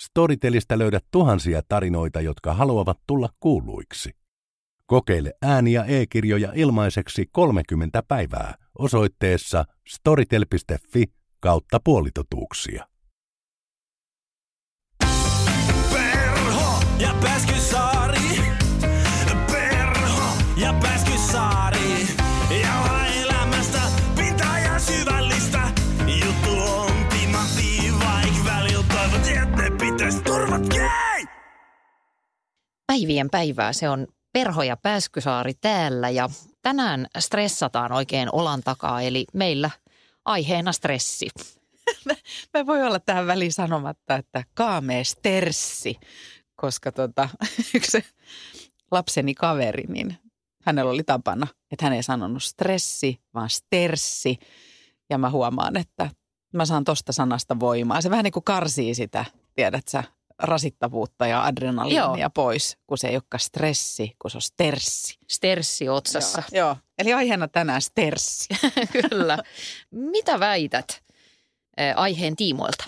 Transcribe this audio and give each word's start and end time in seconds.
Storytelistä 0.00 0.78
löydät 0.78 1.04
tuhansia 1.10 1.62
tarinoita, 1.68 2.20
jotka 2.20 2.54
haluavat 2.54 2.98
tulla 3.06 3.28
kuuluiksi. 3.40 4.10
Kokeile 4.86 5.32
ääni- 5.42 5.72
ja 5.72 5.84
e-kirjoja 5.84 6.52
ilmaiseksi 6.54 7.26
30 7.32 8.02
päivää 8.02 8.54
osoitteessa 8.78 9.64
storytel.fi 9.88 11.04
kautta 11.40 11.80
puolitotuuksia. 11.84 12.86
Perho 15.92 16.80
ja 16.98 17.14
Pääskysaari. 17.22 18.40
Perho 19.52 20.22
ja 20.56 20.74
Pääskysaari. 20.82 21.67
Päivien 32.92 33.30
päivää 33.30 33.72
se 33.72 33.88
on 33.88 34.06
Perho 34.32 34.62
ja 34.62 34.76
Pääskysaari 34.76 35.54
täällä 35.54 36.10
ja 36.10 36.28
tänään 36.62 37.06
stressataan 37.18 37.92
oikein 37.92 38.28
olan 38.32 38.62
takaa 38.62 39.02
eli 39.02 39.26
meillä 39.34 39.70
aiheena 40.24 40.72
stressi. 40.72 41.28
Mä 42.54 42.66
voi 42.66 42.82
olla 42.82 42.98
tähän 42.98 43.26
väliin 43.26 43.52
sanomatta, 43.52 44.14
että 44.14 44.44
kaamee 44.54 45.04
sterssi, 45.04 45.96
koska 46.56 46.92
tota, 46.92 47.28
yksi 47.74 48.04
lapseni 48.90 49.34
kaveri, 49.34 49.84
niin 49.88 50.18
hänellä 50.64 50.90
oli 50.90 51.04
tapana, 51.04 51.46
että 51.70 51.86
hän 51.86 51.92
ei 51.92 52.02
sanonut 52.02 52.42
stressi, 52.42 53.20
vaan 53.34 53.50
sterssi. 53.50 54.38
Ja 55.10 55.18
mä 55.18 55.30
huomaan, 55.30 55.76
että 55.76 56.10
mä 56.54 56.66
saan 56.66 56.84
tosta 56.84 57.12
sanasta 57.12 57.60
voimaa. 57.60 58.00
Se 58.00 58.10
vähän 58.10 58.24
niin 58.24 58.32
kuin 58.32 58.44
karsii 58.44 58.94
sitä, 58.94 59.24
tiedät 59.54 59.88
sä, 59.88 60.04
rasittavuutta 60.38 61.26
ja 61.26 61.44
adrenaliinia 61.44 62.16
Joo. 62.16 62.30
pois, 62.34 62.78
kun 62.86 62.98
se 62.98 63.08
ei 63.08 63.16
olekaan 63.16 63.40
stressi, 63.40 64.16
kun 64.22 64.30
se 64.30 64.38
on 64.38 64.42
sterssi. 64.42 65.18
Sterssi 65.28 65.88
otsassa. 65.88 66.42
Joo, 66.52 66.66
joo. 66.66 66.76
Eli 66.98 67.12
aiheena 67.12 67.48
tänään 67.48 67.82
sterssi. 67.82 68.48
Kyllä. 69.10 69.38
Mitä 69.90 70.40
väität 70.40 71.02
aiheen 71.96 72.36
tiimoilta? 72.36 72.84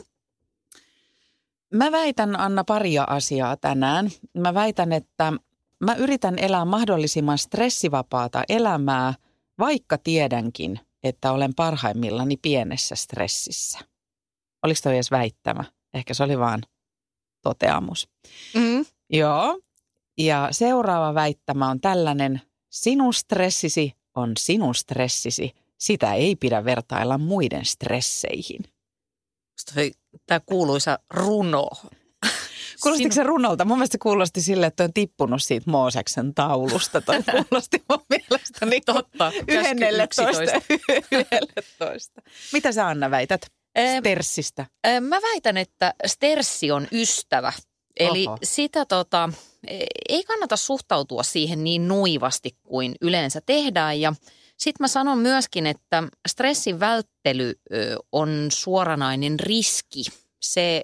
Mä 1.74 1.92
väitän, 1.92 2.40
Anna, 2.40 2.64
paria 2.64 3.04
asiaa 3.04 3.56
tänään. 3.56 4.10
Mä 4.38 4.54
väitän, 4.54 4.92
että 4.92 5.32
mä 5.80 5.94
yritän 5.94 6.38
elää 6.38 6.64
mahdollisimman 6.64 7.38
stressivapaata 7.38 8.42
elämää, 8.48 9.14
vaikka 9.58 9.98
tiedänkin, 9.98 10.80
että 11.02 11.32
olen 11.32 11.54
parhaimmillani 11.54 12.36
pienessä 12.36 12.94
stressissä. 12.94 13.78
Oliko 14.62 14.80
toi 14.82 14.94
edes 14.94 15.10
väittämä? 15.10 15.64
Ehkä 15.94 16.14
se 16.14 16.22
oli 16.22 16.38
vaan 16.38 16.60
toteamus. 17.42 18.08
Mm. 18.54 18.84
Joo. 19.10 19.60
Ja 20.18 20.48
seuraava 20.50 21.14
väittämä 21.14 21.68
on 21.68 21.80
tällainen. 21.80 22.40
Sinun 22.70 23.14
stressisi 23.14 23.94
on 24.14 24.32
sinun 24.38 24.74
stressisi. 24.74 25.54
Sitä 25.78 26.14
ei 26.14 26.36
pidä 26.36 26.64
vertailla 26.64 27.18
muiden 27.18 27.64
stresseihin. 27.64 28.62
Tämä 30.26 30.40
kuuluisa 30.46 30.98
runo. 31.10 31.68
Kuulostiko 32.82 33.14
se 33.14 33.22
runolta? 33.22 33.64
Mun 33.64 33.78
mielestä 33.78 33.92
se 33.94 33.98
kuulosti 33.98 34.42
sille, 34.42 34.66
että 34.66 34.84
on 34.84 34.92
tippunut 34.92 35.42
siitä 35.42 35.70
Mooseksen 35.70 36.34
taulusta. 36.34 37.00
Toi 37.00 37.22
kuulosti 37.32 37.82
mun 37.88 38.00
mielestä 38.10 38.66
niin 38.66 38.82
Totta. 38.86 39.32
yhdennelle 39.48 40.08
Käsky 40.16 40.32
toista. 40.32 40.56
11. 40.56 40.74
Yhdelle 41.12 41.62
toista. 41.78 42.22
Mitä 42.52 42.72
sä 42.72 42.86
Anna 42.88 43.10
väität 43.10 43.40
Ö, 44.86 45.00
Mä 45.00 45.22
väitän, 45.22 45.56
että 45.56 45.94
sterssi 46.06 46.70
on 46.70 46.88
ystävä. 46.92 47.52
Eli 48.00 48.26
Oho. 48.26 48.38
sitä 48.42 48.84
tota, 48.84 49.32
e- 49.66 49.86
ei 50.08 50.24
kannata 50.24 50.56
suhtautua 50.56 51.22
siihen 51.22 51.64
niin 51.64 51.88
nuivasti 51.88 52.56
kuin 52.62 52.94
yleensä 53.00 53.40
tehdään. 53.46 54.00
Ja 54.00 54.14
sitten 54.56 54.84
mä 54.84 54.88
sanon 54.88 55.18
myöskin, 55.18 55.66
että 55.66 56.02
stressin 56.28 56.80
välttely 56.80 57.54
on 58.12 58.48
suoranainen 58.52 59.40
riski. 59.40 60.04
Se 60.40 60.82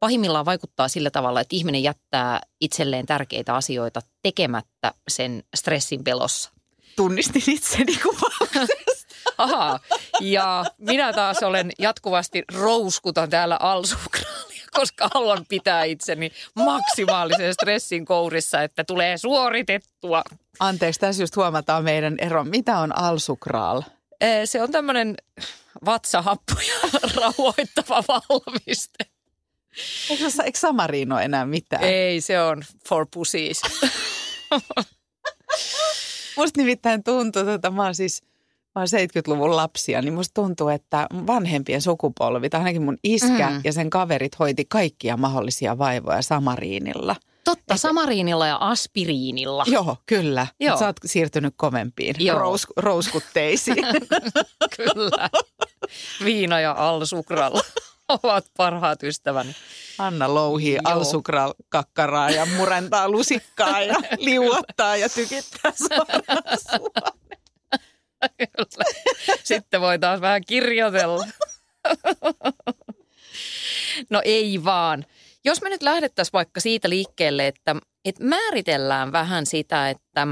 pahimmillaan 0.00 0.44
vaikuttaa 0.44 0.88
sillä 0.88 1.10
tavalla, 1.10 1.40
että 1.40 1.56
ihminen 1.56 1.82
jättää 1.82 2.40
itselleen 2.60 3.06
tärkeitä 3.06 3.54
asioita 3.54 4.00
tekemättä 4.22 4.94
sen 5.08 5.44
stressin 5.56 6.04
pelossa. 6.04 6.50
Tunnistin 6.96 7.42
itseni 7.48 7.96
kuvauksesta. 8.02 8.74
Aha, 9.38 9.80
ja 10.20 10.64
minä 10.78 11.12
taas 11.12 11.42
olen 11.42 11.70
jatkuvasti 11.78 12.44
rouskutan 12.54 13.30
täällä 13.30 13.56
alsukraalia, 13.60 14.66
koska 14.72 15.08
haluan 15.14 15.46
pitää 15.48 15.84
itseni 15.84 16.32
maksimaalisen 16.54 17.54
stressin 17.54 18.04
kourissa, 18.04 18.62
että 18.62 18.84
tulee 18.84 19.18
suoritettua. 19.18 20.22
Anteeksi, 20.60 21.00
tässä 21.00 21.22
just 21.22 21.36
huomataan 21.36 21.84
meidän 21.84 22.14
ero. 22.18 22.44
Mitä 22.44 22.78
on 22.78 22.98
alsukraal? 22.98 23.82
Se 24.44 24.62
on 24.62 24.72
tämmöinen 24.72 25.14
vatsahappoja 25.84 26.74
rauhoittava 27.16 28.02
valmiste. 28.08 29.04
Eikö, 30.10 30.24
eikö 30.44 30.58
Samariino 30.58 31.18
enää 31.18 31.46
mitään? 31.46 31.84
Ei, 31.84 32.20
se 32.20 32.40
on 32.40 32.62
for 32.88 33.06
pussies. 33.14 33.62
Musta 36.36 36.60
nimittäin 36.60 37.04
tuntuu, 37.04 37.48
että 37.48 37.70
mä 37.70 37.84
oon 37.84 37.94
siis 37.94 38.22
mä 38.74 38.80
oon 38.80 38.86
70-luvun 38.86 39.56
lapsia, 39.56 40.02
niin 40.02 40.14
musta 40.14 40.42
tuntuu, 40.42 40.68
että 40.68 41.06
vanhempien 41.26 41.82
sukupolvi, 41.82 42.50
tai 42.50 42.60
ainakin 42.60 42.82
mun 42.82 42.98
iskä 43.04 43.50
Mm. 43.50 43.60
ja 43.64 43.72
sen 43.72 43.90
kaverit 43.90 44.38
hoiti 44.38 44.64
kaikkia 44.68 45.16
mahdollisia 45.16 45.78
vaivoja 45.78 46.22
samariinilla. 46.22 47.16
Totta, 47.44 47.76
samariinilla 47.76 48.46
ja 48.46 48.56
aspiriinilla. 48.60 49.64
Joo, 49.66 49.96
kyllä. 50.06 50.46
Joo. 50.60 50.78
Sä 50.78 50.86
oot 50.86 50.96
siirtynyt 51.04 51.54
kovempiin. 51.56 52.14
Rous, 52.32 52.66
rouskutteisiin. 52.76 53.76
Kyllä. 54.76 55.30
Viina 56.24 56.60
ja 56.60 56.74
alsukralla 56.78 57.60
ovat 58.22 58.44
parhaat 58.56 59.02
ystäväni. 59.02 59.54
Anna 59.98 60.34
louhii 60.34 60.74
Joo. 60.74 60.80
alsukral 60.84 61.54
kakkaraa 61.68 62.30
ja 62.30 62.46
murentaa 62.56 63.08
lusikkaa 63.08 63.82
ja 63.82 63.94
liuottaa 64.18 64.96
ja 64.96 65.08
tykittää 65.08 65.72
suoraan 65.76 66.58
suoraan. 66.70 67.12
Sitten 69.44 69.80
voi 69.80 69.98
taas 69.98 70.20
vähän 70.20 70.42
kirjoitella. 70.46 71.26
No 74.10 74.22
ei 74.24 74.64
vaan. 74.64 75.04
Jos 75.44 75.62
me 75.62 75.70
nyt 75.70 75.82
lähdettäisiin 75.82 76.32
vaikka 76.32 76.60
siitä 76.60 76.88
liikkeelle, 76.88 77.46
että, 77.46 77.76
että 78.04 78.24
määritellään 78.24 79.12
vähän 79.12 79.46
sitä, 79.46 79.90
että 79.90 80.26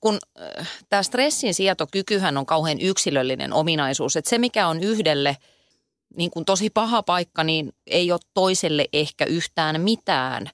kun 0.00 0.18
äh, 0.40 0.68
tämä 0.88 1.02
stressin 1.02 1.54
sietokykyhän 1.54 2.36
on 2.36 2.46
kauhean 2.46 2.80
yksilöllinen 2.80 3.52
ominaisuus, 3.52 4.16
että 4.16 4.30
se 4.30 4.38
mikä 4.38 4.68
on 4.68 4.82
yhdelle 4.82 5.36
niin 6.16 6.30
kuin 6.30 6.44
tosi 6.44 6.70
paha 6.70 7.02
paikka, 7.02 7.44
niin 7.44 7.72
ei 7.86 8.12
ole 8.12 8.20
toiselle 8.34 8.88
ehkä 8.92 9.24
yhtään 9.24 9.80
mitään. 9.80 10.50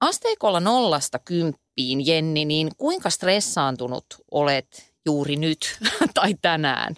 Asteikolla 0.00 0.60
nollasta 0.60 1.18
kymppiin, 1.18 2.06
Jenni, 2.06 2.44
niin 2.44 2.70
kuinka 2.76 3.10
stressaantunut 3.10 4.04
olet 4.30 4.91
juuri 5.06 5.36
nyt 5.36 5.78
tai 6.14 6.34
tänään? 6.42 6.94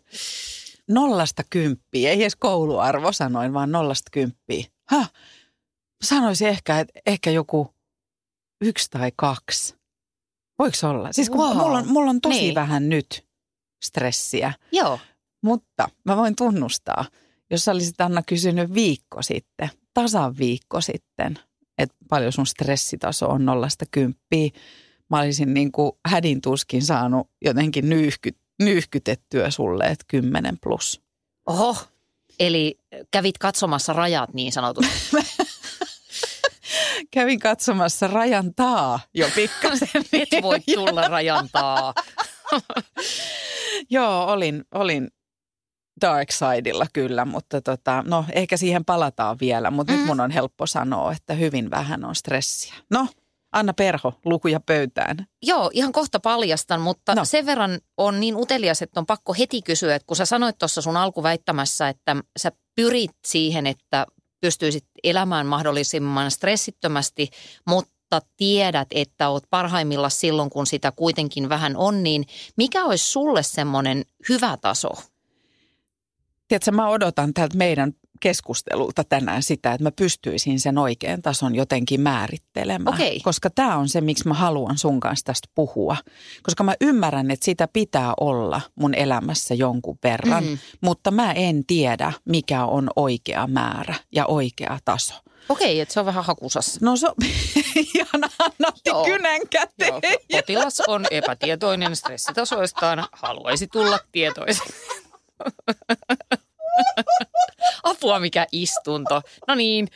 Nollasta 0.91 1.43
kymppiä, 1.51 2.11
ei 2.11 2.21
edes 2.23 2.37
kouluarvo 2.37 3.13
sanoin, 3.13 3.53
vaan 3.53 3.73
nollasta 3.73 4.11
kymppiä. 4.13 4.65
Häh? 4.89 5.13
Sanoisin 6.05 6.49
ehkä, 6.49 6.81
että 6.81 7.01
ehkä 7.07 7.31
joku 7.31 7.75
yksi 8.61 8.91
tai 8.91 9.13
kaksi. 9.17 9.75
Voiko 10.59 10.77
olla? 10.89 11.13
Siis 11.13 11.31
kun 11.31 11.39
Wow. 11.41 11.57
mulla, 11.57 11.79
on, 11.79 11.89
mulla 11.89 12.11
on 12.11 12.21
tosi 12.21 12.41
Niin. 12.41 12.55
vähän 12.55 12.89
nyt 12.89 13.27
stressiä, 13.85 14.53
Joo. 14.73 15.01
mutta 15.43 15.89
mä 16.05 16.17
voin 16.17 16.37
tunnustaa, 16.37 17.05
jos 17.51 17.65
sä 17.65 17.73
olisit 17.73 18.01
Anna 18.01 18.23
kysynyt 18.23 18.75
viikko 18.75 19.23
sitten, 19.23 19.71
tasan 19.95 20.39
viikko 20.39 20.81
sitten, 20.81 21.39
että 21.79 21.97
paljon 22.11 22.33
sun 22.33 22.47
stressitaso 22.47 23.27
on 23.29 23.45
nollasta 23.45 23.85
kymppiä, 23.91 24.51
mä 25.17 25.21
olisin 25.21 25.55
niin 25.55 25.73
kuin 25.73 25.93
hädin 26.07 26.41
tuskin 26.41 26.83
saanut 26.83 27.31
jotenkin 27.45 27.89
nyyhky, 27.89 28.31
nyyhkytettyä 28.63 29.51
sulle, 29.51 29.85
että 29.85 30.05
kymmenen 30.09 30.59
plus. 30.63 31.03
Oho, 31.47 31.77
eli 32.41 32.79
kävit 33.11 33.39
katsomassa 33.39 33.93
rajat 33.93 34.35
niin 34.35 34.53
sanotusti. 34.53 34.95
kävin 37.11 37.39
katsomassa 37.39 38.07
Rajan 38.07 38.55
taa 38.55 39.01
jo 39.15 39.29
pikkasen. 39.35 39.89
Et 40.13 40.43
voi 40.43 40.61
tulla 40.75 41.09
rajantaa. 41.09 41.95
Joo, 43.91 44.25
olin, 44.25 44.65
olin 44.75 45.09
Dark 46.01 46.29
Sidella 46.31 46.87
kyllä, 46.93 47.25
mutta 47.25 47.61
tota, 47.61 48.05
no 48.07 48.25
ehkä 48.33 48.57
siihen 48.57 48.85
palataan 48.85 49.37
vielä, 49.41 49.71
mutta 49.71 49.93
mm. 49.93 49.99
nyt 49.99 50.07
mun 50.07 50.21
on 50.21 50.31
helppo 50.31 50.67
sanoa, 50.67 51.13
että 51.13 51.35
hyvin 51.35 51.71
vähän 51.71 52.05
on 52.05 52.15
stressiä. 52.15 52.75
No, 52.91 53.09
Anna 53.55 53.73
Perho, 53.75 54.13
lukuja 54.25 54.61
pöytään. 54.61 55.17
Joo, 55.43 55.71
ihan 55.73 55.93
kohta 55.93 56.21
paljastan, 56.21 56.81
mutta 56.81 57.15
No. 57.15 57.25
sen 57.25 57.47
verran 57.47 57.79
on 57.97 58.21
niin 58.21 58.37
utelias, 58.37 58.83
että 58.83 59.01
on 59.01 59.07
pakko 59.07 59.35
heti 59.39 59.63
kysyä, 59.63 59.95
että 59.95 60.07
kun 60.07 60.17
sä 60.17 60.25
sanoit 60.25 60.59
tuossa 60.59 60.83
sun 60.83 60.97
alkuväittämässä, 60.97 61.89
että 61.89 62.17
sä 62.37 62.53
pyrit 62.75 63.17
siihen, 63.27 63.67
että 63.67 64.07
pystyisit 64.41 64.85
elämään 65.05 65.47
mahdollisimman 65.47 66.31
stressittömästi, 66.31 67.29
mutta 67.67 68.21
tiedät, 68.37 68.89
että 68.91 69.29
oot 69.29 69.45
parhaimmilla 69.51 70.09
silloin, 70.09 70.51
kun 70.51 70.67
sitä 70.67 70.93
kuitenkin 70.93 71.49
vähän 71.49 71.77
on, 71.77 72.03
niin 72.03 72.25
mikä 72.57 72.85
olisi 72.85 73.07
sulle 73.07 73.43
semmoinen 73.43 74.05
hyvä 74.29 74.57
taso? 74.61 74.89
Tiedätkö, 76.49 76.73
mä 76.73 76.89
odotan 76.89 77.35
tältä 77.35 77.57
meidän 77.57 77.93
keskustelulta 78.21 79.05
tänään 79.05 79.43
sitä, 79.43 79.73
että 79.73 79.83
mä 79.85 79.91
pystyisin 79.91 80.61
sen 80.61 80.79
oikean 80.79 81.23
tason 81.23 81.55
jotenkin 81.55 82.01
määrittelemään. 82.01 82.95
Okei. 82.95 83.21
Koska 83.21 83.51
tämä 83.51 83.77
on 83.77 83.89
se, 83.89 84.01
miksi 84.01 84.29
mä 84.29 84.35
haluan 84.35 84.79
sun 84.79 85.01
kanssa 85.01 85.25
tästä 85.25 85.49
puhua. 85.55 85.97
Koska 86.43 86.65
mä 86.65 86.75
ymmärrän, 86.81 87.31
että 87.31 87.45
sitä 87.45 87.69
pitää 87.73 88.13
olla 88.21 88.61
mun 88.75 88.95
elämässä 88.95 89.55
jonkun 89.55 89.99
verran, 90.03 90.45
Mhm. 90.45 90.55
mutta 90.81 91.11
mä 91.11 91.33
en 91.33 91.67
tiedä, 91.67 92.13
mikä 92.25 92.65
on 92.65 92.91
oikea 92.97 93.47
määrä 93.47 93.95
ja 94.13 94.27
oikea 94.27 94.79
taso. 94.85 95.15
Okei, 95.49 95.81
että 95.81 95.95
se 95.95 96.01
on 96.01 96.07
vähän 96.07 96.25
hakusassa. 96.25 96.79
No 96.83 96.97
so, 96.97 97.15
Jana 97.95 98.29
otti 98.69 98.81
Joo. 98.91 99.05
kynän 99.05 99.41
käteen. 99.51 99.93
Joo, 99.93 100.41
potilas 100.41 100.81
on 100.81 101.07
epätietoinen 101.11 101.97
stressitasoistaan, 101.97 103.07
haluaisi 103.13 103.67
tulla 103.67 103.99
tietoiseksi. 104.13 104.73
Apua 107.83 108.21
mikä 108.21 108.47
istunto. 108.53 109.23
No 109.49 109.55
niin, 109.55 109.89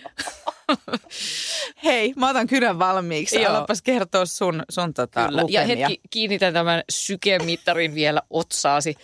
Hei, 1.84 2.12
mä 2.16 2.28
otan 2.30 2.46
kynän 2.46 2.78
valmiiksi. 2.78 3.42
Joo. 3.42 3.50
Alapas 3.54 3.82
kertoa 3.82 4.26
sun, 4.26 4.62
sun 4.70 4.94
tota 4.94 5.26
kyllä. 5.26 5.42
Ja 5.48 5.66
hetki 5.66 6.00
kiinnitän 6.10 6.52
tämän 6.52 6.82
sykemittarin 6.90 7.94
vielä 7.94 8.22
otsaasi. 8.30 8.96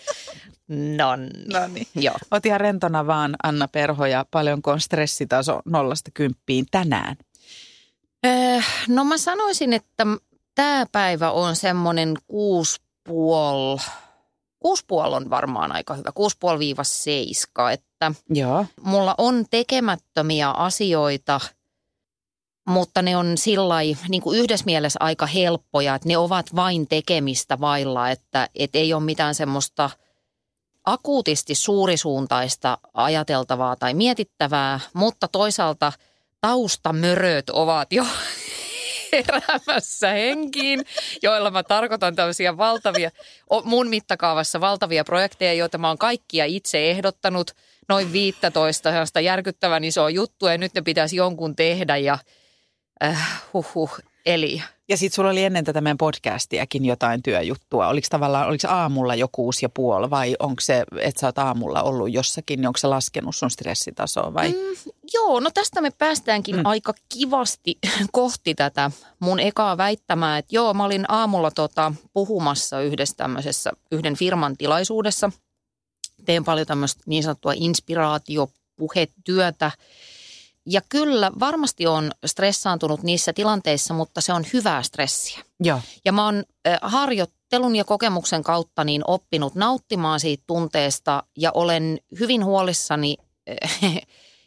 Nonni. 0.68 1.30
Noniin. 1.52 1.86
Joo. 1.94 2.14
Oot 2.30 2.46
ihan 2.46 2.60
rentona 2.60 3.06
vaan, 3.06 3.36
Anna 3.42 3.68
Perho, 3.68 4.06
ja 4.06 4.26
paljonko 4.30 4.70
on 4.70 4.80
stressitaso 4.80 5.60
nollasta 5.64 6.10
kymppiin 6.14 6.66
tänään? 6.70 7.16
Eh, 8.22 8.64
No 8.88 9.04
mä 9.04 9.18
sanoisin, 9.18 9.72
että 9.72 10.06
tämä 10.54 10.86
päivä 10.92 11.30
on 11.30 11.56
semmoinen 11.56 12.14
kuusi 12.26 12.80
puoli. 13.04 13.80
Kuusi 14.64 14.84
puoli 14.86 15.16
on 15.16 15.30
varmaan 15.30 15.72
aika 15.72 15.94
hyvä. 15.94 16.12
Kuusi 16.14 16.36
puoli 16.40 16.58
viiva 16.58 16.84
seiska, 16.84 17.70
että 17.70 18.12
Joo. 18.30 18.66
mulla 18.82 19.14
on 19.18 19.44
tekemättömiä 19.50 20.50
asioita, 20.50 21.40
mutta 22.68 23.02
ne 23.02 23.16
on 23.16 23.38
sillä 23.38 23.74
niin 24.08 24.22
kuin 24.22 24.38
yhdessä 24.38 24.64
mielessä 24.64 24.98
aika 25.02 25.26
helppoja, 25.26 25.94
että 25.94 26.08
ne 26.08 26.18
ovat 26.18 26.56
vain 26.56 26.88
tekemistä 26.88 27.60
vailla, 27.60 28.10
että 28.10 28.48
et 28.54 28.76
ei 28.76 28.94
ole 28.94 29.02
mitään 29.02 29.34
semmoista 29.34 29.90
akuutisti 30.84 31.54
suurisuuntaista 31.54 32.78
ajateltavaa 32.94 33.76
tai 33.76 33.94
mietittävää, 33.94 34.80
mutta 34.94 35.28
toisaalta 35.28 35.92
taustamöröt 36.40 37.50
ovat 37.50 37.92
jo 37.92 38.04
heräämässä 39.14 40.08
henkiin, 40.08 40.84
joilla 41.22 41.50
mä 41.50 41.62
tarkoitan 41.62 42.16
tämmöisiä 42.16 42.56
valtavia, 42.56 43.10
mun 43.64 43.88
mittakaavassa 43.88 44.60
valtavia 44.60 45.04
projekteja, 45.04 45.52
joita 45.52 45.78
mä 45.78 45.88
oon 45.88 45.98
kaikkia 45.98 46.44
itse 46.44 46.90
ehdottanut, 46.90 47.50
noin 47.88 48.12
15 48.12 48.90
sellaista 48.90 49.20
järkyttävän 49.20 49.84
isoa 49.84 50.10
juttua 50.10 50.52
ja 50.52 50.58
nyt 50.58 50.74
ne 50.74 50.82
pitäisi 50.82 51.16
jonkun 51.16 51.56
tehdä 51.56 51.96
ja 51.96 52.18
äh, 53.04 53.42
huhhuh, 53.52 53.98
eli 54.26 54.62
Ja 54.88 54.96
sit 54.96 55.12
sulla 55.12 55.30
oli 55.30 55.44
ennen 55.44 55.64
tätä 55.64 55.80
meidän 55.80 55.98
podcastiakin 55.98 56.84
jotain 56.84 57.22
työjuttua. 57.22 57.88
Oliko 57.88 58.06
tavallaan, 58.10 58.48
oliko 58.48 58.68
aamulla 58.68 59.14
jo 59.14 59.28
kuusi 59.32 59.64
ja 59.64 59.68
puoli 59.68 60.10
vai 60.10 60.36
onko 60.38 60.60
se, 60.60 60.84
että 61.00 61.20
sä 61.20 61.26
oot 61.26 61.38
aamulla 61.38 61.82
ollut 61.82 62.12
jossakin, 62.12 62.60
niin 62.60 62.66
onko 62.66 62.78
se 62.78 62.86
laskenut 62.86 63.36
sun 63.36 63.50
stressitasoa 63.50 64.34
vai? 64.34 64.48
Mm. 64.48 64.54
Joo, 65.14 65.40
no 65.40 65.50
tästä 65.54 65.80
me 65.80 65.90
päästäänkin 65.98 66.56
Mm. 66.56 66.62
aika 66.64 66.94
kivasti 67.08 67.78
kohti 68.12 68.54
tätä 68.54 68.90
mun 69.20 69.40
ekaa 69.40 69.76
väittämää, 69.76 70.38
että 70.38 70.54
joo, 70.54 70.74
mä 70.74 70.84
olin 70.84 71.04
aamulla 71.08 71.50
tota, 71.50 71.92
puhumassa 72.12 72.80
yhdessä 72.80 73.16
tämmöisessä, 73.16 73.70
yhden 73.92 74.16
firman 74.16 74.56
tilaisuudessa. 74.56 75.30
Teen 76.24 76.44
paljon 76.44 76.66
tämmöistä 76.66 77.02
niin 77.06 77.22
sanottua 77.22 77.52
inspiraatiopuhetyötä. 77.56 79.70
Ja 80.66 80.80
kyllä, 80.88 81.32
varmasti 81.40 81.86
on 81.86 82.10
stressaantunut 82.26 83.02
niissä 83.02 83.32
tilanteissa, 83.32 83.94
mutta 83.94 84.20
se 84.20 84.32
on 84.32 84.44
hyvää 84.52 84.82
stressiä. 84.82 85.38
Joo. 85.60 85.80
Ja 86.04 86.12
mä 86.12 86.24
oon 86.24 86.44
harjoittelun 86.82 87.76
ja 87.76 87.84
kokemuksen 87.84 88.42
kautta 88.42 88.84
niin 88.84 89.02
oppinut 89.06 89.54
nauttimaan 89.54 90.20
siitä 90.20 90.44
tunteesta 90.46 91.22
ja 91.38 91.50
olen 91.54 91.98
hyvin 92.20 92.44
huolissani 92.44 93.16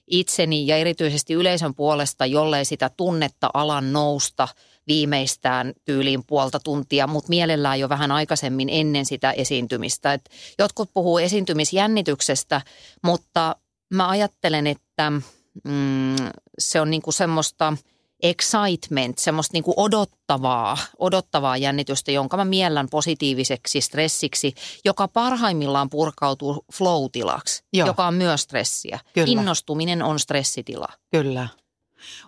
itseni 0.08 0.68
ja 0.68 0.78
erityisesti 0.78 1.34
yleisön 1.34 1.76
puolesta, 1.76 2.26
jollei 2.26 2.66
sitä 2.66 2.90
tunnetta 2.98 3.50
alan 3.54 3.94
nousta 3.94 4.48
viimeistään 4.88 5.74
tyyliin 5.86 6.24
puolta 6.28 6.60
tuntia, 6.60 7.08
mutta 7.08 7.30
mielellään 7.30 7.80
jo 7.80 7.90
vähän 7.90 8.12
aikaisemmin 8.12 8.70
ennen 8.72 9.06
sitä 9.06 9.32
esiintymistä. 9.32 10.14
Et 10.14 10.30
jotkut 10.60 10.90
puhuu 10.94 11.18
esiintymisjännityksestä, 11.18 12.62
mutta 13.04 13.56
mä 13.94 14.10
ajattelen, 14.10 14.68
että 14.68 15.12
mm, 15.64 16.16
se 16.60 16.82
on 16.82 16.90
niinku 16.90 17.12
semmoista 17.12 17.74
excitement, 18.24 19.18
semmoista 19.18 19.54
niinku 19.54 19.74
odottavaa, 19.78 20.78
odottavaa 21.00 21.58
jännitystä, 21.58 22.12
jonka 22.12 22.38
mä 22.38 22.46
miellän 22.46 22.88
positiiviseksi 22.90 23.82
stressiksi, 23.82 24.54
joka 24.86 25.08
parhaimmillaan 25.08 25.90
purkautuu 25.90 26.66
flow-tilaksi, 26.74 27.64
Joo. 27.74 27.88
joka 27.88 28.08
on 28.08 28.14
myös 28.14 28.42
stressiä. 28.42 29.00
Kyllä. 29.14 29.28
Innostuminen 29.32 30.02
on 30.04 30.20
stressitila. 30.20 30.88
Kyllä. 31.12 31.48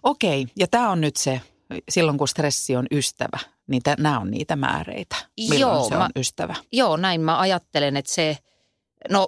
Okei, 0.03 0.47
ja 0.55 0.67
tämä 0.67 0.89
on 0.89 1.01
nyt 1.01 1.15
se, 1.15 1.41
silloin 1.89 2.17
kun 2.17 2.27
stressi 2.27 2.75
on 2.75 2.87
ystävä, 2.91 3.39
niin 3.67 3.81
nämä 3.97 4.19
on 4.19 4.31
niitä 4.31 4.55
määreitä, 4.55 5.15
milloin 5.37 5.59
Joo, 5.61 5.89
se 5.89 5.95
mä- 5.95 6.03
on 6.03 6.11
ystävä. 6.15 6.55
Joo, 6.71 6.97
näin 6.97 7.21
mä 7.21 7.39
ajattelen, 7.39 7.97
että 7.97 8.11
se, 8.11 8.37
no 9.09 9.27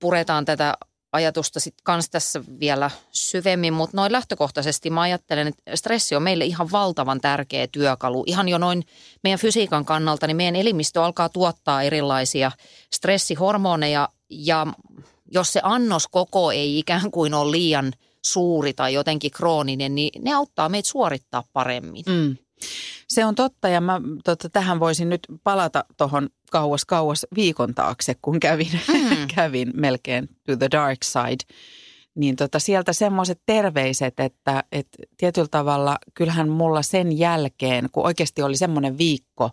puretaan 0.00 0.44
tätä 0.44 0.74
ajatusta 1.12 1.60
sitten 1.60 1.84
kans 1.84 2.10
tässä 2.10 2.42
vielä 2.60 2.90
syvemmin, 3.12 3.72
mutta 3.72 3.96
noin 3.96 4.12
lähtökohtaisesti 4.12 4.90
mä 4.90 5.00
ajattelen, 5.00 5.46
että 5.46 5.76
stressi 5.76 6.16
on 6.16 6.22
meille 6.22 6.44
ihan 6.44 6.72
valtavan 6.72 7.20
tärkeä 7.20 7.66
työkalu. 7.66 8.24
Ihan 8.26 8.48
jo 8.48 8.58
noin 8.58 8.84
meidän 9.24 9.38
fysiikan 9.38 9.84
kannalta, 9.84 10.26
niin 10.26 10.36
meidän 10.36 10.56
elimistö 10.56 11.04
alkaa 11.04 11.28
tuottaa 11.28 11.82
erilaisia 11.82 12.52
stressihormoneja 12.94 14.08
ja 14.30 14.66
jos 15.32 15.52
se 15.52 15.60
annos 15.62 16.08
koko 16.08 16.52
ei 16.52 16.78
ikään 16.78 17.10
kuin 17.10 17.34
ole 17.34 17.50
liian 17.50 17.92
suuri 18.24 18.72
tai 18.72 18.94
jotenkin 18.94 19.30
krooninen, 19.30 19.94
niin 19.94 20.22
ne 20.24 20.32
auttaa 20.34 20.68
meitä 20.68 20.88
suorittaa 20.88 21.44
paremmin. 21.52 22.04
Mm. 22.06 22.36
Se 23.08 23.24
on 23.24 23.34
totta 23.34 23.68
ja 23.68 23.80
mä 23.80 24.00
tota, 24.24 24.48
tähän 24.50 24.80
voisin 24.80 25.08
nyt 25.08 25.26
palata 25.44 25.84
tuohon 25.96 26.28
kauas 26.50 26.84
kauas 26.84 27.26
viikon 27.36 27.74
taakse, 27.74 28.14
kun 28.22 28.40
kävin, 28.40 28.80
Mm. 28.88 29.26
kävin 29.34 29.70
melkein 29.74 30.28
to 30.46 30.56
the 30.56 30.68
dark 30.72 30.98
side. 31.02 31.54
Niin 32.14 32.36
tota, 32.36 32.58
sieltä 32.58 32.92
semmoiset 32.92 33.40
terveiset, 33.46 34.20
että, 34.20 34.64
että 34.72 34.98
tietyllä 35.16 35.48
tavalla 35.50 35.98
kyllähän 36.14 36.48
mulla 36.48 36.82
sen 36.82 37.18
jälkeen, 37.18 37.88
kun 37.92 38.06
oikeasti 38.06 38.42
oli 38.42 38.56
semmoinen 38.56 38.98
viikko, 38.98 39.50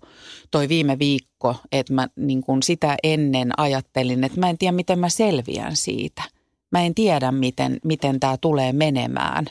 toi 0.51 0.69
viime 0.69 0.99
viikko, 0.99 1.55
että 1.71 1.93
mä 1.93 2.07
niin 2.15 2.41
kun 2.41 2.63
sitä 2.63 2.95
ennen 3.03 3.59
ajattelin, 3.59 4.23
että 4.23 4.39
mä 4.39 4.49
en 4.49 4.57
tiedä 4.57 4.71
miten 4.71 4.99
mä 4.99 5.09
selviän 5.09 5.75
siitä. 5.75 6.23
Mä 6.71 6.81
en 6.81 6.95
tiedä, 6.95 7.31
miten, 7.31 7.79
miten 7.83 8.19
tämä 8.19 8.37
tulee 8.41 8.73
menemään. 8.73 9.45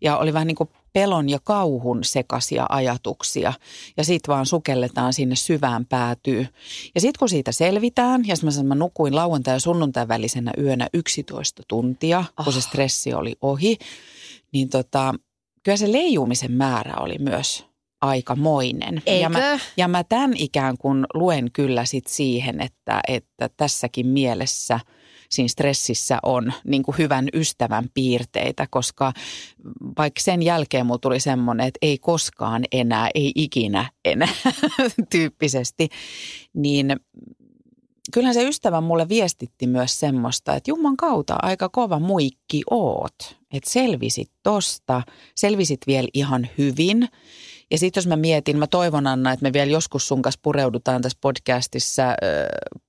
Ja 0.00 0.16
oli 0.18 0.32
vähän 0.32 0.46
niin 0.46 0.56
kuin 0.56 0.70
pelon 0.94 1.28
ja 1.28 1.38
kauhun 1.44 2.04
sekaisia 2.04 2.66
ajatuksia. 2.68 3.52
Ja 3.96 4.04
sitten 4.04 4.34
vaan 4.34 4.46
sukelletaan 4.46 5.12
sinne 5.12 5.36
syvään 5.36 5.86
päätyy. 5.86 6.46
Ja 6.94 7.00
sitten 7.00 7.18
kun 7.18 7.28
siitä 7.28 7.52
selvitään, 7.52 8.26
ja 8.26 8.34
mä, 8.42 8.50
sanon, 8.50 8.66
mä 8.66 8.74
nukuin 8.74 9.14
lauantai- 9.16 9.54
ja 9.54 9.60
sunnuntai 9.60 10.08
välisenä 10.08 10.52
yönä 10.58 10.86
11 10.94 11.62
tuntia, 11.68 12.24
kun 12.44 12.52
se 12.52 12.58
Ah. 12.58 12.64
stressi 12.64 13.14
oli 13.14 13.36
ohi, 13.40 13.76
niin 14.52 14.68
tota, 14.68 15.14
kyllä 15.62 15.76
se 15.76 15.92
leijumisen 15.92 16.52
määrä 16.52 16.94
oli 17.00 17.18
myös 17.18 17.64
aikamoinen. 18.00 19.02
Ja 19.20 19.28
mä, 19.28 19.52
Eikö? 19.52 19.64
ja 19.76 19.88
mä 19.88 20.04
tämän 20.04 20.32
ikään 20.38 20.78
kuin 20.78 21.06
luen 21.14 21.50
kyllä 21.52 21.84
sit 21.84 22.06
siihen, 22.06 22.60
että, 22.60 23.00
että 23.08 23.50
tässäkin 23.56 24.06
mielessä 24.06 24.80
siinä 25.34 25.48
stressissä 25.48 26.18
on 26.22 26.52
niin 26.64 26.82
kuin 26.82 26.98
hyvän 26.98 27.28
ystävän 27.34 27.88
piirteitä, 27.94 28.66
koska 28.70 29.12
vaikka 29.98 30.20
sen 30.20 30.42
jälkeen 30.42 30.86
mulla 30.86 30.98
tuli 30.98 31.20
semmoinen, 31.20 31.66
että 31.66 31.78
ei 31.82 31.98
koskaan 31.98 32.64
enää, 32.72 33.08
ei 33.14 33.32
ikinä 33.34 33.90
enää 34.04 34.28
tyyppisesti, 35.12 35.88
niin 36.54 36.96
kyllähän 38.12 38.34
se 38.34 38.48
ystävä 38.48 38.80
mulle 38.80 39.08
viestitti 39.08 39.66
myös 39.66 40.00
semmoista, 40.00 40.54
että 40.54 40.70
Jumman 40.70 40.96
kautta 40.96 41.36
aika 41.42 41.68
kova 41.68 41.98
muikki 41.98 42.62
oot. 42.70 43.36
Että 43.52 43.70
selvisit 43.70 44.30
tosta, 44.42 45.02
selvisit 45.34 45.80
vielä 45.86 46.08
ihan 46.14 46.48
hyvin. 46.58 47.08
Ja 47.74 47.78
sitten 47.78 48.00
jos 48.00 48.06
mä 48.06 48.16
mietin, 48.16 48.58
mä 48.58 48.66
toivon 48.66 49.06
Anna, 49.06 49.32
että 49.32 49.42
me 49.42 49.52
vielä 49.52 49.70
joskus 49.70 50.08
sun 50.08 50.22
kanssa 50.22 50.40
pureudutaan 50.42 51.02
tässä 51.02 51.18
podcastissa 51.20 52.02
äh, 52.08 52.14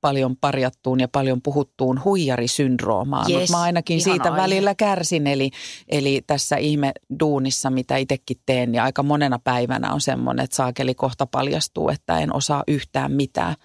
paljon 0.01 0.37
parjattuun 0.37 0.99
ja 0.99 1.07
paljon 1.07 1.41
puhuttuun 1.41 2.03
huijarisyndroomaan. 2.03 3.31
Yes, 3.31 3.39
Mutta 3.39 3.53
mä 3.57 3.61
ainakin 3.61 4.01
siitä 4.01 4.31
aihe. 4.31 4.41
välillä 4.41 4.75
kärsin, 4.75 5.27
eli, 5.27 5.51
eli 5.89 6.21
tässä 6.27 6.57
ihme 6.57 6.91
duunissa, 7.19 7.69
mitä 7.69 7.97
itsekin 7.97 8.37
teen, 8.45 8.75
ja 8.75 8.83
aika 8.83 9.03
monena 9.03 9.39
päivänä 9.43 9.93
on 9.93 10.01
semmoinen, 10.01 10.43
että 10.43 10.55
saakeli 10.55 10.95
kohta 10.95 11.25
paljastuu, 11.25 11.89
että 11.89 12.19
en 12.19 12.35
osaa 12.35 12.63
yhtään 12.67 13.11
mitään. 13.11 13.55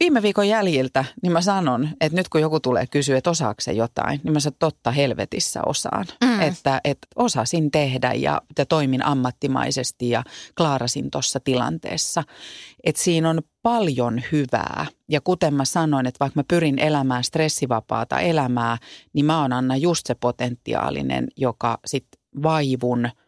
Viime 0.00 0.22
viikon 0.22 0.48
jäljiltä, 0.48 1.04
niin 1.22 1.32
mä 1.32 1.40
sanon, 1.40 1.88
että 2.00 2.16
nyt 2.16 2.28
kun 2.28 2.40
joku 2.40 2.60
tulee 2.60 2.86
kysyä, 2.86 3.18
että 3.18 3.30
osaako 3.30 3.60
se 3.60 3.72
jotain, 3.72 4.20
niin 4.24 4.32
mä 4.32 4.40
sanon, 4.40 4.56
totta 4.58 4.90
helvetissä 4.90 5.60
osaan. 5.66 6.06
Mm. 6.24 6.40
Että, 6.40 6.80
että 6.84 7.06
osasin 7.16 7.70
tehdä 7.70 8.12
ja, 8.12 8.42
ja 8.58 8.66
toimin 8.66 9.04
ammattimaisesti 9.04 10.10
ja 10.10 10.24
klaarasin 10.56 11.10
tuossa 11.10 11.40
tilanteessa. 11.40 12.24
Että 12.84 13.02
siinä 13.02 13.30
on 13.30 13.42
paljon 13.62 14.22
hyvää. 14.32 14.86
Ja 15.10 15.20
kuten 15.20 15.54
mä 15.54 15.64
sanoin, 15.64 16.06
että 16.06 16.20
vaikka 16.20 16.40
mä 16.40 16.44
pyrin 16.48 16.78
elämään 16.78 17.24
stressivapaata 17.24 18.20
elämää, 18.20 18.78
niin 19.12 19.26
mä 19.26 19.42
oon 19.42 19.52
Anna 19.52 19.76
just 19.76 20.06
se 20.06 20.14
potentiaalinen, 20.14 21.28
joka 21.36 21.78
sit 21.86 22.06
vaivun– 22.42 23.08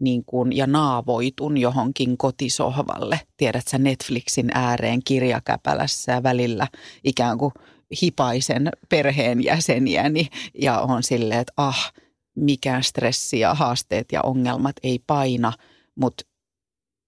niin 0.00 0.24
kuin, 0.24 0.56
ja 0.56 0.66
naavoitun 0.66 1.56
johonkin 1.56 2.18
kotisohvalle, 2.18 3.20
tiedät 3.36 3.68
sä 3.68 3.78
Netflixin 3.78 4.50
ääreen 4.54 5.00
kirjakäpälässä 5.04 6.12
ja 6.12 6.22
välillä 6.22 6.66
ikään 7.04 7.38
kuin 7.38 7.52
hipaisen 8.02 8.70
perheenjäseniäni 8.88 10.28
ja 10.58 10.80
on 10.80 11.02
silleen, 11.02 11.40
että 11.40 11.52
ah, 11.56 11.92
mikään 12.34 12.84
stressi 12.84 13.40
ja 13.40 13.54
haasteet 13.54 14.12
ja 14.12 14.20
ongelmat 14.22 14.76
ei 14.82 14.98
paina, 15.06 15.52
mutta 15.94 16.24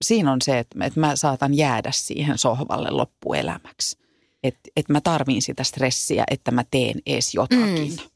siinä 0.05 0.33
on 0.33 0.43
se, 0.43 0.59
että 0.59 0.85
että 0.85 1.01
mä 1.01 1.17
saatan 1.17 1.55
jäädä 1.55 1.91
siihen 1.93 2.39
sohvalle 2.39 2.91
loppuelämäksi. 2.91 3.99
Että 4.43 4.71
et 4.77 4.89
mä 4.89 5.01
tarviin 5.01 5.43
sitä 5.43 5.65
stressiä, 5.65 6.25
että 6.31 6.51
mä 6.51 6.65
teen 6.71 7.01
ees 7.07 7.35
jotakin. 7.35 7.91
Mm. 7.91 8.12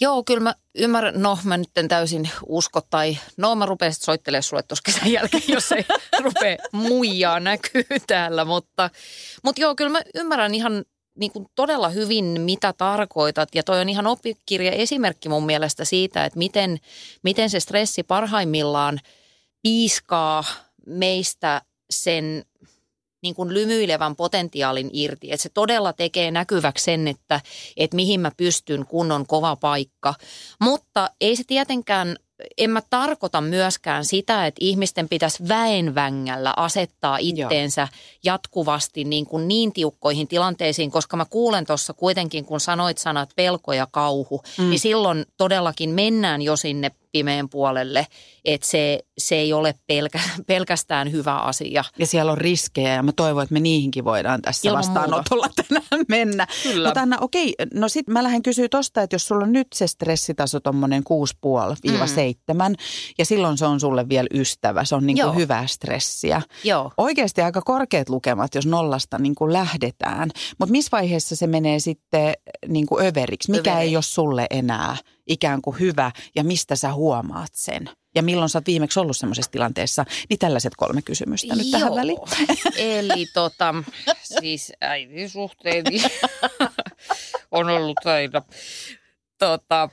Joo, 0.00 0.24
kyllä 0.24 0.40
mä 0.40 0.54
ymmärrän. 0.74 1.22
No, 1.22 1.38
mä 1.44 1.56
nyt 1.56 1.78
en 1.78 1.88
täysin 1.88 2.30
usko 2.46 2.80
tai 2.80 3.18
no 3.36 3.54
mä 3.54 3.66
rupean 3.66 3.92
sitten 3.92 4.06
soittelemaan 4.06 4.42
sulle 4.42 4.62
tuossa 4.62 4.82
kesän 4.86 5.12
jälkeen, 5.12 5.42
jos 5.54 5.72
ei 5.72 5.84
rupea 6.22 6.56
muijaa 6.72 7.40
näkyy 7.40 7.84
täällä. 8.06 8.44
Mutta, 8.44 8.90
mutta 9.42 9.60
joo, 9.60 9.74
kyllä 9.74 9.90
mä 9.90 10.02
ymmärrän 10.14 10.54
ihan 10.54 10.84
niin 11.18 11.32
kuin 11.32 11.46
todella 11.54 11.88
hyvin, 11.88 12.24
mitä 12.40 12.72
tarkoitat. 12.72 13.54
Ja 13.54 13.62
toi 13.62 13.80
on 13.80 13.88
ihan 13.88 14.06
oppikirja 14.06 14.72
esimerkki 14.72 15.28
mun 15.28 15.46
mielestä 15.46 15.84
siitä, 15.84 16.24
että 16.24 16.38
miten, 16.38 16.78
miten 17.22 17.50
se 17.50 17.60
stressi 17.60 18.02
parhaimmillaan 18.02 19.00
piiskaa 19.62 20.44
meistä 20.86 21.62
sen 21.90 22.44
niin 23.26 23.34
kuin 23.34 23.54
lymyilevän 23.54 24.16
potentiaalin 24.16 24.90
irti. 24.92 25.32
Että 25.32 25.42
se 25.42 25.48
todella 25.48 25.92
tekee 25.92 26.30
näkyväksi 26.30 26.84
sen, 26.84 27.08
että, 27.08 27.40
että 27.76 27.96
mihin 27.96 28.20
mä 28.20 28.30
pystyn, 28.36 28.86
kun 28.86 29.12
on 29.12 29.26
kova 29.26 29.56
paikka. 29.56 30.14
Mutta 30.60 31.10
ei 31.20 31.36
se 31.36 31.42
tietenkään, 31.46 32.16
en 32.58 32.70
mä 32.70 32.82
tarkoita 32.90 33.40
myöskään 33.40 34.04
sitä, 34.04 34.46
että 34.46 34.58
ihmisten 34.60 35.08
pitäisi 35.08 35.48
väenvängällä 35.48 36.54
asettaa 36.56 37.18
itteensä 37.18 37.80
Joo. 37.80 37.88
jatkuvasti 38.24 39.04
niin, 39.04 39.26
kuin 39.26 39.48
niin 39.48 39.72
tiukkoihin 39.72 40.28
tilanteisiin, 40.28 40.90
koska 40.90 41.16
mä 41.16 41.24
kuulen 41.24 41.66
tuossa 41.66 41.94
kuitenkin, 41.94 42.44
kun 42.44 42.60
sanoit 42.60 42.98
sanat 42.98 43.30
pelko 43.36 43.72
ja 43.72 43.86
kauhu, 43.90 44.42
mm. 44.58 44.70
niin 44.70 44.80
silloin 44.80 45.24
todellakin 45.36 45.90
mennään 45.90 46.42
jo 46.42 46.56
sinne 46.56 46.90
pimeän 47.12 47.48
puolelle, 47.48 48.06
että 48.44 48.66
se, 48.66 49.00
se 49.18 49.34
ei 49.34 49.52
ole 49.52 49.74
pelkä, 49.86 50.20
pelkästään 50.46 51.12
hyvä 51.12 51.36
asia. 51.36 51.84
Ja 51.98 52.06
siellä 52.06 52.32
on 52.32 52.38
riskejä 52.38 52.94
ja 52.94 53.02
mä 53.02 53.12
toivon, 53.12 53.42
että 53.42 53.52
me 53.52 53.60
niihin 53.60 54.04
voidaan 54.04 54.42
tässä 54.42 54.68
Ilman 54.68 54.78
vastaanotolla 54.78 55.48
tänään 55.56 55.75
mennä. 56.08 56.46
Kyllä. 56.62 56.88
Mutta 56.88 57.00
Anna, 57.00 57.18
okei, 57.20 57.54
no 57.74 57.88
sit 57.88 58.08
mä 58.08 58.22
lähden 58.22 58.42
kysyä 58.42 58.68
tosta, 58.68 59.02
että 59.02 59.14
jos 59.14 59.28
sulla 59.28 59.44
on 59.44 59.52
nyt 59.52 59.66
se 59.74 59.86
stressitaso 59.86 60.60
tommonen 60.60 61.02
6,5-7 61.02 62.68
mm. 62.68 62.74
ja 63.18 63.24
silloin 63.24 63.58
se 63.58 63.66
on 63.66 63.80
sulle 63.80 64.08
vielä 64.08 64.28
ystävä, 64.34 64.84
se 64.84 64.94
on 64.94 65.06
niin 65.06 65.18
kuin 65.22 65.36
hyvää 65.36 65.66
stressiä. 65.66 66.42
Joo. 66.64 66.92
Oikeasti 66.96 67.42
aika 67.42 67.62
korkeat 67.62 68.08
lukemat, 68.08 68.54
jos 68.54 68.66
nollasta 68.66 69.18
niin 69.18 69.34
kuin 69.34 69.52
lähdetään. 69.52 70.30
Mutta 70.58 70.72
missä 70.72 70.88
vaiheessa 70.92 71.36
se 71.36 71.46
menee 71.46 71.78
sitten 71.78 72.34
niin 72.68 72.86
kuin 72.86 73.06
överiksi? 73.06 73.50
Mikä 73.50 73.72
Överi. 73.72 73.86
ei 73.86 73.96
ole 73.96 74.02
sulle 74.02 74.46
enää 74.50 74.96
ikään 75.26 75.62
kuin 75.62 75.80
hyvä 75.80 76.10
ja 76.36 76.44
mistä 76.44 76.76
sä 76.76 76.92
huomaat 76.92 77.50
sen? 77.52 77.90
Ja 78.16 78.22
milloin 78.22 78.48
sä 78.48 78.58
oot 78.58 78.66
viimeksi 78.66 79.00
ollut 79.00 79.16
semmoisessa 79.16 79.50
tilanteessa? 79.50 80.04
Niin 80.28 80.38
tällaiset 80.38 80.72
kolme 80.76 81.02
kysymystä 81.02 81.54
nyt 81.54 81.70
tähän 81.70 81.88
Joo. 81.88 81.96
väliin. 81.96 82.18
Eli 82.98 83.26
tota, 83.34 83.74
siis 84.22 84.72
äitisuhteeni 84.80 86.02
on 87.50 87.70
ollut 87.70 88.06
aina 88.06 88.42
tota, 89.38 89.88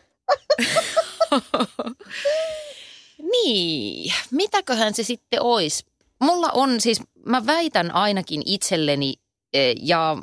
niin, 3.31 4.13
mitäköhän 4.31 4.93
se 4.93 5.03
sitten 5.03 5.41
olisi? 5.41 5.85
Mulla 6.19 6.49
on 6.53 6.81
siis, 6.81 7.01
mä 7.25 7.45
väitän 7.45 7.95
ainakin 7.95 8.41
itselleni 8.45 9.13
eh, 9.53 9.75
ja 9.81 10.17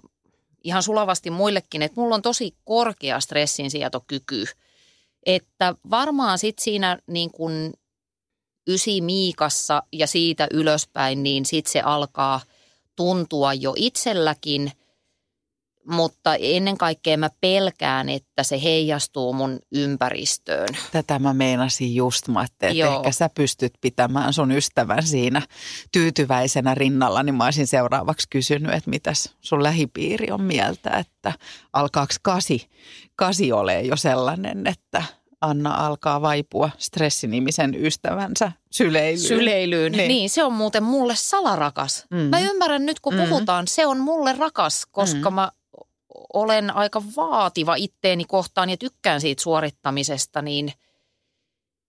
ihan 0.65 0.83
sulavasti 0.83 1.31
muillekin, 1.31 1.83
että 1.83 2.01
mulla 2.01 2.15
on 2.15 2.23
tosi 2.23 2.55
korkea 2.65 3.21
stressinsietokyky. 3.21 4.45
Että 5.27 5.75
varmaan 5.91 6.39
sitten 6.39 6.65
siinä 6.65 6.99
niin 7.07 7.31
kuin 7.31 7.73
ysi 8.69 9.01
miikassa 9.01 9.83
ja 9.93 10.07
siitä 10.07 10.47
ylöspäin, 10.53 11.23
niin 11.23 11.47
sitten 11.47 11.73
se 11.73 11.81
alkaa 11.81 12.41
tuntua 12.97 13.55
jo 13.55 13.75
itselläkin, 13.77 14.73
mutta 15.87 16.35
ennen 16.35 16.79
kaikkea 16.79 17.17
mä 17.17 17.31
pelkään, 17.41 18.09
että 18.09 18.43
se 18.43 18.63
heijastuu 18.63 19.33
mun 19.33 19.59
ympäristöön. 19.73 20.69
Tätä 20.93 21.19
mä 21.19 21.35
meinasin 21.35 21.95
just, 21.95 22.29
ajattelin, 22.29 22.73
että 22.73 22.73
Joo. 22.73 22.97
ehkä 22.97 23.13
sä 23.13 23.31
pystyt 23.35 23.73
pitämään 23.81 24.33
sun 24.33 24.53
ystävän 24.53 25.03
siinä 25.03 25.43
tyytyväisenä 25.93 26.75
rinnalla, 26.75 27.23
niin 27.23 27.35
mä 27.35 27.45
olisin 27.45 27.67
seuraavaksi 27.67 28.27
kysynyt, 28.31 28.75
että 28.75 28.91
mitäs 28.91 29.35
sun 29.41 29.63
lähipiiri 29.63 30.31
on 30.31 30.43
mieltä, 30.43 30.91
että 30.91 31.33
alkaako 31.73 32.15
kasi, 32.23 32.69
kasi 33.17 33.53
ole 33.53 33.83
jo 33.83 33.97
sellainen, 33.97 34.67
että 34.67 35.03
Anna 35.41 35.75
alkaa 35.87 36.23
vaipua 36.23 36.71
stressinimisen 36.79 37.85
ystävänsä 37.85 38.53
syleilyyn. 38.71 39.29
Syleilyyn. 39.29 39.93
Niin. 39.93 40.09
Niin. 40.09 40.31
se 40.31 40.45
on 40.45 40.53
muuten 40.53 40.83
mulle 40.83 41.15
salarakas. 41.17 42.07
Mm. 42.11 42.17
Mä 42.17 42.41
ymmärrän 42.41 42.87
nyt, 42.87 43.01
kun 43.01 43.15
Mm. 43.15 43.21
puhutaan, 43.29 43.69
se 43.69 43.87
on 43.87 43.99
mulle 44.01 44.33
rakas, 44.39 44.87
koska 44.91 45.31
mm. 45.31 45.35
mä 45.35 45.51
olen 46.33 46.77
aika 46.77 47.03
vaativa 47.17 47.75
itteeni 47.75 48.25
kohtaan 48.25 48.71
ja 48.71 48.77
tykkään 48.77 49.21
siitä 49.21 49.43
suorittamisesta, 49.43 50.43
niin 50.43 50.73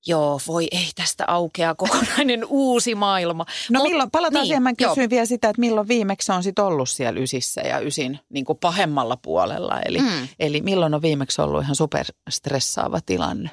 joo, 0.07 0.39
voi 0.47 0.67
ei 0.71 0.87
tästä 0.95 1.23
aukea 1.27 1.75
kokonainen 1.75 2.45
uusi 2.49 2.95
maailma. 2.95 3.45
No 3.69 3.79
Mut- 3.79 3.83
milloin, 3.87 4.11
palataan 4.11 4.33
niin, 4.41 4.47
siihen, 4.47 4.63
mä 4.63 4.73
kysyin 4.73 5.09
vielä 5.09 5.25
sitä, 5.25 5.49
että 5.49 5.59
milloin 5.59 5.87
viimeksi 5.87 6.31
on 6.31 6.43
sit 6.43 6.59
ollut 6.59 6.89
siellä 6.89 7.19
ysissä 7.19 7.61
ja 7.61 7.79
ysin 7.79 8.19
niin 8.29 8.45
kuin 8.45 8.57
pahemmalla 8.57 9.17
puolella. 9.17 9.79
Eli, 9.85 9.99
Mm. 9.99 10.27
eli 10.39 10.61
milloin 10.61 10.93
on 10.93 11.01
viimeksi 11.01 11.41
ollut 11.41 11.63
ihan 11.63 11.75
superstressaava 11.75 12.99
tilanne? 13.05 13.49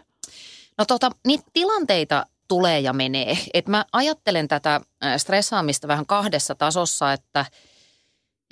No 0.79 0.85
tota, 0.85 1.11
niitä 1.27 1.45
tilanteita 1.53 2.27
tulee 2.49 2.81
ja 2.81 2.93
menee. 2.93 3.39
Et 3.55 3.69
mä 3.69 3.85
ajattelen 3.93 4.49
tätä 4.49 4.75
äh, 5.05 5.17
stressaamista 5.17 5.89
vähän 5.89 6.07
kahdessa 6.07 6.55
tasossa, 6.55 7.13
että 7.13 7.47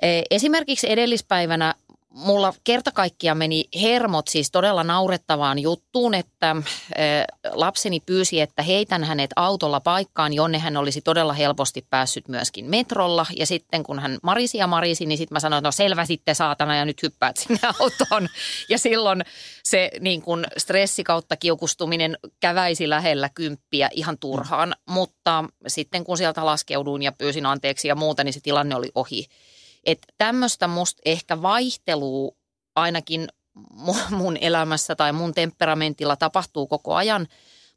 eh, 0.02 0.22
esimerkiksi 0.30 0.90
edellispäivänä 0.90 1.74
mulla 2.16 2.54
kerta 2.64 2.92
kaikkiaan 2.92 3.38
meni 3.38 3.64
hermot 3.82 4.28
siis 4.28 4.50
todella 4.50 4.84
naurettavaan 4.84 5.58
juttuun, 5.58 6.14
että 6.14 6.56
lapseni 7.52 8.00
pyysi, 8.00 8.40
että 8.40 8.62
heitän 8.62 9.04
hänet 9.04 9.30
autolla 9.36 9.80
paikkaan, 9.80 10.32
jonne 10.32 10.58
hän 10.58 10.76
olisi 10.76 11.00
todella 11.00 11.32
helposti 11.32 11.86
päässyt 11.90 12.28
myöskin 12.28 12.64
metrolla. 12.64 13.26
Ja 13.36 13.46
sitten 13.46 13.82
kun 13.82 13.98
hän 13.98 14.18
marisi 14.22 14.58
ja 14.58 14.66
marisi, 14.66 15.06
niin 15.06 15.18
sitten 15.18 15.34
mä 15.34 15.40
sanoin, 15.40 15.58
että 15.58 15.68
no 15.68 15.72
selvä 15.72 16.04
sitten 16.04 16.34
saatana 16.34 16.76
ja 16.76 16.84
nyt 16.84 17.02
hyppäät 17.02 17.36
sinne 17.36 17.60
autoon. 17.80 18.28
Ja 18.68 18.78
silloin 18.78 19.24
se 19.62 19.90
niin 20.00 20.22
kuin 20.22 20.46
stressi 20.56 21.04
kautta 21.04 21.36
kiukustuminen 21.36 22.18
käväisi 22.40 22.88
lähellä 22.88 23.28
kymppiä 23.34 23.90
ihan 23.92 24.18
turhaan. 24.18 24.74
Mutta 24.88 25.44
sitten 25.66 26.04
kun 26.04 26.18
sieltä 26.18 26.46
laskeuduin 26.46 27.02
ja 27.02 27.12
pyysin 27.12 27.46
anteeksi 27.46 27.88
ja 27.88 27.94
muuta, 27.94 28.24
niin 28.24 28.32
se 28.32 28.40
tilanne 28.40 28.74
oli 28.74 28.90
ohi. 28.94 29.26
Että 29.86 30.06
tämmöistä 30.18 30.68
musta 30.68 31.02
ehkä 31.04 31.42
vaihtelua 31.42 32.32
ainakin 32.76 33.28
mun 34.10 34.36
elämässä 34.40 34.94
tai 34.96 35.12
mun 35.12 35.34
temperamentilla 35.34 36.16
tapahtuu 36.16 36.66
koko 36.66 36.94
ajan. 36.94 37.26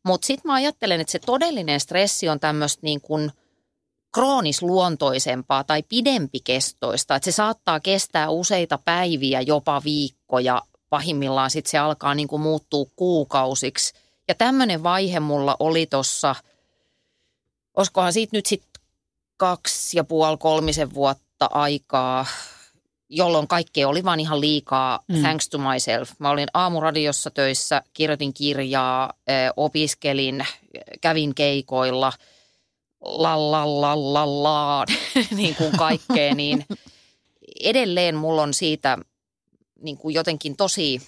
Mutta 0.06 0.26
sitten 0.26 0.50
mä 0.50 0.54
ajattelen, 0.54 1.02
että 1.02 1.12
se 1.12 1.20
todellinen 1.20 1.80
stressi 1.80 2.30
on 2.30 2.40
tämmöistä 2.40 2.80
niin 2.84 3.02
kuin 3.02 3.32
kroonisluontoisempaa 4.14 5.64
tai 5.64 5.84
pidempikestoista. 5.84 7.16
Että 7.16 7.26
se 7.26 7.32
saattaa 7.32 7.80
kestää 7.80 8.30
useita 8.30 8.80
päiviä, 8.86 9.42
jopa 9.42 9.82
viikkoja. 9.84 10.62
Pahimmillaan 10.90 11.52
sitten 11.52 11.72
se 11.72 11.78
alkaa 11.78 12.16
niin 12.16 12.28
kuin 12.28 12.42
muuttua 12.42 12.86
kuukausiksi. 12.96 13.94
Ja 14.28 14.36
tämmöinen 14.36 14.84
vaihe 14.84 15.20
mulla 15.20 15.56
oli 15.60 15.86
tuossa, 15.86 16.36
olisikohan 17.78 18.14
siitä 18.14 18.38
nyt 18.38 18.46
sitten 18.46 18.82
kaksi 19.38 19.98
ja 19.98 20.04
puoli, 20.04 20.38
kolmisen 20.38 20.94
vuotta 20.94 21.29
aikaa, 21.46 22.26
jolloin 23.10 23.48
kaikkea 23.48 23.88
oli 23.88 24.04
vaan 24.04 24.20
ihan 24.20 24.42
liikaa, 24.42 25.00
mm. 25.08 25.22
thanks 25.22 25.50
to 25.50 25.58
myself. 25.58 26.12
Mä 26.20 26.30
olin 26.30 26.48
aamuradiossa 26.54 27.32
töissä, 27.32 27.82
kirjoitin 27.94 28.34
kirjaa, 28.34 29.14
opiskelin, 29.58 30.46
kävin 31.02 31.36
keikoilla, 31.36 32.14
la 33.02 33.52
la 33.52 33.82
la 33.82 34.14
la 34.14 34.44
la, 34.44 34.86
niin 35.36 35.56
kuin 35.56 35.72
kaikkea, 35.78 36.36
niin 36.36 36.66
edelleen 37.64 38.16
mulla 38.16 38.42
on 38.42 38.54
siitä 38.54 38.98
niin 39.82 39.98
kuin 39.98 40.16
jotenkin 40.16 40.58
tosi 40.58 41.02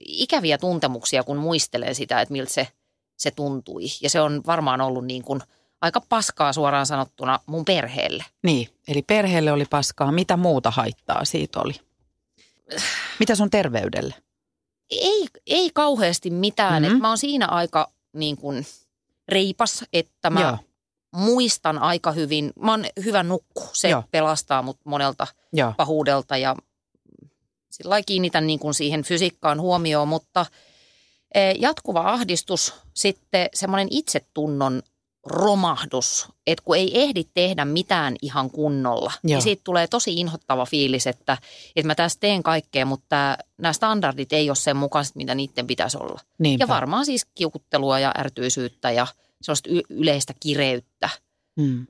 ikäviä 0.00 0.58
tuntemuksia, 0.58 1.24
kun 1.24 1.36
muistelee 1.36 1.94
sitä, 1.94 2.20
että 2.20 2.32
miltä 2.32 2.52
se, 2.52 2.68
se 3.16 3.30
tuntui. 3.30 3.84
Ja 4.02 4.10
se 4.10 4.20
on 4.20 4.42
varmaan 4.46 4.80
ollut 4.80 5.04
niin 5.04 5.22
kuin– 5.22 5.40
aika 5.80 6.00
paskaa 6.08 6.52
suoraan 6.52 6.86
sanottuna 6.86 7.40
mun 7.46 7.64
perheelle. 7.64 8.24
Niin, 8.42 8.68
eli 8.88 9.02
perheelle 9.02 9.52
oli 9.52 9.64
paskaa. 9.70 10.12
Mitä 10.12 10.36
muuta 10.36 10.70
haittaa 10.70 11.24
siitä 11.24 11.60
oli? 11.60 11.72
Mitä 13.18 13.34
sun 13.34 13.50
terveydelle? 13.50 14.14
Ei, 14.90 15.26
ei 15.46 15.70
kauheasti 15.74 16.30
mitään. 16.30 16.82
Mm-hmm. 16.82 16.96
Et 16.96 17.02
mä 17.02 17.08
oon 17.08 17.18
siinä 17.18 17.46
aika 17.46 17.90
niin 18.12 18.36
kuin 18.36 18.66
reipas, 19.28 19.84
että 19.92 20.30
mä 20.30 20.40
Joo. 20.40 20.58
muistan 21.12 21.78
aika 21.78 22.12
hyvin. 22.12 22.52
Mä 22.62 22.70
oon 22.70 22.84
hyvä 23.04 23.22
nukku. 23.22 23.68
Se 23.72 23.88
Joo. 23.88 24.04
pelastaa 24.10 24.62
mut 24.62 24.78
monelta 24.84 25.26
Joo. 25.52 25.74
pahuudelta 25.76 26.36
ja 26.36 26.56
sillä 27.70 28.02
kiinnitän 28.02 28.46
niin 28.46 28.58
kuin 28.58 28.74
siihen 28.74 29.02
fysiikkaan 29.02 29.60
huomioon, 29.60 30.08
mutta 30.08 30.46
eh, 31.34 31.56
jatkuva 31.58 32.00
ahdistus, 32.00 32.74
sitten 32.94 33.48
semmoinen 33.54 33.88
itsetunnon 33.90 34.82
romahdus, 35.26 36.28
että 36.46 36.64
kun 36.64 36.76
ei 36.76 37.02
ehdi 37.02 37.24
tehdä 37.34 37.64
mitään 37.64 38.16
ihan 38.22 38.50
kunnolla, 38.50 39.12
niin 39.22 39.30
Joo. 39.30 39.36
niin 39.36 39.42
siitä 39.42 39.60
tulee 39.64 39.86
tosi 39.86 40.14
inhottava 40.14 40.66
fiilis, 40.66 41.06
että, 41.06 41.38
että 41.76 41.86
mä 41.86 41.94
tässä 41.94 42.20
teen 42.20 42.42
kaikkea, 42.42 42.86
mutta 42.86 43.38
nämä 43.58 43.72
standardit 43.72 44.32
ei 44.32 44.50
ole 44.50 44.56
sen 44.56 44.76
mukaiset, 44.76 45.16
mitä 45.16 45.34
niiden 45.34 45.66
pitäisi 45.66 45.98
olla. 46.00 46.20
Niinpä. 46.38 46.62
Ja 46.62 46.68
varmaan 46.68 47.06
siis 47.06 47.24
kiukuttelua 47.34 47.98
ja 47.98 48.14
ärtyisyyttä 48.18 48.90
ja 48.90 49.06
sellaista 49.42 49.70
y- 49.72 49.82
yleistä 49.90 50.34
kireyttä. 50.40 51.08
Hmm. 51.60 51.86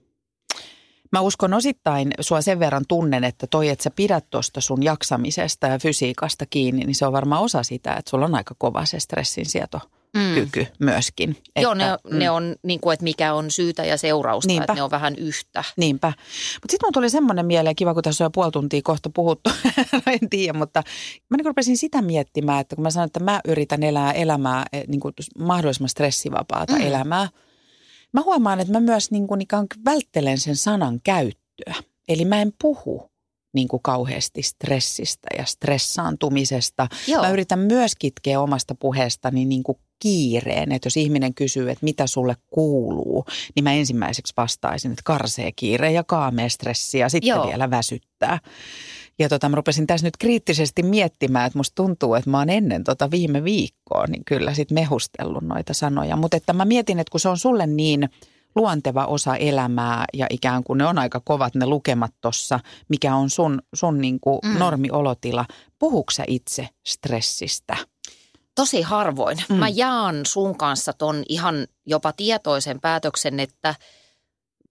Mä 1.13 1.21
uskon 1.21 1.55
osittain, 1.55 2.15
sua 2.21 2.41
sen 2.41 2.59
verran 2.59 2.85
tunnen, 2.89 3.25
että 3.25 3.47
toi, 3.47 3.69
että 3.69 3.83
sä 3.83 3.91
pidät 3.91 4.25
tuosta 4.31 4.61
sun 4.61 4.83
jaksamisesta 4.83 5.67
ja 5.67 5.79
fysiikasta 5.79 6.47
kiinni, 6.47 6.85
niin 6.85 6.95
se 6.95 7.07
on 7.07 7.13
varmaan 7.13 7.43
osa 7.43 7.63
sitä, 7.63 7.95
että 7.95 8.11
sulla 8.11 8.25
on 8.25 8.35
aika 8.35 8.55
kova 8.59 8.85
se 8.85 9.01
stressinsietokyky 9.01 10.00
mm. 10.17 10.35
kyky 10.35 10.67
myöskin. 10.79 11.31
Että, 11.31 11.61
Joo, 11.61 11.75
ne, 11.75 11.85
mm. 12.11 12.19
ne 12.19 12.31
on 12.31 12.57
niin 12.63 12.81
kuin, 12.81 12.95
että 12.95 13.05
mikä 13.05 13.35
on 13.35 13.51
syytä 13.51 13.85
ja 13.85 13.97
seurausta, 13.97 14.47
Niinpä. 14.47 14.63
että 14.63 14.75
ne 14.75 14.83
on 14.83 14.91
vähän 14.91 15.15
yhtä. 15.17 15.65
Niinpä. 15.77 16.13
Mutta 16.55 16.71
sitten 16.71 16.87
mun 16.87 16.93
tuli 16.93 17.11
semmoinen 17.11 17.47
mieleen, 17.47 17.77
kiva 17.77 17.95
kun 17.95 18.03
tässä 18.03 18.25
on 18.25 18.27
jo 18.27 18.31
puoli 18.31 18.51
tuntia 18.51 18.81
kohta 18.85 19.11
puhuttu, 19.15 19.51
no 19.93 20.01
en 20.07 20.31
tiedä, 20.31 20.59
mutta 20.59 20.83
mä 21.31 21.37
niin 21.37 21.47
rupesin 21.47 21.77
sitä 21.77 22.03
miettimään, 22.03 22.61
että 22.61 22.77
kun 22.77 22.83
mä 22.83 22.91
sanon, 22.91 23.07
että 23.07 23.21
mä 23.21 23.41
yritän 23.49 23.83
elää 23.83 24.13
elämää, 24.13 24.65
eh, 24.73 24.85
niin 24.89 25.01
kuin 25.01 25.15
mahdollisimman 25.39 25.89
stressivapaata 25.89 26.73
mm. 26.73 26.87
elämää, 26.87 27.29
mä 28.13 28.23
huomaan, 28.23 28.61
että 28.61 28.73
mä 28.73 28.81
myös 28.81 29.11
niin 29.11 29.27
kuin 29.27 29.41
ikään 29.41 29.67
kuin 29.75 29.85
välttelen 29.85 30.39
sen 30.39 30.57
sanan 30.57 31.01
käyttöä. 31.05 31.75
Eli 32.09 32.25
mä 32.25 32.43
en 32.43 32.53
puhu 32.63 33.11
niin 33.53 33.69
kuin 33.69 33.83
kauheasti 33.83 34.43
stressistä 34.43 35.29
ja 35.39 35.45
stressaantumisesta. 35.45 36.89
Joo. 37.07 37.23
Mä 37.23 37.31
yritän 37.31 37.59
myös 37.59 37.93
kitkeä 37.99 38.41
omasta 38.41 38.75
puheestani 38.75 39.45
niin 39.45 39.63
kuin 39.63 39.79
kiireen. 40.01 40.73
Että 40.73 40.87
jos 40.87 40.97
ihminen 40.97 41.35
kysyy, 41.35 41.71
että 41.71 41.85
mitä 41.85 42.07
sulle 42.07 42.37
kuuluu, 42.51 43.25
niin 43.55 43.65
mä 43.65 43.73
ensimmäiseksi 43.73 44.33
vastaisin, 44.37 44.91
että 44.91 45.03
karsee 45.05 45.53
kiire 45.57 45.93
ja 45.93 46.05
kaamea 46.05 46.49
stressi 46.49 46.99
ja 46.99 47.09
sitten 47.09 47.29
Joo. 47.29 47.47
vielä 47.47 47.71
väsyttää. 47.71 48.39
Ja 49.19 49.29
tota, 49.29 49.49
mä 49.49 49.57
rupesin 49.57 49.87
tässä 49.87 50.07
nyt 50.07 50.17
kriittisesti 50.17 50.83
miettimään, 50.83 51.47
että 51.47 51.59
musta 51.59 51.75
tuntuu, 51.75 52.15
että 52.15 52.31
mä 52.31 52.39
oon 52.39 52.51
ennen 52.51 52.85
tota 52.85 53.11
viime 53.11 53.45
viikkoa 53.45 54.07
niin 54.07 54.25
kyllä 54.25 54.55
sit 54.55 54.71
mehustellut 54.71 55.45
noita 55.45 55.75
sanoja. 55.75 56.17
Mutta 56.17 56.37
että 56.37 56.53
mä 56.53 56.65
mietin, 56.65 56.99
että 56.99 57.11
kun 57.11 57.21
se 57.21 57.29
on 57.29 57.39
sulle 57.39 57.67
niin 57.67 58.09
luonteva 58.57 59.05
osa 59.05 59.37
elämää 59.37 60.05
ja 60.15 60.27
ikään 60.31 60.65
kuin 60.65 60.79
ne 60.79 60.87
on 60.87 60.99
aika 60.99 61.21
kovat 61.25 61.55
ne 61.55 61.67
lukemat 61.67 62.15
tossa, 62.21 62.61
mikä 62.89 63.15
on 63.15 63.31
sun, 63.31 63.63
sun 63.75 64.01
niin 64.01 64.21
kuin 64.21 64.39
mm. 64.45 64.59
normiolotila. 64.59 65.47
Puhuksä 65.79 66.25
itse 66.27 66.69
stressistä? 66.87 67.77
Tosi 68.61 68.83
harvoin. 68.83 69.39
Mm. 69.49 69.57
Mä 69.57 69.69
jaan 69.69 70.27
sun 70.27 70.59
kanssa 70.59 70.93
ton 70.93 71.23
ihan 71.29 71.67
jopa 71.87 72.13
tietoisen 72.13 72.81
päätöksen, 72.81 73.41
että 73.41 73.75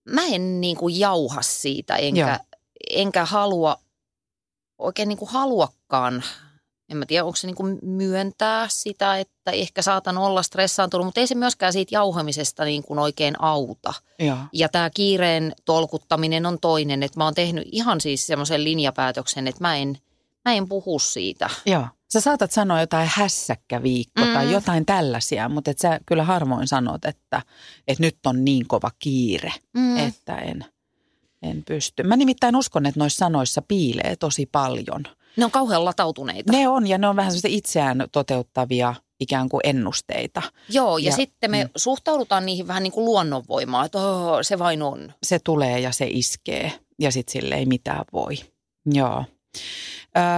mä 0.10 0.26
en 0.26 0.62
niin 0.62 0.78
kuin 0.78 1.00
jauha 1.00 1.42
siitä, 1.42 1.96
enkä, 1.96 2.40
enkä 2.90 3.26
halua, 3.26 3.80
oikein 4.78 5.10
niin 5.10 5.18
kuin 5.18 5.32
haluakaan 5.32 6.24
en 6.90 6.98
mä 6.98 7.06
tiedä, 7.06 7.26
onko 7.26 7.36
se 7.36 7.48
niin 7.48 7.56
kuin 7.56 7.80
myöntää 7.82 8.68
sitä, 8.70 9.20
että 9.20 9.52
ehkä 9.52 9.82
saatan 9.82 10.18
olla 10.18 10.44
stressaantunut, 10.44 11.06
mutta 11.06 11.20
ei 11.20 11.28
se 11.28 11.36
myöskään 11.36 11.74
siitä 11.74 11.96
jauhamisesta 11.96 12.66
niin 12.66 12.84
kuin 12.84 13.00
oikein 13.00 13.42
auta. 13.42 13.94
Ja, 14.20 14.38
ja 14.54 14.70
tämä 14.70 14.90
kiireen 14.90 15.54
tolkuttaminen 15.66 16.46
on 16.46 16.60
toinen, 16.60 17.04
että 17.04 17.20
mä 17.20 17.24
oon 17.24 17.34
tehnyt 17.34 17.68
ihan 17.72 18.02
siis 18.02 18.28
semmoisen 18.28 18.64
linjapäätöksen, 18.64 19.48
että 19.48 19.62
mä 19.64 19.76
en, 19.76 19.98
mä 20.46 20.54
en 20.54 20.70
puhu 20.70 21.00
siitä. 21.00 21.50
Joo. 21.66 21.88
Sä 22.14 22.22
saatat 22.22 22.52
sanoa 22.52 22.80
jotain 22.80 23.10
hässäkkäviikko 23.14 24.26
mm. 24.26 24.34
tai 24.34 24.52
jotain 24.52 24.86
tällaisia, 24.86 25.50
mutta 25.50 25.72
et 25.72 25.80
sä 25.80 26.00
kyllä 26.06 26.24
harvoin 26.24 26.68
sanot, 26.68 27.06
että, 27.06 27.42
että 27.88 28.04
nyt 28.04 28.18
on 28.26 28.46
niin 28.46 28.68
kova 28.68 28.92
kiire, 29.00 29.54
mm. 29.74 29.98
että 29.98 30.36
en, 30.36 30.66
en 31.42 31.64
pysty. 31.68 32.04
Mä 32.04 32.16
nimittäin 32.16 32.56
uskon, 32.56 32.86
että 32.86 33.00
noissa 33.00 33.18
sanoissa 33.18 33.62
piilee 33.62 34.16
tosi 34.16 34.46
paljon. 34.46 35.04
Ne 35.38 35.46
on 35.46 35.52
kauhean 35.52 35.86
latautuneita. 35.86 36.52
Ne 36.52 36.68
on 36.68 36.88
ja 36.88 36.98
ne 36.98 37.08
on 37.08 37.16
vähän 37.16 37.32
sellaisia 37.32 37.58
itseään 37.58 38.08
toteuttavia 38.12 38.96
ikään 39.20 39.50
kuin 39.50 39.62
ennusteita. 39.64 40.42
Joo, 40.70 40.98
ja, 40.98 41.06
ja 41.06 41.16
sitten 41.16 41.52
me 41.52 41.64
mm. 41.64 41.70
suhtaudutaan 41.76 42.46
niihin 42.46 42.68
vähän 42.68 42.84
niin 42.84 42.94
kuin 42.94 43.06
luonnonvoimaa, 43.06 43.86
että 43.86 43.98
oh, 43.98 44.38
se 44.42 44.60
vain 44.60 44.82
on. 44.82 45.14
Se 45.24 45.40
tulee 45.40 45.80
ja 45.80 45.92
se 45.92 46.08
iskee 46.10 46.72
ja 47.00 47.12
sitten 47.12 47.32
sille 47.32 47.56
ei 47.56 47.66
mitään 47.66 48.06
voi. 48.14 48.36
Joo. 48.86 49.24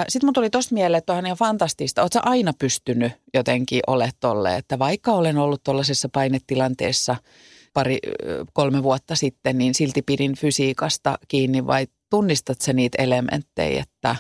Sitten 0.10 0.28
mun 0.28 0.34
tuli 0.34 0.50
tosta 0.50 0.74
mieleen, 0.74 0.98
että 0.98 1.14
on 1.14 1.26
ihan 1.26 1.38
fantastista. 1.38 2.02
Oletko 2.02 2.20
aina 2.24 2.54
pystynyt 2.60 3.12
jotenkin 3.34 3.82
olemaan 3.88 4.14
tolle, 4.20 4.56
että 4.56 4.80
vaikka 4.80 5.12
olen 5.12 5.38
ollut 5.38 5.64
tuollaisessa 5.64 6.10
painetilanteessa 6.10 7.16
pari, 7.74 8.00
kolme 8.54 8.84
vuotta 8.84 9.16
sitten, 9.16 9.58
niin 9.58 9.74
silti 9.74 10.02
pidin 10.02 10.36
fysiikasta 10.36 11.18
kiinni 11.28 11.68
vai 11.68 11.88
tunnistat 12.10 12.62
sä 12.62 12.74
niitä 12.74 13.04
elementtejä, 13.04 13.82
että 13.82 14.16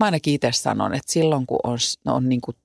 mä 0.00 0.04
ainakin 0.04 0.34
itse 0.34 0.52
sanon, 0.52 0.94
että 0.94 1.12
silloin 1.12 1.46
kun 1.46 1.60
on, 1.64 1.78
on 2.06 2.28
niin 2.28 2.40
kuin 2.40 2.56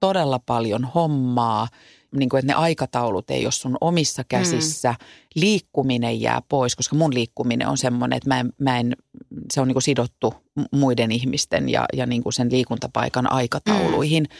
todella 0.00 0.40
paljon 0.46 0.84
hommaa 0.84 1.68
niin 2.16 2.28
kuin, 2.28 2.38
että 2.38 2.52
ne 2.52 2.58
aikataulut 2.58 3.30
ei 3.30 3.46
ole 3.46 3.52
sun 3.52 3.76
omissa 3.80 4.24
käsissä. 4.24 4.90
Mm. 4.90 5.06
Liikkuminen 5.34 6.20
jää 6.20 6.42
pois, 6.48 6.76
koska 6.76 6.96
mun 6.96 7.14
liikkuminen 7.14 7.68
on 7.68 7.78
semmoinen, 7.78 8.16
että 8.16 8.28
mä 8.28 8.40
en, 8.40 8.52
mä 8.58 8.78
en, 8.78 8.96
se 9.52 9.60
on 9.60 9.68
niin 9.68 9.74
kuin 9.74 9.82
sidottu 9.82 10.34
muiden 10.72 11.12
ihmisten 11.12 11.68
ja, 11.68 11.86
ja 11.92 12.06
niin 12.06 12.22
kuin 12.22 12.32
sen 12.32 12.52
liikuntapaikan 12.52 13.32
aikatauluihin. 13.32 14.22
Mm. 14.22 14.36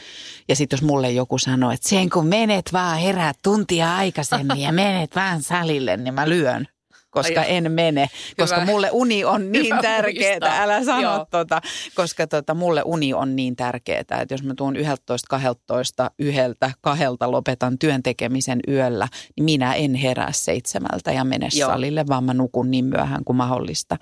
Ja 0.49 0.55
sitten 0.55 0.77
jos 0.77 0.83
mulle 0.83 1.11
joku 1.11 1.37
sanoo, 1.37 1.71
että 1.71 1.89
sen 1.89 2.09
kun 2.09 2.27
menet 2.27 2.73
vaan 2.73 2.97
herät 2.97 3.37
tuntia 3.43 3.95
aikaisemmin 3.95 4.57
ja 4.57 4.71
menet 4.71 5.15
vaan 5.15 5.43
salille, 5.43 5.97
niin 5.97 6.13
mä 6.13 6.29
lyön 6.29 6.67
koska 7.11 7.39
Ai, 7.39 7.45
en 7.47 7.71
mene, 7.71 8.09
koska 8.39 8.59
hyvä. 8.61 8.71
mulle 8.71 8.89
uni 8.91 9.25
on 9.25 9.41
niin 9.51 9.75
tärkeää. 9.81 10.63
Älä 10.63 10.83
sano 10.83 11.01
Joo. 11.01 11.25
tota, 11.31 11.61
koska 11.95 12.27
tota, 12.27 12.53
mulle 12.53 12.81
uni 12.85 13.13
on 13.13 13.35
niin 13.35 13.55
tärkeää, 13.55 13.99
että 13.99 14.25
jos 14.29 14.43
mä 14.43 14.53
tuun 14.57 14.75
11, 14.75 15.27
12, 15.29 16.11
yhdeltä, 16.19 16.71
kahdelta 16.81 17.31
lopetan 17.31 17.79
työn 17.79 18.03
tekemisen 18.03 18.59
yöllä, 18.67 19.07
niin 19.35 19.45
minä 19.45 19.73
en 19.73 19.95
herää 19.95 20.31
seitsemältä 20.31 21.11
ja 21.11 21.23
mene 21.23 21.49
Joo. 21.53 21.69
salille, 21.69 22.05
vaan 22.07 22.23
mä 22.23 22.33
nukun 22.33 22.71
niin 22.71 22.85
myöhään 22.85 23.23
kuin 23.23 23.37
mahdollista. 23.37 23.97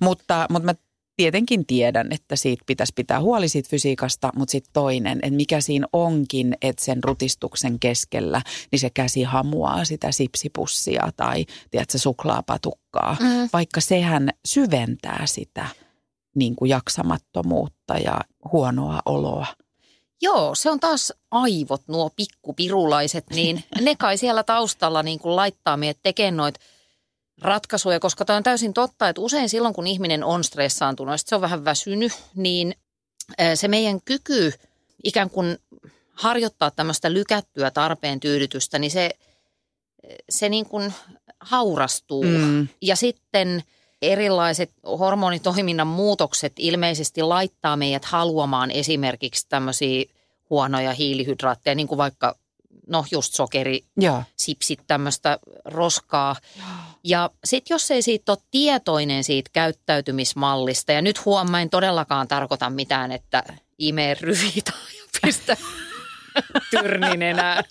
Mutta, 0.00 0.46
mutta 0.50 0.66
mä 0.66 0.74
tietenkin 1.16 1.66
tiedän, 1.66 2.08
että 2.10 2.36
siitä 2.36 2.64
pitäisi 2.66 2.92
pitää 2.96 3.20
huoli 3.20 3.48
siitä 3.48 3.68
fysiikasta, 3.68 4.32
mutta 4.36 4.52
sitten 4.52 4.72
toinen, 4.72 5.18
että 5.22 5.36
mikä 5.36 5.60
siinä 5.60 5.86
onkin, 5.92 6.56
että 6.62 6.84
sen 6.84 7.04
rutistuksen 7.04 7.78
keskellä, 7.78 8.42
niin 8.72 8.80
se 8.80 8.90
käsi 8.90 9.22
hamuaa 9.22 9.84
sitä 9.84 10.12
sipsipussia 10.12 11.08
tai 11.16 11.44
tiedätkö, 11.70 11.98
suklaapatukkaa, 11.98 13.16
mm. 13.20 13.48
vaikka 13.52 13.80
sehän 13.80 14.30
syventää 14.44 15.22
sitä 15.26 15.66
niin 16.34 16.56
kuin 16.56 16.68
jaksamattomuutta 16.68 17.98
ja 17.98 18.20
huonoa 18.52 19.00
oloa. 19.06 19.46
Joo, 20.22 20.54
se 20.54 20.70
on 20.70 20.80
taas 20.80 21.12
aivot, 21.30 21.82
nuo 21.88 22.10
pikkupirulaiset, 22.16 23.24
niin 23.30 23.64
ne 23.80 23.96
kai 23.96 24.18
siellä 24.18 24.42
taustalla 24.42 25.02
niin 25.02 25.18
kuin 25.18 25.36
laittaa 25.36 25.76
meidät 25.76 25.98
tekemään 26.02 26.36
noita 26.36 26.60
ratkaisuja, 27.42 28.00
koska 28.00 28.24
tämä 28.24 28.36
on 28.36 28.42
täysin 28.42 28.74
totta, 28.74 29.08
että 29.08 29.20
usein 29.20 29.48
silloin 29.48 29.74
kun 29.74 29.86
ihminen 29.86 30.24
on 30.24 30.44
stressaantunut 30.44 31.12
ja 31.12 31.18
se 31.18 31.34
on 31.34 31.40
vähän 31.40 31.64
väsynyt, 31.64 32.12
niin 32.34 32.74
se 33.54 33.68
meidän 33.68 34.00
kyky 34.04 34.52
ikään 35.04 35.30
kuin 35.30 35.58
harjoittaa 36.14 36.70
tämmöistä 36.70 37.12
lykättyä 37.12 37.70
tarpeen 37.70 38.20
tyydytystä, 38.20 38.78
niin 38.78 38.90
se, 38.90 39.10
se 40.28 40.48
niin 40.48 40.66
kuin 40.66 40.92
haurastuu. 41.40 42.24
Mm. 42.24 42.68
Ja 42.82 42.96
sitten 42.96 43.62
erilaiset 44.02 44.70
hormonitoiminnan 44.98 45.86
muutokset 45.86 46.52
ilmeisesti 46.58 47.22
laittaa 47.22 47.76
meidät 47.76 48.04
haluamaan 48.04 48.70
esimerkiksi 48.70 49.46
tämmöisiä 49.48 50.04
huonoja 50.50 50.92
hiilihydraatteja, 50.92 51.74
niin 51.74 51.88
kuin 51.88 51.98
vaikka 51.98 52.34
no 52.86 53.04
just 53.10 53.34
sokeri, 53.34 53.84
ja. 54.00 54.22
sipsit, 54.36 54.80
tämmöistä 54.86 55.38
roskaa. 55.64 56.36
Ja, 56.58 56.64
ja 57.04 57.30
sitten 57.44 57.74
jos 57.74 57.90
ei 57.90 58.02
siitä 58.02 58.32
ole 58.32 58.38
tietoinen 58.50 59.24
siitä 59.24 59.50
käyttäytymismallista, 59.52 60.92
ja 60.92 61.02
nyt 61.02 61.24
huomaan, 61.24 61.62
en 61.62 61.70
todellakaan 61.70 62.28
tarkoita 62.28 62.70
mitään, 62.70 63.12
että 63.12 63.42
imee 63.78 64.14
ryvitä 64.20 64.72
ja 64.96 65.04
pistä 65.22 65.56
tyrnin 66.70 67.22
enää. 67.22 67.62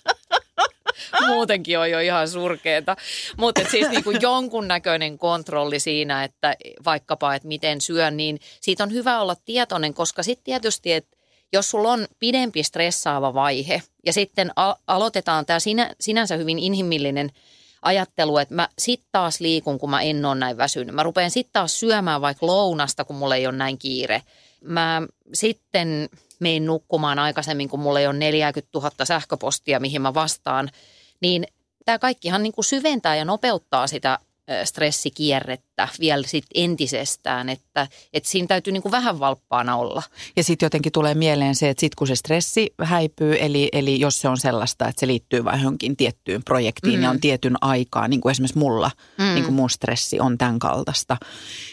Muutenkin 1.26 1.78
on 1.78 1.90
jo 1.90 2.00
ihan 2.00 2.28
surkeeta. 2.28 2.96
Mutta 3.36 3.60
siis 3.70 3.88
niinku 3.88 4.10
jonkunnäköinen 4.10 5.18
kontrolli 5.18 5.80
siinä, 5.80 6.24
että 6.24 6.56
vaikkapa, 6.84 7.34
että 7.34 7.48
miten 7.48 7.80
syön, 7.80 8.16
niin 8.16 8.40
siitä 8.60 8.82
on 8.82 8.92
hyvä 8.92 9.20
olla 9.20 9.36
tietoinen, 9.44 9.94
koska 9.94 10.22
sitten 10.22 10.44
tietysti, 10.44 10.92
että 10.92 11.16
jos 11.52 11.70
sulla 11.70 11.92
on 11.92 12.06
pidempi 12.18 12.62
stressaava 12.62 13.34
vaihe 13.34 13.82
ja 14.06 14.12
sitten 14.12 14.50
aloitetaan 14.86 15.46
tämä 15.46 15.60
sinä, 15.60 15.94
sinänsä 16.00 16.36
hyvin 16.36 16.58
inhimillinen 16.58 17.30
ajattelu, 17.84 18.38
että 18.38 18.54
mä 18.54 18.68
sitten 18.78 19.08
taas 19.12 19.40
liikun, 19.40 19.78
kun 19.78 19.90
mä 19.90 20.00
en 20.00 20.24
ole 20.24 20.34
näin 20.34 20.56
väsynyt. 20.56 20.94
Mä 20.94 21.02
rupean 21.02 21.30
sitten 21.30 21.52
taas 21.52 21.80
syömään 21.80 22.20
vaikka 22.20 22.46
lounasta, 22.46 23.04
kun 23.04 23.16
mulla 23.16 23.36
ei 23.36 23.46
ole 23.46 23.56
näin 23.56 23.78
kiire. 23.78 24.22
Mä 24.60 25.02
sitten 25.34 26.08
mein 26.40 26.66
nukkumaan 26.66 27.18
aikaisemmin, 27.18 27.68
kun 27.68 27.80
mulla 27.80 28.00
ei 28.00 28.06
ole 28.06 28.16
40 28.16 28.78
000 28.78 28.90
sähköpostia, 29.04 29.80
mihin 29.80 30.02
mä 30.02 30.14
vastaan. 30.14 30.70
Niin 31.20 31.46
tämä 31.84 31.98
kaikkihan 31.98 32.42
niin 32.42 32.52
kuin 32.52 32.64
syventää 32.64 33.16
ja 33.16 33.24
nopeuttaa 33.24 33.86
sitä 33.86 34.18
stressikierrettä 34.64 35.88
vielä 36.00 36.26
sit 36.26 36.44
entisestään, 36.54 37.48
että, 37.48 37.86
että 38.12 38.28
siinä 38.28 38.46
täytyy 38.46 38.72
niin 38.72 38.82
kuin 38.82 38.92
vähän 38.92 39.20
valppaana 39.20 39.76
olla. 39.76 40.02
Ja 40.36 40.44
sitten 40.44 40.66
jotenkin 40.66 40.92
tulee 40.92 41.14
mieleen 41.14 41.54
se, 41.54 41.68
että 41.68 41.80
sitten 41.80 41.96
kun 41.98 42.06
se 42.06 42.16
stressi 42.16 42.74
häipyy, 42.82 43.36
eli, 43.40 43.68
eli 43.72 44.00
jos 44.00 44.20
se 44.20 44.28
on 44.28 44.38
sellaista, 44.38 44.88
että 44.88 45.00
se 45.00 45.06
liittyy 45.06 45.44
vain 45.44 45.60
johonkin 45.60 45.96
tiettyyn 45.96 46.44
projektiin 46.44 46.98
mm. 46.98 47.02
ja 47.02 47.10
on 47.10 47.20
tietyn 47.20 47.56
aikaa, 47.60 48.08
niin 48.08 48.20
kuin 48.20 48.30
esimerkiksi 48.30 48.58
mulla, 48.58 48.90
mm. 49.18 49.24
niin 49.24 49.44
kuin 49.44 49.54
mun 49.54 49.70
stressi 49.70 50.20
on 50.20 50.38
tämän 50.38 50.58
kaltaista, 50.58 51.16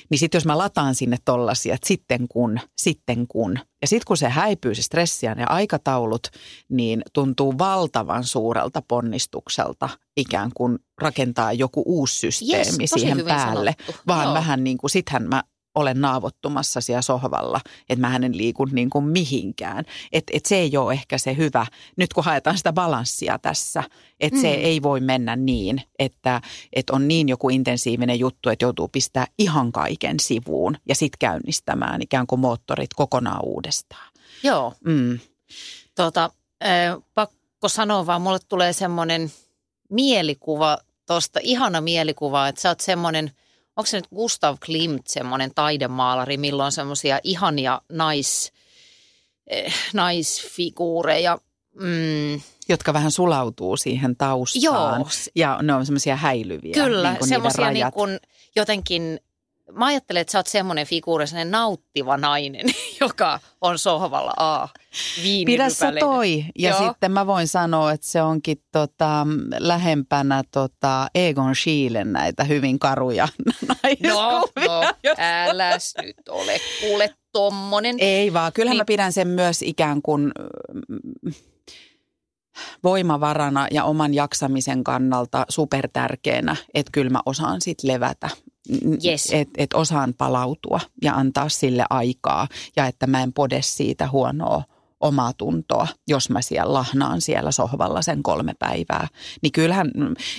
niin 0.10 0.20
sitten 0.20 0.40
jos 0.40 0.46
mä 0.46 0.58
lataan 0.58 0.96
sinne 0.96 1.18
tollasia, 1.26 1.76
että 1.76 1.88
sitten 1.88 2.28
kun, 2.28 2.60
sitten 2.78 3.28
kun, 3.28 3.60
ja 3.82 3.88
sitten 3.88 4.06
kun 4.08 4.18
se 4.18 4.30
häipyy, 4.30 4.76
se 4.76 4.82
stressiä 4.82 5.36
ja 5.40 5.48
aikataulut, 5.48 6.28
niin 6.70 7.02
tuntuu 7.14 7.58
valtavan 7.58 8.24
suurelta 8.24 8.82
ponnistukselta 8.88 9.90
ikään 10.18 10.52
kuin 10.54 10.80
rakentaa 11.02 11.54
joku 11.54 11.84
uusi 11.86 12.20
systeemi 12.20 12.84
yes, 12.84 12.92
siihen 12.96 13.26
päälle. 13.26 13.76
Sanottu. 13.78 14.04
Vaan 14.08 14.26
Joo. 14.26 14.34
vähän 14.34 14.64
niin 14.64 14.78
kuin, 14.78 14.90
sittenhän 14.90 15.30
mä 15.30 15.44
olen 15.76 16.02
naavottumassa 16.02 16.82
siellä 16.82 17.02
sohvalla, 17.02 17.62
että 17.90 18.08
mä 18.08 18.16
en 18.16 18.38
liiku 18.38 18.66
niin 18.66 18.90
kuin 18.90 19.06
mihinkään. 19.06 19.86
Että 20.12 20.32
et 20.36 20.46
se 20.46 20.56
ei 20.56 20.78
ole 20.78 20.94
ehkä 20.94 21.18
se 21.18 21.38
hyvä, 21.38 21.66
nyt 21.98 22.14
kun 22.14 22.24
haetaan 22.24 22.58
sitä 22.58 22.74
balanssia 22.74 23.40
tässä, 23.40 23.84
että 24.20 24.38
mm. 24.38 24.42
se 24.42 24.50
ei 24.50 24.82
voi 24.82 25.00
mennä 25.00 25.36
niin, 25.36 25.82
että, 26.00 26.42
että 26.74 26.94
on 26.94 27.08
niin 27.08 27.30
joku 27.30 27.50
intensiivinen 27.50 28.20
juttu, 28.20 28.50
että 28.50 28.66
joutuu 28.66 28.88
pistää 28.88 29.28
ihan 29.40 29.72
kaiken 29.72 30.20
sivuun 30.20 30.78
ja 30.88 30.96
sitten 30.96 31.20
käynnistämään 31.20 32.02
ikään 32.02 32.28
kuin 32.28 32.42
moottorit 32.42 32.94
kokonaan 32.94 33.46
uudestaan. 33.46 34.12
Joo. 34.44 34.74
Mm. 34.86 35.20
Tota, 35.96 36.30
äh, 36.64 36.98
pakko 37.14 37.68
sanoa 37.68 38.06
vaan, 38.06 38.22
mulle 38.22 38.40
tulee 38.50 38.74
semmoinen 38.74 39.32
mielikuva 39.90 40.78
tuosta, 41.08 41.40
ihana 41.44 41.82
mielikuva, 41.82 42.48
että 42.48 42.62
sä 42.62 42.70
oot 42.70 42.80
semmoinen– 42.80 43.32
onko 43.82 43.90
se 43.90 43.98
nyt 43.98 44.08
Gustav 44.16 44.58
Klimt, 44.66 45.08
semmoinen 45.08 45.52
taidemaalari, 45.56 46.38
milloin 46.38 46.72
semmoisia 46.72 47.20
ihania 47.24 47.82
nais, 47.90 48.54
eh, 49.48 49.74
naisfiguureja. 49.94 51.38
Mm. 51.74 52.42
Jotka 52.70 52.94
vähän 52.94 53.12
sulautuu 53.12 53.78
siihen 53.78 54.16
taustaan. 54.16 54.64
Joo. 54.64 55.08
Ja 55.36 55.60
ne 55.62 55.74
on 55.74 55.86
semmoisia 55.86 56.16
häilyviä. 56.16 56.74
Kyllä, 56.74 57.14
niin 57.14 57.28
semmoisia 57.28 57.72
niin 57.72 57.92
kuin 57.92 58.20
jotenkin 58.56 59.20
mä 59.74 59.86
ajattelen, 59.86 60.22
että 60.22 60.32
sä 60.32 60.40
oot 60.40 60.48
semmoinen 60.48 60.88
figuuri, 60.88 61.28
semmoinen 61.28 61.52
nauttiva 61.52 62.18
nainen, 62.18 62.66
joka 63.02 63.40
on 63.62 63.80
sohvalla 63.80 64.34
A. 64.38 64.68
Pidä 65.46 65.70
sä 65.70 65.94
toi. 66.00 66.46
Ja 66.60 66.70
Joo. 66.70 66.88
sitten 66.88 67.12
mä 67.12 67.28
voin 67.28 67.48
sanoa, 67.48 67.92
että 67.92 68.08
se 68.08 68.22
onkin 68.22 68.64
tota, 68.72 69.28
lähempänä 69.58 70.44
tota 70.52 71.08
Egon 71.16 71.56
Schielen 71.56 72.14
näitä 72.14 72.44
hyvin 72.44 72.80
karuja 72.80 73.28
No, 74.08 74.48
no 74.56 74.94
äläs 75.18 75.94
nyt 76.02 76.30
ole 76.30 76.58
kuule 76.82 77.16
tommonen. 77.32 77.96
Ei 78.00 78.34
vaan, 78.34 78.54
kyllähän 78.54 78.76
niin. 78.76 78.82
mä 78.82 78.86
pidän 78.86 79.14
sen 79.14 79.28
myös 79.28 79.62
ikään 79.62 80.02
kuin 80.02 80.32
mm, 81.24 81.34
voimavarana 82.84 83.68
ja 83.72 83.84
oman 83.84 84.14
jaksamisen 84.14 84.84
kannalta 84.84 85.46
supertärkeänä, 85.50 86.56
että 86.74 86.92
kyllä 86.92 87.10
mä 87.10 87.20
osaan 87.26 87.62
sitten 87.62 87.94
levätä 87.94 88.30
yes. 89.06 89.30
että 89.32 89.54
et 89.58 89.74
osaan 89.74 90.14
palautua 90.18 90.80
ja 91.02 91.14
antaa 91.14 91.50
sille 91.50 91.86
aikaa 91.90 92.48
ja 92.76 92.88
että 92.88 93.08
mä 93.08 93.24
en 93.24 93.34
pode 93.34 93.62
siitä 93.62 94.10
huonoa 94.10 94.64
omaa 95.02 95.34
tuntoa, 95.34 95.88
jos 96.08 96.30
mä 96.30 96.42
siellä 96.42 96.74
lahnaan 96.74 97.22
siellä 97.22 97.52
sohvalla 97.52 98.02
sen 98.02 98.24
kolme 98.24 98.54
päivää. 98.60 99.08
Niin 99.42 99.52
kyllähän, 99.52 99.92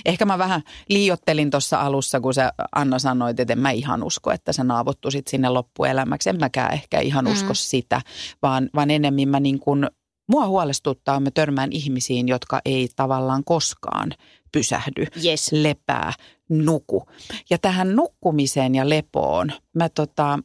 ehkä 0.05 0.25
mä 0.25 0.37
vähän 0.37 0.61
liiottelin 0.89 1.49
tuossa 1.51 1.79
alussa, 1.79 2.19
kun 2.19 2.33
sä 2.33 2.53
Anna 2.75 2.99
sanoit, 2.99 3.39
että 3.39 3.53
en 3.53 3.59
mä 3.59 3.71
ihan 3.71 4.03
usko, 4.03 4.31
että 4.31 4.53
sä 4.53 4.63
naavottuisit 4.63 5.27
sinne 5.27 5.49
loppuelämäksi. 5.49 6.29
En 6.29 6.39
mäkään 6.39 6.73
ehkä 6.73 6.99
ihan 6.99 7.27
usko 7.27 7.49
mm. 7.49 7.55
sitä, 7.55 8.01
vaan, 8.41 8.69
vaan 8.75 8.91
enemmän 8.91 9.29
mä 9.29 9.39
niin 9.39 9.59
kuin, 9.59 9.87
mua 10.27 10.47
huolestuttaa, 10.47 11.19
mä 11.19 11.31
törmään 11.31 11.71
ihmisiin, 11.71 12.27
jotka 12.27 12.61
ei 12.65 12.89
tavallaan 12.95 13.43
koskaan 13.43 14.11
pysähdy, 14.53 15.05
yes. 15.25 15.51
lepää, 15.51 16.13
nuku. 16.49 17.03
Ja 17.49 17.57
tähän 17.57 17.95
nukkumiseen 17.95 18.75
ja 18.75 18.89
lepoon, 18.89 19.51
mä 19.73 19.89
tota, 19.89 20.39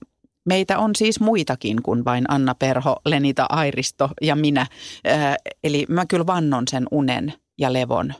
meitä 0.45 0.79
on 0.79 0.91
siis 0.97 1.21
muitakin 1.21 1.83
kuin 1.83 2.05
vain 2.05 2.25
Anna 2.29 2.55
Perho, 2.55 2.97
Lenita 3.07 3.47
Airisto 3.49 4.11
ja 4.23 4.37
minä. 4.37 4.61
Äh, 4.61 5.37
eli 5.65 5.87
mä 5.89 6.07
kyllä 6.07 6.27
vannon 6.27 6.65
sen 6.69 6.87
unen 6.91 7.33
ja 7.59 7.73
levon 7.73 8.15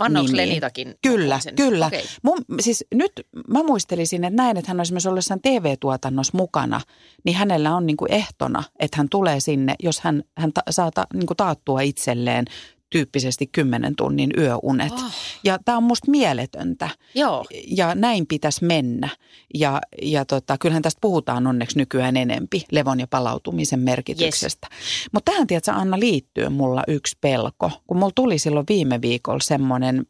Vannoksi 0.00 0.36
Lenitakin? 0.36 0.94
Kyllä, 1.02 1.40
sen? 1.40 1.54
kyllä. 1.54 1.86
Okay. 1.86 2.00
Mun, 2.22 2.38
siis 2.60 2.84
nyt 2.94 3.12
mä 3.48 3.62
muistelisin, 3.62 4.24
että 4.24 4.42
näin, 4.42 4.56
että 4.56 4.70
hän 4.70 4.76
on 4.80 4.82
esimerkiksi 4.82 5.08
ollessaan 5.08 5.40
TV-tuotannossa 5.40 6.36
mukana, 6.36 6.80
niin 7.24 7.36
hänellä 7.36 7.76
on 7.76 7.86
niin 7.86 7.96
kuin 7.96 8.12
ehtona, 8.12 8.62
että 8.78 8.96
hän 8.96 9.08
tulee 9.08 9.40
sinne, 9.40 9.74
jos 9.82 10.00
hän, 10.00 10.22
hän 10.36 10.52
ta, 10.52 10.60
saa 10.70 10.90
ta, 10.90 11.06
niin 11.14 11.26
kuin 11.26 11.36
taattua 11.36 11.80
itselleen 11.80 12.44
tyyppisesti 12.90 13.46
10 13.46 13.96
tunnin 13.96 14.30
yöunet. 14.38 14.92
Oh. 14.92 15.12
Ja 15.44 15.58
tämä 15.64 15.78
on 15.78 15.84
musta 15.84 16.10
mieletöntä. 16.10 16.88
Joo. 17.14 17.44
Ja 17.66 17.94
näin 17.94 18.26
pitäisi 18.26 18.64
mennä. 18.64 19.08
Ja, 19.54 19.80
ja 20.02 20.24
tota, 20.24 20.58
kyllähän 20.58 20.82
tästä 20.82 20.98
puhutaan 21.00 21.46
onneksi 21.46 21.78
nykyään 21.78 22.16
enempi 22.16 22.64
levon 22.72 23.00
ja 23.00 23.06
palautumisen 23.06 23.80
merkityksestä. 23.80 24.68
Yes. 24.72 25.08
Mutta 25.12 25.32
tähän 25.32 25.46
tiedätkö 25.46 25.72
Anna 25.72 25.98
liittyy 26.00 26.48
mulla 26.48 26.82
yksi 26.88 27.18
pelko. 27.20 27.70
Kun 27.86 27.96
mulla 27.96 28.12
tuli 28.14 28.38
silloin 28.38 28.66
viime 28.68 29.02
viikolla 29.02 29.40
semmoinen, 29.42 30.06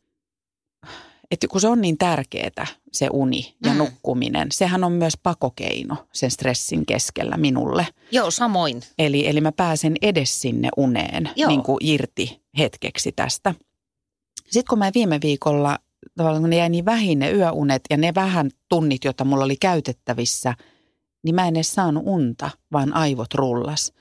että 1.30 1.48
kun 1.48 1.60
se 1.60 1.68
on 1.68 1.80
niin 1.80 1.98
tärkeää 1.98 2.66
se 2.92 3.08
uni 3.12 3.56
ja 3.64 3.72
mm. 3.72 3.78
nukkuminen, 3.78 4.48
sehän 4.52 4.84
on 4.84 4.92
myös 4.92 5.14
pakokeino 5.22 5.96
sen 6.12 6.30
stressin 6.30 6.86
keskellä 6.86 7.36
minulle. 7.36 7.86
Joo, 8.12 8.30
samoin. 8.30 8.82
Eli, 8.98 9.28
eli 9.28 9.40
mä 9.40 9.52
pääsen 9.52 9.96
edes 10.02 10.40
sinne 10.40 10.68
uneen 10.76 11.30
niin 11.46 11.62
kuin 11.62 11.78
irti 11.80 12.42
hetkeksi 12.58 13.12
tästä. 13.12 13.54
Sitten 14.42 14.64
kun 14.68 14.78
mä 14.78 14.90
viime 14.94 15.18
viikolla, 15.22 15.78
tavallaan 16.16 16.42
kun 16.42 16.50
ne 16.50 16.56
jäi 16.56 16.68
niin 16.68 16.84
vähin 16.84 17.18
ne 17.18 17.30
yöunet 17.30 17.82
ja 17.90 17.96
ne 17.96 18.14
vähän 18.14 18.50
tunnit, 18.68 19.04
joita 19.04 19.24
mulla 19.24 19.44
oli 19.44 19.56
käytettävissä, 19.56 20.54
niin 21.24 21.34
mä 21.34 21.48
en 21.48 21.56
edes 21.56 21.72
saanut 21.72 22.02
unta, 22.06 22.50
vaan 22.72 22.92
aivot 22.96 23.34
rullas. 23.34 23.92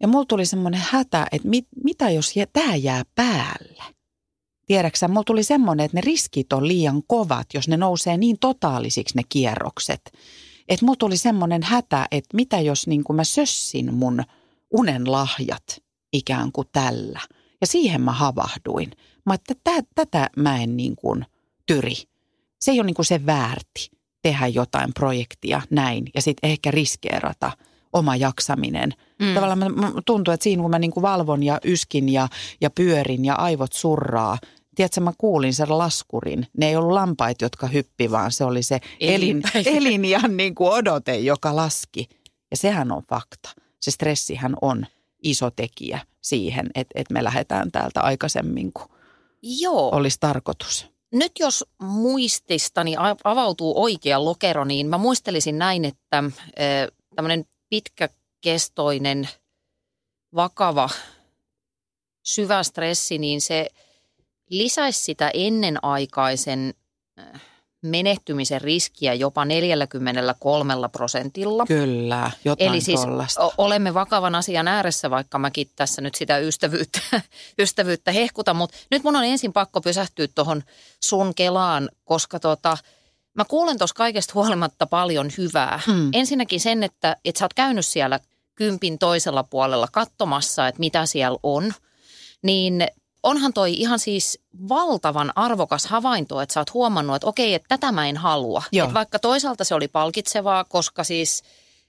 Ja 0.00 0.08
mulla 0.08 0.24
tuli 0.24 0.46
semmoinen 0.46 0.82
hätä, 0.90 1.26
että 1.32 1.48
mit, 1.48 1.66
mitä 1.84 2.10
jos 2.10 2.36
jää, 2.36 2.46
tämä 2.52 2.76
jää 2.76 3.02
päälle? 3.14 3.95
Tiedäksä, 4.66 5.08
mulla 5.08 5.24
tuli 5.24 5.42
semmoinen, 5.42 5.84
että 5.84 5.96
ne 5.96 6.00
riskit 6.00 6.52
on 6.52 6.68
liian 6.68 7.02
kovat, 7.06 7.46
jos 7.54 7.68
ne 7.68 7.76
nousee 7.76 8.16
niin 8.16 8.38
totaalisiksi 8.40 9.16
ne 9.16 9.22
kierrokset. 9.28 10.12
Että 10.68 10.84
mulla 10.86 10.96
tuli 10.98 11.16
semmoinen 11.16 11.62
hätä, 11.62 12.06
että 12.10 12.36
mitä 12.36 12.60
jos 12.60 12.86
niin 12.86 13.04
mä 13.12 13.24
sössin 13.24 13.94
mun 13.94 14.22
unen 14.70 15.12
lahjat 15.12 15.82
ikään 16.12 16.52
kuin 16.52 16.68
tällä. 16.72 17.20
Ja 17.60 17.66
siihen 17.66 18.00
mä 18.00 18.12
havahduin. 18.12 18.90
Mä 19.26 19.34
että 19.34 19.54
tätä 19.94 20.30
mä 20.36 20.62
en 20.62 20.76
niin 20.76 20.96
kuin 20.96 21.26
tyri. 21.66 21.94
Se 22.60 22.70
ei 22.70 22.80
ole 22.80 22.86
niin 22.86 22.94
kuin 22.94 23.06
se 23.06 23.26
väärti 23.26 23.90
tehdä 24.22 24.46
jotain 24.46 24.94
projektia 24.94 25.62
näin 25.70 26.04
ja 26.14 26.22
sitten 26.22 26.50
ehkä 26.50 26.70
riskeerata 26.70 27.52
oma 27.92 28.16
jaksaminen. 28.16 28.92
Mm. 29.18 29.34
Tavallaan 29.34 29.58
mä, 29.58 29.92
tuntuu, 30.06 30.34
että 30.34 30.44
siinä 30.44 30.62
kun 30.62 30.70
mä 30.70 30.78
niin 30.78 30.90
kuin 30.90 31.02
valvon 31.02 31.42
ja 31.42 31.60
yskin 31.64 32.08
ja, 32.08 32.28
ja 32.60 32.70
pyörin 32.70 33.24
ja 33.24 33.34
aivot 33.34 33.72
surraa, 33.72 34.38
tiedätkö, 34.76 35.00
mä 35.00 35.12
kuulin 35.18 35.54
sen 35.54 35.78
laskurin. 35.78 36.46
Ne 36.58 36.68
ei 36.68 36.76
ollut 36.76 36.92
lampait, 36.92 37.42
jotka 37.42 37.66
hyppi, 37.66 38.10
vaan 38.10 38.32
se 38.32 38.44
oli 38.44 38.62
se 38.62 38.80
elin, 39.00 39.42
elin 39.66 40.04
ja 40.04 40.20
niin 40.28 40.54
kuin 40.54 40.72
odote, 40.72 41.18
joka 41.18 41.56
laski. 41.56 42.08
Ja 42.50 42.56
sehän 42.56 42.92
on 42.92 43.02
fakta. 43.08 43.50
Se 43.80 43.90
stressihän 43.90 44.56
on 44.62 44.86
iso 45.22 45.50
tekijä 45.50 45.98
siihen, 46.20 46.66
että, 46.74 46.92
että 46.94 47.14
me 47.14 47.24
lähdetään 47.24 47.72
täältä 47.72 48.00
aikaisemmin 48.00 48.72
kuin 48.72 48.88
Joo. 49.42 49.90
olisi 49.94 50.16
tarkoitus. 50.20 50.86
Nyt 51.12 51.32
jos 51.38 51.64
muististani 51.82 52.94
avautuu 53.24 53.82
oikea 53.82 54.24
lokero, 54.24 54.64
niin 54.64 54.86
mä 54.86 54.98
muistelisin 54.98 55.58
näin, 55.58 55.84
että 55.84 56.24
tämmöinen 57.14 57.44
pitkäkestoinen, 57.68 59.28
vakava, 60.34 60.90
syvä 62.22 62.62
stressi, 62.62 63.18
niin 63.18 63.40
se 63.40 63.68
lisäisi 64.50 65.04
sitä 65.04 65.30
ennenaikaisen 65.34 66.74
menehtymisen 67.82 68.60
riskiä 68.60 69.14
jopa 69.14 69.44
43 69.44 70.74
prosentilla. 70.92 71.66
Kyllä, 71.66 72.30
jotain 72.44 72.70
Eli 72.70 72.80
siis 72.80 73.00
tollasta. 73.00 73.50
olemme 73.58 73.94
vakavan 73.94 74.34
asian 74.34 74.68
ääressä, 74.68 75.10
vaikka 75.10 75.38
mäkin 75.38 75.70
tässä 75.76 76.02
nyt 76.02 76.14
sitä 76.14 76.38
ystävyyttä, 76.38 77.00
ystävyyttä 77.62 78.12
hehkuta, 78.12 78.54
mutta 78.54 78.76
nyt 78.90 79.04
mun 79.04 79.16
on 79.16 79.24
ensin 79.24 79.52
pakko 79.52 79.80
pysähtyä 79.80 80.28
tuohon 80.34 80.62
sun 81.04 81.34
kelaan, 81.34 81.88
koska 82.04 82.40
tota, 82.40 82.78
mä 83.34 83.44
kuulen 83.44 83.78
tuossa 83.78 83.94
kaikesta 83.94 84.34
huolimatta 84.34 84.86
paljon 84.86 85.30
hyvää. 85.38 85.80
Hmm. 85.86 86.10
Ensinnäkin 86.12 86.60
sen, 86.60 86.82
että, 86.82 87.16
että 87.24 87.38
sä 87.38 87.44
oot 87.44 87.54
käynyt 87.54 87.86
siellä 87.86 88.20
kympin 88.54 88.98
toisella 88.98 89.42
puolella 89.42 89.88
katsomassa, 89.92 90.68
että 90.68 90.80
mitä 90.80 91.06
siellä 91.06 91.38
on, 91.42 91.72
niin 92.42 92.86
onhan 93.26 93.52
toi 93.52 93.72
ihan 93.72 93.98
siis 93.98 94.38
valtavan 94.68 95.32
arvokas 95.36 95.86
havainto, 95.86 96.40
että 96.40 96.52
sä 96.52 96.60
oot 96.60 96.74
huomannut, 96.74 97.16
että 97.16 97.28
okei, 97.28 97.54
että 97.54 97.68
tätä 97.68 97.92
mä 97.92 98.08
en 98.08 98.16
halua. 98.16 98.62
Että 98.84 98.94
vaikka 98.94 99.18
toisaalta 99.18 99.64
se 99.64 99.74
oli 99.74 99.88
palkitsevaa, 99.88 100.64
koska 100.64 101.04
siis 101.04 101.42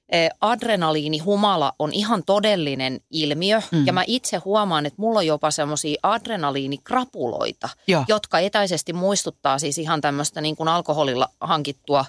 eh, 0.09 0.29
adrenaliinihumala 0.41 1.73
on 1.79 1.93
ihan 1.93 2.23
todellinen 2.23 3.01
ilmiö. 3.11 3.61
Mm. 3.71 3.85
Ja 3.85 3.93
mä 3.93 4.03
itse 4.07 4.37
huomaan, 4.37 4.85
että 4.85 5.01
mulla 5.01 5.19
on 5.19 5.27
jopa 5.27 5.51
semmoisia 5.51 5.99
adrenaliinikrapuloita, 6.03 7.69
Joo. 7.87 8.05
jotka 8.07 8.39
etäisesti 8.39 8.93
muistuttaa 8.93 9.59
siis 9.59 9.77
ihan 9.77 10.01
tämmöistä 10.01 10.41
niin 10.41 10.55
kuin 10.55 10.69
alkoholilla 10.69 11.29
hankittua 11.41 12.05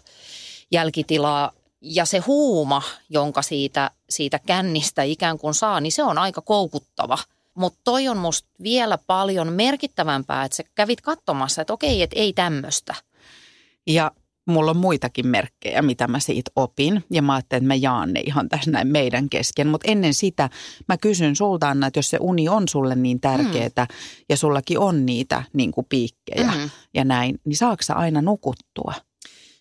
jälkitilaa. 0.71 1.53
Ja 1.81 2.05
se 2.05 2.19
huuma, 2.19 2.83
jonka 3.09 3.43
siitä, 3.43 3.91
siitä 4.11 4.39
kännistä 4.39 5.03
ikään 5.03 5.39
kuin 5.39 5.55
saa, 5.55 5.81
niin 5.81 5.93
se 5.93 6.03
on 6.03 6.19
aika 6.19 6.41
koukuttava– 6.41 7.19
mutta 7.59 7.81
toi 7.85 8.09
on 8.09 8.19
musta 8.19 8.49
vielä 8.63 8.99
paljon 8.99 9.53
merkittävämpää, 9.53 10.45
että 10.45 10.57
sä 10.57 10.63
kävit 10.75 11.01
katsomassa, 11.01 11.61
että 11.61 11.73
okei, 11.73 12.03
että 12.03 12.17
ei 12.19 12.33
tämmöistä. 12.33 12.95
Ja 13.87 14.11
mulla 14.49 14.71
on 14.71 14.77
muitakin 14.77 15.27
merkkejä, 15.27 15.83
mitä 15.83 16.09
mä 16.09 16.21
siitä 16.21 16.51
opin. 16.57 17.05
Ja 17.11 17.23
mä 17.23 17.35
ajattelin, 17.35 17.63
että 17.63 17.69
mä 17.69 17.75
jaan 17.75 18.13
ne 18.13 18.21
ihan 18.21 18.49
tässä 18.49 18.71
näin 18.71 18.89
meidän 18.89 19.29
kesken. 19.29 19.67
Mutta 19.67 19.91
ennen 19.91 20.15
sitä 20.15 20.51
mä 20.89 20.97
kysyn 20.97 21.37
sulta, 21.37 21.69
Anna, 21.69 21.87
että 21.87 21.99
jos 21.99 22.11
se 22.11 22.19
uni 22.21 22.49
on 22.49 22.69
sulle 22.69 22.95
niin 22.95 23.21
tärkeää 23.21 23.69
mm. 23.89 23.95
ja 24.29 24.37
sullakin 24.37 24.79
on 24.79 25.07
niitä 25.07 25.43
niin 25.53 25.73
kuin 25.73 25.87
piikkejä 25.89 26.53
mm. 26.57 26.71
ja 26.95 27.05
näin, 27.05 27.41
niin 27.45 27.57
saako 27.57 27.83
sä 27.83 27.95
aina 27.95 28.23
nukuttua? 28.23 28.95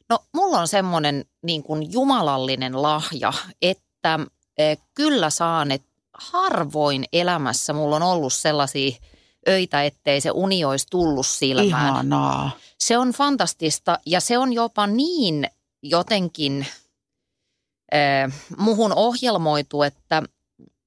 No 0.10 0.20
mulla 0.34 0.60
on 0.60 0.68
semmoinen 0.68 1.26
niin 1.44 1.64
kuin 1.64 1.94
jumalallinen 1.94 2.82
lahja, 2.82 3.34
että 3.62 4.20
eh, 4.58 4.78
kyllä 4.94 5.30
saan, 5.30 5.72
että 5.72 5.88
harvoin 6.18 7.06
elämässä 7.14 7.74
mulla 7.74 7.96
on 7.96 8.04
ollut 8.04 8.34
sellaisia 8.34 8.92
öitä, 9.48 9.84
ettei 9.84 10.22
se 10.22 10.32
uni 10.32 10.66
olisi 10.66 10.88
tullut 10.90 11.28
silmään. 11.28 11.68
Ihanaa. 11.68 12.52
Se 12.78 12.98
on 12.98 13.12
fantastista 13.12 14.00
ja 14.06 14.20
se 14.20 14.38
on 14.38 14.54
jopa 14.54 14.88
niin 14.88 15.48
jotenkin 15.84 16.68
äh, 17.94 18.34
muhun 18.58 18.94
ohjelmoitu, 18.96 19.84
että 19.84 20.24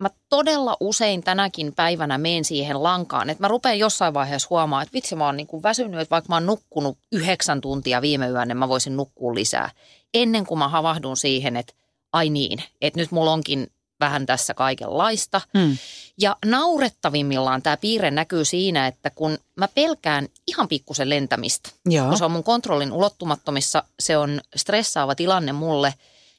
mä 0.00 0.10
todella 0.28 0.76
usein 0.80 1.22
tänäkin 1.22 1.72
päivänä 1.74 2.18
menen 2.18 2.44
siihen 2.44 2.82
lankaan, 2.82 3.30
että 3.30 3.42
mä 3.42 3.48
rupean 3.48 3.78
jossain 3.78 4.14
vaiheessa 4.14 4.46
huomaamaan, 4.50 4.82
että 4.82 4.92
vitsi 4.92 5.16
mä 5.16 5.26
oon 5.26 5.36
niin 5.36 5.46
kuin 5.46 5.62
väsynyt, 5.62 6.00
että 6.00 6.10
vaikka 6.10 6.28
mä 6.28 6.36
oon 6.36 6.46
nukkunut 6.46 6.98
yhdeksän 7.12 7.60
tuntia 7.60 8.02
viime 8.02 8.28
yönä, 8.28 8.44
niin 8.44 8.56
mä 8.56 8.68
voisin 8.68 8.96
nukkua 8.96 9.34
lisää. 9.34 9.70
Ennen 10.14 10.46
kuin 10.46 10.58
mä 10.58 10.68
havahdun 10.68 11.16
siihen, 11.16 11.56
että 11.56 11.72
ai 12.12 12.30
niin, 12.30 12.62
että 12.80 13.00
nyt 13.00 13.10
mulla 13.10 13.32
onkin 13.32 13.66
vähän 14.00 14.26
tässä 14.26 14.54
kaikenlaista. 14.54 15.40
Mm. 15.54 15.76
Ja 16.18 16.36
naurettavimmillaan 16.46 17.62
tämä 17.62 17.76
piirre 17.76 18.10
näkyy 18.10 18.44
siinä, 18.44 18.86
että 18.86 19.10
kun 19.10 19.38
mä 19.56 19.68
pelkään 19.68 20.28
ihan 20.46 20.68
pikkusen 20.68 21.10
lentämistä, 21.10 21.70
Joo. 21.86 22.08
kun 22.08 22.18
se 22.18 22.24
on 22.24 22.32
mun 22.32 22.44
kontrollin 22.44 22.92
ulottumattomissa, 22.92 23.82
se 24.00 24.16
on 24.16 24.40
stressaava 24.56 25.14
tilanne 25.14 25.52
mulle, 25.52 25.94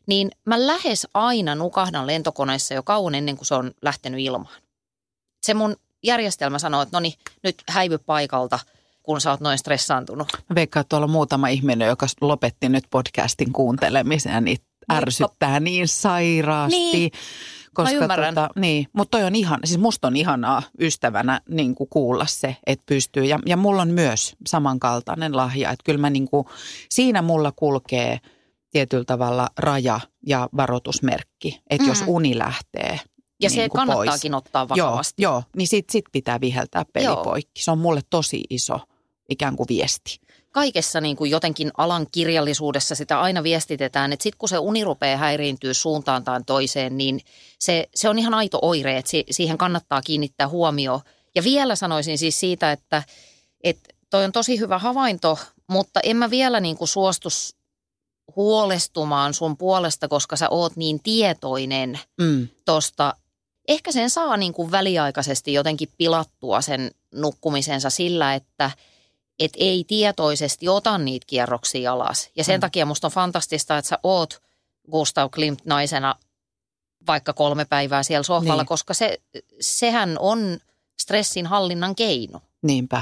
niin 0.08 0.32
mä 0.45 0.67
lähes 0.67 1.08
aina 1.13 1.56
nukahdan 1.56 2.08
lentokoneessa 2.08 2.74
jo 2.74 2.84
kauan 2.84 3.15
ennen 3.15 3.38
kuin 3.38 3.47
se 3.47 3.56
on 3.56 3.71
lähtenyt 3.82 4.19
ilmaan. 4.19 4.56
Se 5.43 5.54
mun 5.54 5.76
järjestelmä 6.04 6.60
sanoo, 6.60 6.82
että 6.82 6.95
no 6.95 7.00
niin, 7.00 7.13
nyt 7.43 7.63
häivy 7.67 7.97
paikalta– 7.97 8.60
kun 9.04 9.21
sä 9.21 9.32
oot 9.32 9.39
noin 9.39 9.58
stressaantunut. 9.58 10.28
Veikkaan, 10.56 10.82
että 10.82 10.89
tuolla 10.89 11.06
on 11.06 11.12
muutama 11.12 11.47
ihminen, 11.47 11.88
joka 11.88 12.08
lopetti 12.21 12.69
nyt 12.69 12.84
podcastin 12.89 13.54
kuuntelemisen 13.54 14.43
niitä 14.43 14.65
ärsyttää 14.91 15.60
niin 15.60 15.88
sairaasti. 15.88 16.77
Niin. 16.77 17.12
Koska 17.73 17.95
Mä 17.95 18.01
ymmärrän. 18.01 18.36
Tota, 18.36 18.49
niin, 18.56 18.88
mutta 18.93 19.17
toi 19.17 19.27
on 19.27 19.36
ihan, 19.36 19.60
siis 19.63 19.80
musta 19.80 20.08
on 20.08 20.15
ihanaa 20.15 20.63
ystävänä 20.80 21.41
niin 21.49 21.75
kuin 21.75 21.88
kuulla 21.89 22.25
se, 22.25 22.56
että 22.67 22.84
pystyy. 22.86 23.25
Ja, 23.25 23.39
ja 23.45 23.58
mulla 23.58 23.82
on 23.82 23.89
myös 23.89 24.36
samankaltainen 24.47 25.38
lahja, 25.38 25.71
että 25.71 25.84
kyllä 25.84 25.99
mä 25.99 26.10
niin 26.10 26.30
kuin, 26.30 26.45
siinä 26.89 27.21
mulla 27.21 27.51
kulkee 27.56 28.19
tietyllä 28.71 29.04
tavalla 29.04 29.49
raja 29.58 29.99
ja 30.27 30.49
varoitusmerkki, 30.58 31.62
että 31.69 31.84
mm. 31.84 31.89
jos 31.89 32.04
uni 32.08 32.38
lähtee 32.38 32.99
ja 33.41 33.49
niin 33.49 33.51
se 33.51 33.69
kannattaakin 33.69 34.32
pois. 34.32 34.43
ottaa 34.43 34.69
vakavasti. 34.69 35.21
Joo, 35.23 35.34
joo 35.34 35.43
niin 35.58 35.67
sit, 35.67 35.89
sit 35.89 36.06
pitää 36.12 36.41
viheltää 36.41 36.86
peli 36.93 37.06
joo. 37.06 37.23
poikki. 37.23 37.63
Se 37.63 37.71
on 37.71 37.77
mulle 37.77 38.01
tosi 38.10 38.43
iso 38.49 38.80
ikään 39.30 39.56
kuin 39.56 39.67
viesti 39.69 40.19
kaikessa 40.51 41.01
niin 41.01 41.15
kuin 41.15 41.31
jotenkin 41.31 41.71
alan 41.77 42.07
kirjallisuudessa 42.11 42.95
sitä 42.95 43.21
aina 43.21 43.43
viestitetään, 43.43 44.13
että 44.13 44.23
sitten 44.23 44.37
kun 44.37 44.49
se 44.49 44.57
uni 44.57 44.83
rupeaa 44.83 45.17
häiriintyä 45.17 45.73
suuntaan 45.73 46.23
tai 46.23 46.39
toiseen, 46.45 46.97
niin 46.97 47.21
se, 47.59 47.89
se 47.95 48.09
on 48.09 48.19
ihan 48.19 48.33
aito 48.33 48.59
oire, 48.61 48.97
että 48.97 49.11
siihen 49.31 49.57
kannattaa 49.57 50.01
kiinnittää 50.01 50.47
huomio. 50.47 51.01
Ja 51.35 51.43
vielä 51.43 51.75
sanoisin 51.75 52.17
siis 52.17 52.39
siitä, 52.39 52.71
että, 52.71 53.03
että 53.63 53.89
toi 54.09 54.25
on 54.25 54.31
tosi 54.31 54.59
hyvä 54.59 54.79
havainto, 54.79 55.39
mutta 55.67 55.99
en 56.03 56.17
mä 56.17 56.29
vielä 56.29 56.59
niin 56.59 56.77
kuin 56.77 56.87
suostu 56.87 57.29
huolestumaan 58.35 59.33
sun 59.33 59.57
puolesta, 59.57 60.07
koska 60.07 60.35
sä 60.35 60.49
oot 60.49 60.75
niin 60.75 60.99
tietoinen 61.03 61.99
mm. 62.21 62.47
tosta. 62.65 63.13
Ehkä 63.67 63.91
sen 63.91 64.09
saa 64.09 64.37
niin 64.37 64.53
kuin 64.53 64.71
väliaikaisesti 64.71 65.53
jotenkin 65.53 65.89
pilattua 65.97 66.61
sen 66.61 66.91
nukkumisensa 67.13 67.89
sillä, 67.89 68.33
että– 68.33 68.71
et 69.39 69.52
ei 69.58 69.84
tietoisesti 69.88 70.70
ota 70.70 70.98
niitä 70.98 71.26
kierroksia 71.28 71.94
alas. 71.94 72.30
Ja 72.36 72.44
sen 72.44 72.60
mm. 72.60 72.62
takia 72.62 72.86
musta 72.86 73.08
on 73.08 73.12
fantastista, 73.12 73.78
että 73.78 73.89
sä 73.89 74.00
oot 74.04 74.41
Gustav 74.91 75.30
Klimt 75.30 75.65
naisena 75.65 76.15
vaikka 77.08 77.34
kolme 77.34 77.65
päivää 77.65 78.04
siellä 78.04 78.24
sohvalla, 78.24 78.62
niin. 78.62 78.67
koska 78.67 78.94
se, 78.94 79.22
sehän 79.60 80.15
on 80.20 80.60
stressin 81.02 81.46
hallinnan 81.46 81.96
keino. 81.96 82.41
Niinpä. 82.62 83.02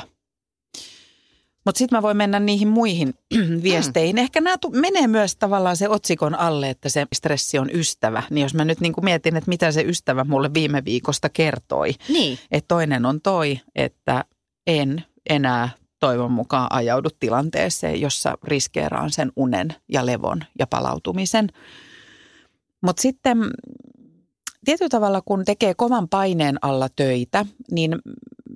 Mutta 1.65 1.80
sitten 1.80 1.98
mä 1.98 2.02
voin 2.02 2.18
mennä 2.18 2.39
niihin 2.39 2.68
muihin 2.68 3.13
viesteihin. 3.63 4.15
Mm. 4.15 4.20
Ehkä 4.20 4.42
nämä 4.42 4.58
menee 4.72 5.08
myös 5.08 5.36
tavallaan 5.36 5.78
se 5.78 5.89
otsikon 5.89 6.36
alle, 6.36 6.70
että 6.70 6.89
se 6.89 7.08
stressi 7.13 7.60
on 7.60 7.70
ystävä. 7.74 8.24
Niin 8.30 8.44
jos 8.44 8.54
mä 8.54 8.65
nyt 8.65 8.80
niin 8.80 8.94
mietin, 9.02 9.36
että 9.36 9.50
mitä 9.50 9.72
se 9.72 9.82
ystävä 9.82 10.24
mulle 10.24 10.54
viime 10.54 10.86
viikosta 10.86 11.30
kertoi. 11.30 11.94
Niin. 12.10 12.39
Että 12.52 12.68
toinen 12.68 13.06
on 13.06 13.22
toi, 13.22 13.60
että 13.76 14.26
en 14.68 15.06
enää 15.30 15.70
toivon 15.99 16.31
mukaan 16.31 16.67
ajaudu 16.69 17.09
tilanteeseen, 17.19 18.01
jossa 18.01 18.38
riskeeraan 18.43 19.12
sen 19.12 19.31
unen 19.35 19.67
ja 19.89 20.05
levon 20.05 20.43
ja 20.59 20.67
palautumisen. 20.67 21.49
Mutta 22.81 23.01
sitten 23.01 23.38
tietyllä 24.65 24.89
tavalla, 24.89 25.21
kun 25.21 25.45
tekee 25.45 25.73
kovan 25.73 26.09
paineen 26.09 26.57
alla 26.62 26.88
töitä, 26.95 27.45
niin 27.71 27.95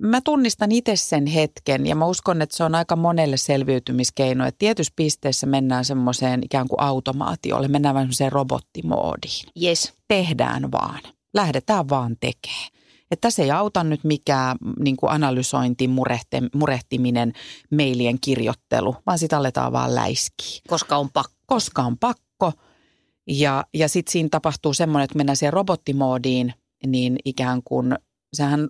mä 0.00 0.20
tunnistan 0.20 0.72
itse 0.72 0.96
sen 0.96 1.26
hetken 1.26 1.86
ja 1.86 1.94
mä 1.94 2.06
uskon, 2.06 2.42
että 2.42 2.56
se 2.56 2.64
on 2.64 2.74
aika 2.74 2.96
monelle 2.96 3.36
selviytymiskeino, 3.36 4.46
että 4.46 4.58
tietyssä 4.58 4.92
pisteessä 4.96 5.46
mennään 5.46 5.84
semmoiseen 5.84 6.40
ikään 6.44 6.68
kuin 6.68 6.80
automaatiolle, 6.80 7.68
mennään 7.68 7.94
vähän 7.94 8.06
semmoiseen 8.06 8.32
robottimoodiin. 8.32 9.48
Yes. 9.62 9.92
Tehdään 10.08 10.72
vaan, 10.72 11.00
lähdetään 11.34 11.88
vaan 11.88 12.16
tekemään. 12.20 12.83
Että 13.10 13.28
tässä 13.28 13.42
ei 13.42 13.50
auta 13.50 13.84
nyt 13.84 14.04
mikään 14.04 14.56
niin 14.80 14.96
kuin 14.96 15.10
analysointi, 15.10 15.88
murehte, 15.88 16.42
murehtiminen, 16.54 17.32
mailien 17.70 18.20
kirjoittelu, 18.20 18.96
vaan 19.06 19.18
sitä 19.18 19.38
aletaan 19.38 19.72
vaan 19.72 19.94
läiskiä. 19.94 20.60
Koska 20.68 20.96
on 20.96 21.10
pakko. 21.12 21.34
Koska 21.46 21.82
on 21.82 21.98
pakko. 21.98 22.52
Ja, 23.26 23.64
ja 23.74 23.88
sitten 23.88 24.12
siinä 24.12 24.28
tapahtuu 24.28 24.74
semmoinen, 24.74 25.04
että 25.04 25.16
mennään 25.16 25.36
siihen 25.36 25.52
robottimoodiin, 25.52 26.54
niin 26.86 27.16
ikään 27.24 27.60
kuin, 27.64 27.94
sehän, 28.32 28.68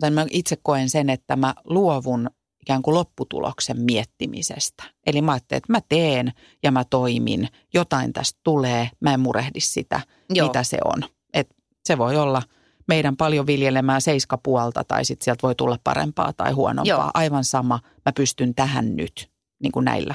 tai 0.00 0.10
mä 0.10 0.26
itse 0.30 0.56
koen 0.62 0.90
sen, 0.90 1.10
että 1.10 1.36
mä 1.36 1.54
luovun 1.64 2.30
ikään 2.62 2.82
kuin 2.82 2.94
lopputuloksen 2.94 3.80
miettimisestä. 3.80 4.84
Eli 5.06 5.22
mä 5.22 5.32
ajattelin, 5.32 5.58
että 5.58 5.72
mä 5.72 5.80
teen 5.88 6.32
ja 6.62 6.70
mä 6.70 6.84
toimin, 6.84 7.48
jotain 7.74 8.12
tästä 8.12 8.40
tulee, 8.44 8.90
mä 9.00 9.14
en 9.14 9.20
murehdi 9.20 9.60
sitä, 9.60 10.00
Joo. 10.30 10.46
mitä 10.46 10.62
se 10.62 10.78
on. 10.84 11.04
Et 11.32 11.48
se 11.84 11.98
voi 11.98 12.16
olla 12.16 12.42
meidän 12.88 13.16
paljon 13.16 13.46
viljelemää 13.46 14.00
seiskapuolta 14.00 14.84
tai 14.84 15.04
sitten 15.04 15.24
sieltä 15.24 15.42
voi 15.42 15.54
tulla 15.54 15.78
parempaa 15.84 16.32
tai 16.32 16.52
huonompaa. 16.52 16.96
Joo. 16.96 17.10
Aivan 17.14 17.44
sama, 17.44 17.80
mä 18.06 18.12
pystyn 18.12 18.54
tähän 18.54 18.96
nyt 18.96 19.30
niin 19.62 19.72
kuin 19.72 19.84
näillä 19.84 20.14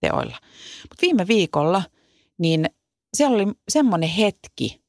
teoilla. 0.00 0.36
Mutta 0.82 1.02
viime 1.02 1.28
viikolla, 1.28 1.82
niin 2.38 2.70
siellä 3.14 3.34
oli 3.34 3.46
semmoinen 3.68 4.08
hetki, 4.08 4.82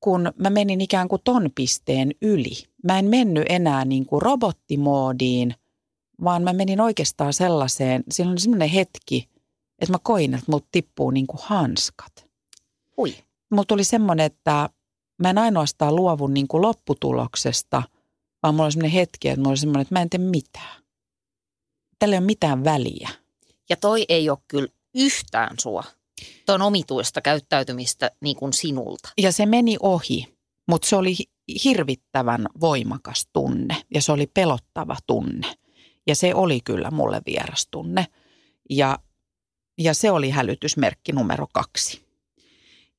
kun 0.00 0.32
mä 0.38 0.50
menin 0.50 0.80
ikään 0.80 1.08
kuin 1.08 1.22
ton 1.24 1.50
pisteen 1.54 2.10
yli. 2.22 2.52
Mä 2.84 2.98
en 2.98 3.04
mennyt 3.04 3.44
enää 3.48 3.84
niin 3.84 4.06
kuin 4.06 4.22
robottimoodiin– 4.22 5.54
vaan 6.24 6.42
mä 6.42 6.52
menin 6.52 6.80
oikeastaan 6.80 7.32
sellaiseen, 7.32 8.04
siinä 8.10 8.30
oli 8.30 8.40
semmoinen 8.40 8.68
hetki, 8.68 9.28
että 9.78 9.92
mä 9.92 9.98
koin, 10.02 10.34
että 10.34 10.50
mut 10.50 10.66
tippuu 10.70 11.10
niin 11.10 11.26
kuin 11.26 11.40
hanskat. 11.42 12.26
Ui. 12.98 13.14
Mulla 13.50 13.64
tuli 13.68 13.84
semmoinen, 13.84 14.26
että 14.26 14.70
mä 15.18 15.30
en 15.30 15.38
ainoastaan 15.38 15.96
luovu 15.96 16.26
niin 16.26 16.48
kuin 16.48 16.62
lopputuloksesta, 16.62 17.82
vaan 18.42 18.54
mulla 18.54 18.64
oli 18.64 18.72
semmoinen 18.72 18.92
hetki, 18.92 19.28
että 19.28 19.40
mulla 19.40 19.50
oli 19.50 19.56
semmoinen, 19.56 19.82
että 19.82 19.94
mä 19.94 20.02
en 20.02 20.10
tee 20.10 20.20
mitään. 20.20 20.82
Tällä 21.98 22.14
ei 22.14 22.18
ole 22.18 22.26
mitään 22.26 22.64
väliä. 22.64 23.08
Ja 23.68 23.76
toi 23.76 24.04
ei 24.08 24.30
ole 24.30 24.38
kyllä 24.48 24.68
yhtään 24.94 25.56
sua. 25.60 25.84
Tuo 26.46 26.54
on 26.54 26.62
omituista 26.62 27.20
käyttäytymistä 27.20 28.10
niin 28.20 28.36
kuin 28.36 28.52
sinulta. 28.52 29.08
Ja 29.18 29.32
se 29.32 29.46
meni 29.46 29.76
ohi, 29.80 30.36
mutta 30.68 30.88
se 30.88 30.96
oli 30.96 31.16
hirvittävän 31.64 32.46
voimakas 32.60 33.26
tunne 33.32 33.76
ja 33.94 34.02
se 34.02 34.12
oli 34.12 34.26
pelottava 34.26 34.96
tunne. 35.06 35.54
Ja 36.06 36.14
se 36.14 36.34
oli 36.34 36.60
kyllä 36.60 36.90
mulle 36.90 37.22
vieras 37.26 37.68
tunne. 37.70 38.06
Ja, 38.70 38.98
ja 39.78 39.94
se 39.94 40.10
oli 40.10 40.30
hälytysmerkki 40.30 41.12
numero 41.12 41.46
kaksi. 41.52 42.05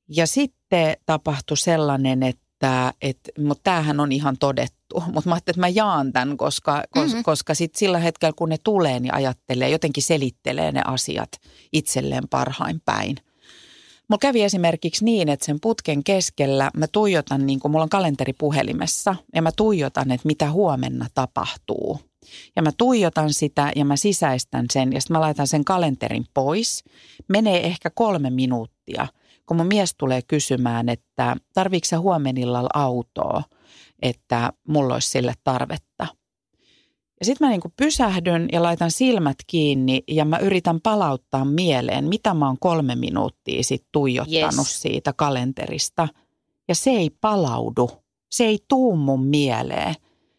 Ja 0.08 0.26
sitten 0.26 0.96
tapahtui 1.06 1.56
sellainen, 1.56 2.22
että, 2.22 2.92
että 3.02 3.30
mutta 3.38 3.62
tämähän 3.64 4.00
on 4.00 4.12
ihan 4.12 4.36
todettu. 4.38 4.78
Mutta 5.14 5.28
mä 5.28 5.34
ajattelin, 5.34 5.54
että 5.54 5.60
mä 5.60 5.68
jaan 5.68 6.12
tämän, 6.12 6.36
koska, 6.36 6.84
mm-hmm. 6.96 7.22
koska 7.22 7.54
sit 7.54 7.74
sillä 7.74 7.98
hetkellä 7.98 8.32
kun 8.36 8.48
ne 8.48 8.56
tulee, 8.64 9.00
niin 9.00 9.14
ajattelee, 9.14 9.70
jotenkin 9.70 10.02
selittelee 10.02 10.72
ne 10.72 10.82
asiat 10.84 11.28
itselleen 11.72 12.28
parhain 12.28 12.80
päin. 12.84 13.16
Mulla 14.08 14.18
kävi 14.20 14.42
esimerkiksi 14.42 15.04
niin, 15.04 15.28
että 15.28 15.46
sen 15.46 15.60
putken 15.60 16.04
keskellä 16.04 16.70
mä 16.76 16.86
tuijotan, 16.86 17.46
niin 17.46 17.60
kuin 17.60 17.72
mulla 17.72 17.82
on 17.82 17.88
kalenteri 17.88 18.32
puhelimessa, 18.32 19.16
ja 19.34 19.42
mä 19.42 19.50
tuijotan, 19.56 20.10
että 20.10 20.26
mitä 20.26 20.50
huomenna 20.50 21.06
tapahtuu. 21.14 22.00
Ja 22.56 22.62
mä 22.62 22.70
tuijotan 22.78 23.32
sitä 23.32 23.72
ja 23.76 23.84
mä 23.84 23.96
sisäistän 23.96 24.66
sen 24.72 24.92
ja 24.92 25.00
sitten 25.00 25.14
mä 25.14 25.20
laitan 25.20 25.46
sen 25.46 25.64
kalenterin 25.64 26.26
pois. 26.34 26.84
Menee 27.28 27.66
ehkä 27.66 27.90
kolme 27.90 28.30
minuuttia, 28.30 29.06
kun 29.48 29.56
mun 29.56 29.66
mies 29.66 29.94
tulee 29.98 30.22
kysymään, 30.22 30.88
että 30.88 31.36
tarviiko 31.54 31.84
sä 31.84 31.98
huomenillalla 31.98 32.68
autoa, 32.74 33.42
että 34.02 34.52
mulla 34.68 34.94
olisi 34.94 35.08
sille 35.08 35.34
tarvetta. 35.44 36.06
Ja 37.20 37.26
sitten 37.26 37.46
mä 37.46 37.50
niinku 37.50 37.72
pysähdyn 37.76 38.48
ja 38.52 38.62
laitan 38.62 38.90
silmät 38.90 39.36
kiinni 39.46 40.02
ja 40.08 40.24
mä 40.24 40.38
yritän 40.38 40.80
palauttaa 40.80 41.44
mieleen, 41.44 42.04
mitä 42.04 42.34
mä 42.34 42.46
oon 42.46 42.58
kolme 42.60 42.94
minuuttia 42.94 43.62
sitten 43.62 43.88
tuijottanut 43.92 44.66
yes. 44.66 44.82
siitä 44.82 45.12
kalenterista. 45.12 46.08
Ja 46.68 46.74
se 46.74 46.90
ei 46.90 47.10
palaudu. 47.20 47.90
Se 48.30 48.44
ei 48.44 48.58
tuu 48.68 48.96
mun 48.96 49.26
mieleen. 49.26 49.94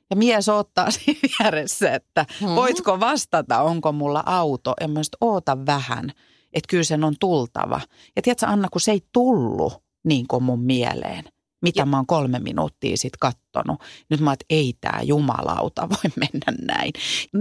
Ja 0.10 0.16
mies 0.16 0.50
ottaa 0.50 0.92
siinä 1.06 1.20
vieressä, 1.40 1.94
että 1.94 2.26
mm-hmm. 2.42 2.56
voitko 2.56 3.00
vastata, 3.00 3.62
onko 3.62 3.92
mulla 3.92 4.24
auto. 4.26 4.74
Ja 4.82 4.88
mä 4.88 5.02
oota 5.22 5.66
vähän, 5.66 6.12
että 6.54 6.68
kyllä 6.68 6.84
sen 6.84 7.04
on 7.04 7.16
tultava. 7.20 7.82
Ja 8.16 8.22
tiedätkö 8.22 8.46
Anna, 8.46 8.68
kun 8.72 8.82
se 8.82 8.92
ei 8.92 9.02
tullut 9.14 9.74
niin 10.04 10.28
kuin 10.28 10.44
mun 10.44 10.62
mieleen, 10.62 11.24
mitä 11.62 11.82
ja. 11.82 11.86
mä 11.86 11.98
oon 11.98 12.06
kolme 12.06 12.40
minuuttia 12.40 12.98
sitten 12.98 13.20
kattonut. 13.20 13.82
Nyt 14.10 14.20
mä 14.20 14.30
oon, 14.30 14.34
että 14.34 14.46
ei 14.50 14.74
tämä 14.82 15.02
jumalauta 15.02 15.90
voi 15.90 16.12
mennä 16.32 16.74
näin. 16.76 16.94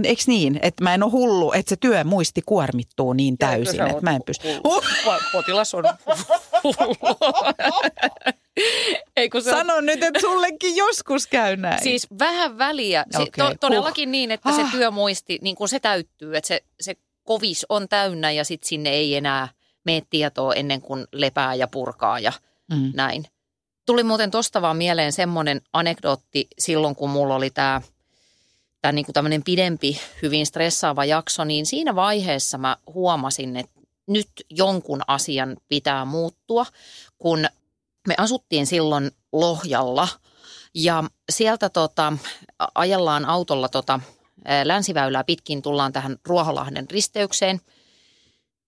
Eikö 0.03 0.21
niin, 0.27 0.59
että 0.61 0.83
mä 0.83 0.93
en 0.93 1.03
ole 1.03 1.11
hullu, 1.11 1.51
että 1.51 1.69
se 1.69 1.75
työ 1.75 2.03
muisti 2.03 2.41
kuormittuu 2.45 3.13
niin 3.13 3.37
täysin, 3.37 3.81
että 3.81 4.01
mä 4.01 4.15
en 4.15 4.23
pysty. 4.25 4.47
Potilas 5.31 5.73
on 5.73 5.83
Ei, 9.17 9.29
kun 9.29 9.41
se 9.41 9.49
Sano 9.49 9.75
on... 9.75 9.85
nyt, 9.85 10.03
että 10.03 10.19
sullekin 10.19 10.75
joskus 10.75 11.27
käy 11.27 11.55
näin. 11.55 11.83
Siis 11.83 12.07
vähän 12.19 12.57
väliä. 12.57 13.05
Se, 13.11 13.21
okay. 13.21 13.49
to, 13.49 13.55
todellakin 13.59 14.09
huh. 14.09 14.11
niin, 14.11 14.31
että 14.31 14.51
se 14.51 14.61
työmuisti, 14.71 15.39
niin 15.41 15.55
kuin 15.55 15.69
se 15.69 15.79
täyttyy, 15.79 16.37
että 16.37 16.47
se, 16.47 16.63
se 16.81 16.95
kovis 17.29 17.65
on 17.69 17.89
täynnä 17.89 18.31
ja 18.31 18.43
sitten 18.43 18.67
sinne 18.67 18.89
ei 18.89 19.15
enää 19.15 19.47
mene 19.83 20.01
tietoa 20.09 20.53
ennen 20.53 20.81
kuin 20.81 21.07
lepää 21.11 21.55
ja 21.55 21.67
purkaa 21.67 22.19
ja 22.19 22.33
mm. 22.71 22.91
näin. 22.95 23.25
Tuli 23.85 24.03
muuten 24.03 24.31
tosta 24.31 24.61
vaan 24.61 24.77
mieleen 24.77 25.13
semmoinen 25.13 25.61
anekdootti 25.73 26.47
silloin, 26.59 26.95
kun 26.95 27.09
mulla 27.09 27.35
oli 27.35 27.49
tämä 27.49 27.81
tämä 28.81 28.91
niin 28.91 29.05
tämmöinen 29.13 29.43
pidempi, 29.43 29.99
hyvin 30.21 30.45
stressaava 30.45 31.05
jakso, 31.05 31.43
niin 31.43 31.65
siinä 31.65 31.95
vaiheessa 31.95 32.57
mä 32.57 32.77
huomasin, 32.93 33.57
että 33.57 33.79
nyt 34.07 34.29
jonkun 34.49 35.01
asian 35.07 35.57
pitää 35.67 36.05
muuttua, 36.05 36.65
kun 37.17 37.47
me 38.07 38.15
asuttiin 38.17 38.67
silloin 38.67 39.11
Lohjalla 39.31 40.07
ja 40.73 41.03
sieltä 41.29 41.69
tota, 41.69 42.13
ajellaan 42.75 43.25
autolla 43.25 43.69
tota, 43.69 43.99
länsiväylää 44.63 45.23
pitkin, 45.23 45.61
tullaan 45.61 45.93
tähän 45.93 46.17
Ruoholahden 46.27 46.85
risteykseen. 46.91 47.61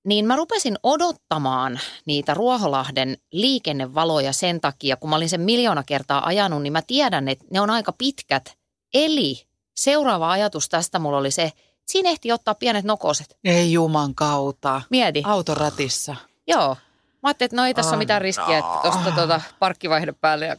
Niin 0.05 0.25
mä 0.25 0.35
rupesin 0.35 0.77
odottamaan 0.83 1.79
niitä 2.05 2.33
Ruoholahden 2.33 3.17
liikennevaloja 3.31 4.33
sen 4.33 4.61
takia, 4.61 4.97
kun 4.97 5.09
mä 5.09 5.15
olin 5.15 5.29
sen 5.29 5.41
miljoona 5.41 5.83
kertaa 5.83 6.25
ajanut, 6.25 6.61
niin 6.61 6.73
mä 6.73 6.81
tiedän, 6.81 7.27
että 7.27 7.45
ne 7.51 7.61
on 7.61 7.69
aika 7.69 7.91
pitkät. 7.91 8.57
Eli 8.93 9.41
seuraava 9.75 10.31
ajatus 10.31 10.69
tästä 10.69 10.99
mulla 10.99 11.17
oli 11.17 11.31
se, 11.31 11.43
että 11.43 11.61
siinä 11.85 12.09
ehti 12.09 12.31
ottaa 12.31 12.55
pienet 12.55 12.85
nokoset. 12.85 13.37
Ei 13.43 13.71
juman 13.71 14.15
kautta. 14.15 14.81
Mieti. 14.89 15.21
Autoratissa. 15.25 16.15
Joo. 16.47 16.77
Mä 17.23 17.27
ajattelin, 17.27 17.47
että 17.47 17.55
no 17.55 17.65
ei 17.65 17.73
tässä 17.73 17.91
ole 17.91 17.97
mitään 17.97 18.21
riskiä, 18.21 18.57
että 18.57 18.79
tuosta 18.81 19.11
tuota 19.11 19.41
parkkivaihde 19.59 20.11
päälle 20.11 20.45
ja 20.45 20.55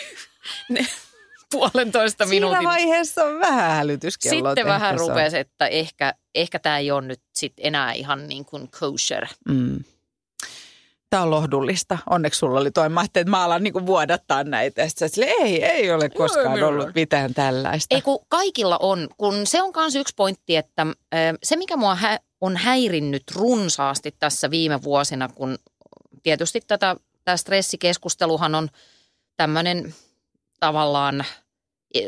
ne, 0.70 0.86
puolentoista 1.52 2.26
minuutin. 2.26 2.58
Siinä 2.58 2.70
vaiheessa 2.70 3.24
on 3.24 3.40
vähän 3.40 3.70
hälytyskello. 3.76 4.48
Sitten 4.48 4.66
vähän 4.66 4.98
rupesi, 4.98 5.38
että 5.38 5.66
ehkä, 5.66 6.14
ehkä 6.34 6.58
tämä 6.58 6.78
ei 6.78 6.90
ole 6.90 7.02
nyt 7.02 7.20
sit 7.34 7.52
enää 7.58 7.92
ihan 7.92 8.28
niin 8.28 8.44
kuin 8.44 8.70
kosher. 8.80 9.26
Mm. 9.48 9.84
Tämä 11.10 11.22
on 11.22 11.30
lohdullista. 11.30 11.98
Onneksi 12.10 12.38
sulla 12.38 12.60
oli 12.60 12.70
toi. 12.70 12.88
Mä 12.88 13.00
ajattelin, 13.00 13.22
että 13.22 13.30
mä 13.30 13.44
alan 13.44 13.62
niinku 13.62 13.86
vuodattaa 13.86 14.44
näitä. 14.44 14.82
Ja 14.82 15.08
sille, 15.08 15.26
ei, 15.26 15.64
ei 15.64 15.92
ole 15.92 16.08
koskaan 16.08 16.58
Joo, 16.58 16.68
ollut 16.68 16.94
mitään 16.94 17.34
tällaista. 17.34 17.94
Ei 17.94 18.02
kun 18.02 18.18
kaikilla 18.28 18.78
on, 18.80 19.08
kun 19.16 19.46
se 19.46 19.62
on 19.62 19.72
myös 19.76 19.94
yksi 19.94 20.14
pointti, 20.16 20.56
että 20.56 20.86
se 21.42 21.56
mikä 21.56 21.76
mua 21.76 21.94
hä- 21.94 22.20
on 22.40 22.56
häirinnyt 22.56 23.22
runsaasti 23.34 24.14
tässä 24.18 24.50
viime 24.50 24.82
vuosina, 24.82 25.28
kun 25.28 25.58
tietysti 26.22 26.60
tätä, 26.66 26.96
tämä 27.24 27.36
stressikeskusteluhan 27.36 28.54
on 28.54 28.68
tämmöinen 29.36 29.94
tavallaan, 30.60 31.24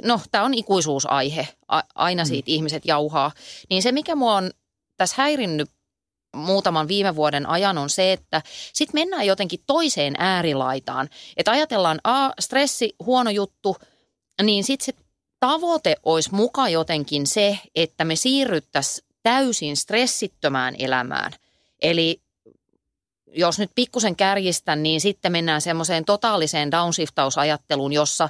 no 0.05 0.21
tämä 0.31 0.45
on 0.45 0.55
ikuisuusaihe, 0.55 1.49
aina 1.95 2.25
mm. 2.25 2.29
siitä 2.29 2.51
mm. 2.51 2.55
ihmiset 2.55 2.87
jauhaa. 2.87 3.33
Niin 3.71 3.83
se, 3.83 3.93
mikä 3.93 4.15
mua 4.15 4.35
on 4.35 4.51
tässä 4.97 5.15
häirinnyt 5.19 5.71
muutaman 6.37 6.89
viime 6.89 7.17
vuoden 7.17 7.49
ajan 7.49 7.79
on 7.79 7.91
se, 7.91 8.13
että 8.13 8.43
sitten 8.73 9.01
mennään 9.01 9.27
jotenkin 9.27 9.61
toiseen 9.67 10.15
äärilaitaan. 10.19 11.09
Että 11.37 11.51
ajatellaan, 11.51 12.01
a 12.05 12.31
stressi, 12.41 12.95
huono 13.05 13.31
juttu, 13.31 13.77
niin 14.43 14.65
sitten 14.65 14.87
se 14.87 15.05
tavoite 15.41 15.97
olisi 16.03 16.35
muka 16.35 16.69
jotenkin 16.69 17.27
se, 17.27 17.59
että 17.75 18.05
me 18.05 18.17
siirryttäisiin 18.17 19.09
täysin 19.23 19.77
stressittömään 19.77 20.75
elämään. 20.79 21.33
Eli 21.83 22.23
jos 23.33 23.59
nyt 23.59 23.71
pikkusen 23.75 24.17
kärjistän, 24.17 24.83
niin 24.83 25.01
sitten 25.01 25.33
mennään 25.33 25.61
semmoiseen 25.61 26.05
totaaliseen 26.05 26.71
downshiftausajatteluun, 26.71 27.93
jossa 27.93 28.29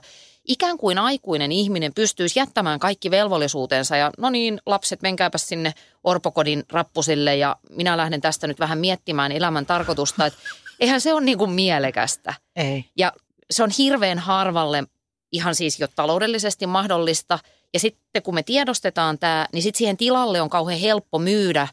ikään 0.49 0.79
kuin 0.79 0.99
aikuinen 0.99 1.53
ihminen 1.53 1.95
pystyisi 1.95 2.39
jättämään 2.39 2.79
kaikki 2.79 3.11
velvollisuutensa 3.11 3.97
ja 3.97 4.11
no 4.19 4.31
niin, 4.31 4.61
lapset, 4.67 5.03
menkääpä 5.03 5.39
sinne 5.39 5.75
orpokodin 6.05 6.65
rappusille 6.73 7.37
ja 7.37 7.57
minä 7.71 7.97
lähden 7.97 8.21
tästä 8.21 8.47
nyt 8.47 8.61
vähän 8.61 8.79
miettimään 8.79 9.33
elämän 9.33 9.67
tarkoitusta, 9.67 10.27
että 10.27 10.39
eihän 10.81 11.01
se 11.01 11.13
ole 11.13 11.21
niin 11.21 11.39
kuin 11.39 11.51
mielekästä. 11.51 12.35
Ei. 12.57 12.85
Ja 12.97 13.13
se 13.51 13.63
on 13.63 13.71
hirveän 13.79 14.19
harvalle 14.19 14.85
ihan 15.33 15.55
siis 15.55 15.81
jo 15.81 15.89
taloudellisesti 15.97 16.67
mahdollista. 16.67 17.39
Ja 17.75 17.81
sitten 17.81 18.23
kun 18.23 18.35
me 18.35 18.43
tiedostetaan 18.43 19.19
tämä, 19.19 19.47
niin 19.53 19.63
sitten 19.63 19.79
siihen 19.79 19.97
tilalle 19.97 20.41
on 20.41 20.51
kauhean 20.51 20.81
helppo 20.81 21.19
myydä 21.19 21.69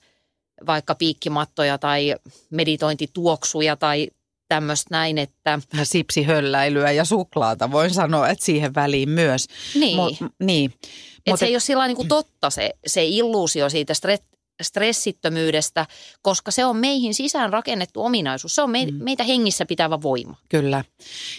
vaikka 0.65 0.95
piikkimattoja 0.95 1.77
tai 1.77 2.15
meditointituoksuja 2.49 3.75
tai 3.75 4.09
tämmöistä 4.47 4.87
näin, 4.91 5.17
että... 5.17 5.59
Sipsihölläilyä 5.83 6.91
ja 6.91 7.05
suklaata, 7.05 7.71
voin 7.71 7.93
sanoa, 7.93 8.29
että 8.29 8.45
siihen 8.45 8.75
väliin 8.75 9.09
myös. 9.09 9.47
Niin. 9.75 9.95
Mo, 9.95 10.11
niin. 10.39 10.71
Että 10.73 11.31
Mut 11.31 11.39
se 11.39 11.45
et- 11.45 11.49
ei 11.49 11.55
ole 11.55 11.59
sillä 11.59 11.87
niin 11.87 11.95
kuin 11.95 12.07
totta 12.07 12.49
se, 12.49 12.73
se 12.87 13.05
illuusio 13.05 13.69
siitä 13.69 13.93
stre- 13.93 14.35
stressittömyydestä, 14.63 15.85
koska 16.21 16.51
se 16.51 16.65
on 16.65 16.77
meihin 16.77 17.13
sisään 17.13 17.53
rakennettu 17.53 18.05
ominaisuus. 18.05 18.55
Se 18.55 18.61
on 18.61 18.69
me, 18.69 18.87
meitä 18.91 19.23
hengissä 19.23 19.65
pitävä 19.65 20.01
voima. 20.01 20.35
Kyllä. 20.49 20.83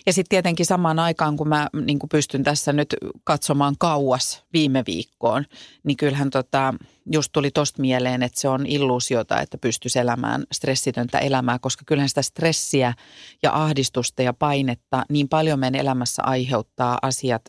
Ja 0.06 0.12
sitten 0.12 0.28
tietenkin 0.28 0.66
samaan 0.66 0.98
aikaan, 0.98 1.36
kun 1.36 1.48
mä 1.48 1.68
niin 1.86 1.98
kun 1.98 2.08
pystyn 2.08 2.44
tässä 2.44 2.72
nyt 2.72 2.96
katsomaan 3.24 3.74
kauas 3.78 4.42
viime 4.52 4.84
viikkoon, 4.86 5.44
niin 5.84 5.96
kyllähän 5.96 6.30
tota, 6.30 6.74
just 7.12 7.32
tuli 7.32 7.50
tosta 7.50 7.80
mieleen, 7.82 8.22
että 8.22 8.40
se 8.40 8.48
on 8.48 8.66
illuusiota, 8.66 9.40
että 9.40 9.58
pystyisi 9.58 9.98
elämään 9.98 10.44
stressitöntä 10.52 11.18
elämää, 11.18 11.58
koska 11.58 11.82
kyllähän 11.86 12.08
sitä 12.08 12.22
stressiä 12.22 12.94
ja 13.42 13.62
ahdistusta 13.62 14.22
ja 14.22 14.32
painetta 14.32 15.04
niin 15.10 15.28
paljon 15.28 15.58
meidän 15.58 15.80
elämässä 15.80 16.22
aiheuttaa 16.22 16.98
asiat, 17.02 17.42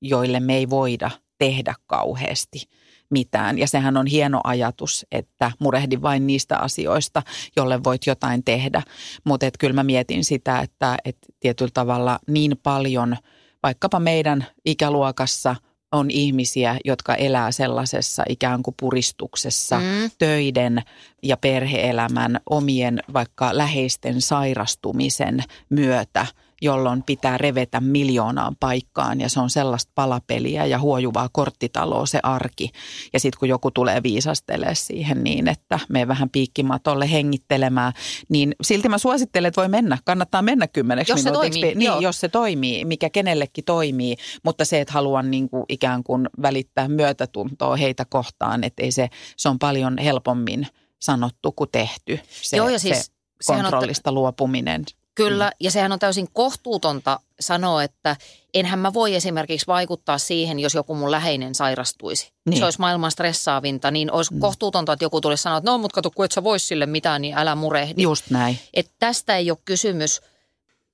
joille 0.00 0.40
me 0.40 0.56
ei 0.56 0.70
voida 0.70 1.10
tehdä 1.38 1.74
kauheasti 1.86 2.68
mitään. 3.10 3.58
Ja 3.58 3.66
sehän 3.66 3.96
on 3.96 4.06
hieno 4.06 4.40
ajatus, 4.44 5.06
että 5.12 5.52
murehdi 5.58 6.02
vain 6.02 6.26
niistä 6.26 6.58
asioista, 6.58 7.22
jolle 7.56 7.84
voit 7.84 8.06
jotain 8.06 8.44
tehdä. 8.44 8.82
Mutta 9.24 9.46
kyllä 9.58 9.74
mä 9.74 9.84
mietin 9.84 10.24
sitä, 10.24 10.60
että 10.60 10.96
et 11.04 11.16
tietyllä 11.40 11.70
tavalla 11.74 12.18
niin 12.26 12.56
paljon 12.62 13.16
vaikkapa 13.62 14.00
meidän 14.00 14.46
ikäluokassa 14.64 15.56
on 15.92 16.10
ihmisiä, 16.10 16.76
jotka 16.84 17.14
elää 17.14 17.52
sellaisessa 17.52 18.22
ikään 18.28 18.62
kuin 18.62 18.74
puristuksessa 18.80 19.78
Mm. 19.78 20.10
töiden 20.18 20.82
ja 21.22 21.36
perheelämän 21.36 22.40
omien 22.50 23.00
vaikka 23.12 23.50
läheisten 23.52 24.20
sairastumisen 24.20 25.44
myötä, 25.70 26.26
jolloin 26.60 27.02
pitää 27.02 27.38
revetä 27.38 27.80
miljoonaan 27.80 28.56
paikkaan 28.60 29.20
ja 29.20 29.28
se 29.28 29.40
on 29.40 29.50
sellaista 29.50 29.92
palapeliä 29.94 30.66
ja 30.66 30.78
huojuvaa 30.78 31.28
korttitaloa 31.32 32.06
se 32.06 32.20
arki. 32.22 32.70
Ja 33.12 33.20
sitten 33.20 33.38
kun 33.38 33.48
joku 33.48 33.70
tulee 33.70 34.02
viisastelee 34.02 34.74
siihen 34.74 35.24
niin, 35.24 35.48
että 35.48 35.80
me 35.88 36.08
vähän 36.08 36.30
piikkimatolle 36.30 37.10
hengittelemään, 37.12 37.92
niin 38.28 38.54
silti 38.62 38.88
mä 38.88 38.98
suosittelen, 38.98 39.48
että 39.48 39.60
voi 39.60 39.68
mennä. 39.68 39.98
Kannattaa 40.04 40.42
mennä 40.42 40.68
kymmeneksi 40.68 41.12
Jos 41.12 41.22
se 41.22 41.30
minuutiksi. 41.30 41.60
toimii, 41.60 41.74
niin, 41.74 41.86
joo. 41.86 42.00
jos 42.00 42.20
se 42.20 42.28
toimii, 42.28 42.84
mikä 42.84 43.10
kenellekin 43.10 43.64
toimii, 43.64 44.16
mutta 44.44 44.64
se, 44.64 44.80
että 44.80 44.92
haluan 44.94 45.30
niin 45.30 45.48
kuin 45.50 45.64
ikään 45.68 46.02
kuin 46.04 46.28
välittää 46.42 46.88
myötätuntoa 46.88 47.76
heitä 47.76 48.04
kohtaan, 48.04 48.64
että 48.64 48.82
ei 48.82 48.92
se, 48.92 49.08
se 49.36 49.48
on 49.48 49.58
paljon 49.58 49.98
helpommin 49.98 50.66
sanottu 51.00 51.52
kuin 51.52 51.70
tehty. 51.72 52.20
Se, 52.30 52.56
Joo, 52.56 52.68
ja 52.68 52.78
siis 52.78 53.06
se 53.06 53.12
sehän 53.40 53.64
on- 53.66 53.70
kontrollista 53.70 54.12
luopuminen. 54.12 54.84
Kyllä, 55.14 55.52
ja 55.60 55.70
sehän 55.70 55.92
on 55.92 55.98
täysin 55.98 56.28
kohtuutonta 56.32 57.20
sanoa, 57.40 57.82
että 57.82 58.16
enhän 58.54 58.78
mä 58.78 58.94
voi 58.94 59.14
esimerkiksi 59.14 59.66
vaikuttaa 59.66 60.18
siihen, 60.18 60.60
jos 60.60 60.74
joku 60.74 60.94
mun 60.94 61.10
läheinen 61.10 61.54
sairastuisi. 61.54 62.32
Niin. 62.46 62.58
Se 62.58 62.64
olisi 62.64 62.80
maailman 62.80 63.10
stressaavinta, 63.10 63.90
niin 63.90 64.12
olisi 64.12 64.34
mm. 64.34 64.40
kohtuutonta, 64.40 64.92
että 64.92 65.04
joku 65.04 65.20
tulisi 65.20 65.42
sanoa, 65.42 65.58
että 65.58 65.70
no 65.70 65.78
mutta 65.78 65.94
kato, 65.94 66.10
kun 66.10 66.24
et 66.24 66.32
sä 66.32 66.44
vois 66.44 66.68
sille 66.68 66.86
mitään, 66.86 67.22
niin 67.22 67.38
älä 67.38 67.54
murehdi. 67.54 68.02
Just 68.02 68.30
näin. 68.30 68.58
Että 68.74 68.92
tästä 68.98 69.36
ei 69.36 69.50
ole 69.50 69.58
kysymys. 69.64 70.20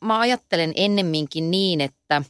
Mä 0.00 0.18
ajattelen 0.18 0.72
ennemminkin 0.76 1.50
niin, 1.50 1.80
että 1.80 2.22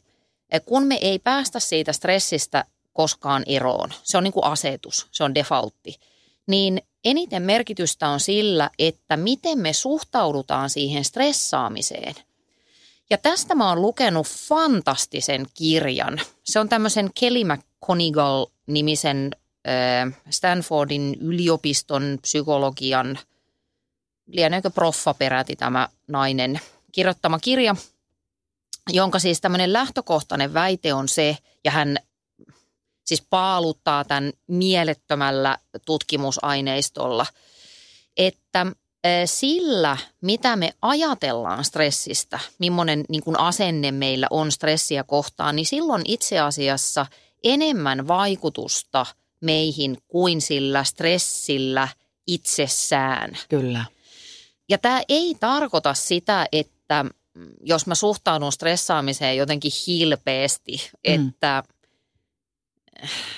kun 0.65 0.83
me 0.83 0.97
ei 1.01 1.19
päästä 1.19 1.59
siitä 1.59 1.93
stressistä 1.93 2.65
koskaan 2.93 3.43
eroon, 3.45 3.93
se 4.03 4.17
on 4.17 4.23
niin 4.23 4.33
kuin 4.33 4.45
asetus, 4.45 5.07
se 5.11 5.23
on 5.23 5.35
defaultti, 5.35 5.95
niin 6.47 6.81
eniten 7.09 7.43
merkitystä 7.43 8.09
on 8.09 8.19
sillä, 8.19 8.69
että 8.79 9.17
miten 9.17 9.59
me 9.59 9.73
suhtaudutaan 9.73 10.69
siihen 10.69 11.03
stressaamiseen. 11.03 12.15
Ja 13.09 13.17
tästä 13.17 13.55
mä 13.55 13.69
oon 13.69 13.81
lukenut 13.81 14.27
fantastisen 14.27 15.45
kirjan. 15.53 16.21
Se 16.43 16.59
on 16.59 16.69
tämmöisen 16.69 17.09
Kelly 17.19 17.43
McConigal-nimisen 17.43 19.31
Stanfordin 20.29 21.17
yliopiston 21.21 22.19
psykologian, 22.21 23.19
lieneekö 24.27 24.69
proffa 24.69 25.13
peräti 25.13 25.55
tämä 25.55 25.89
nainen, 26.07 26.59
kirjoittama 26.91 27.39
kirja, 27.39 27.75
jonka 28.89 29.19
siis 29.19 29.41
tämmöinen 29.41 29.73
lähtökohtainen 29.73 30.53
väite 30.53 30.93
on 30.93 31.09
se, 31.09 31.37
ja 31.63 31.71
hän 31.71 31.97
siis 33.07 33.23
paaluttaa 33.29 34.05
tämän 34.05 34.33
mielettömällä 34.47 35.57
tutkimusaineistolla, 35.85 37.25
että 38.17 38.65
eh, 39.03 39.29
sillä, 39.29 39.97
mitä 40.21 40.55
me 40.55 40.73
ajatellaan 40.81 41.65
stressistä, 41.65 42.39
millainen 42.59 43.05
niin 43.09 43.23
kuin 43.23 43.39
asenne 43.39 43.91
meillä 43.91 44.27
on 44.29 44.51
stressiä 44.51 45.03
kohtaan, 45.03 45.55
niin 45.55 45.65
silloin 45.65 46.01
itse 46.05 46.39
asiassa 46.39 47.05
enemmän 47.43 48.07
vaikutusta 48.07 49.05
meihin 49.41 49.97
kuin 50.07 50.41
sillä 50.41 50.83
stressillä 50.83 51.87
itsessään. 52.27 53.37
Kyllä. 53.49 53.85
Ja 54.69 54.77
tämä 54.77 55.01
ei 55.09 55.35
tarkoita 55.39 55.93
sitä, 55.93 56.45
että 56.51 57.03
mm, 57.03 57.47
jos 57.63 57.87
mä 57.87 57.95
suhtaudun 57.95 58.51
stressaamiseen 58.51 59.37
jotenkin 59.37 59.71
hilpeästi, 59.87 60.89
Mm. 61.07 61.27
että 61.27 61.63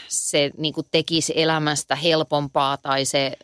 se 0.08 0.52
niin 0.58 0.74
kuin 0.74 0.88
tekisi 0.92 1.34
elämästä 1.36 1.96
helpompaa 1.96 2.78
tai 2.78 3.06
se 3.06 3.38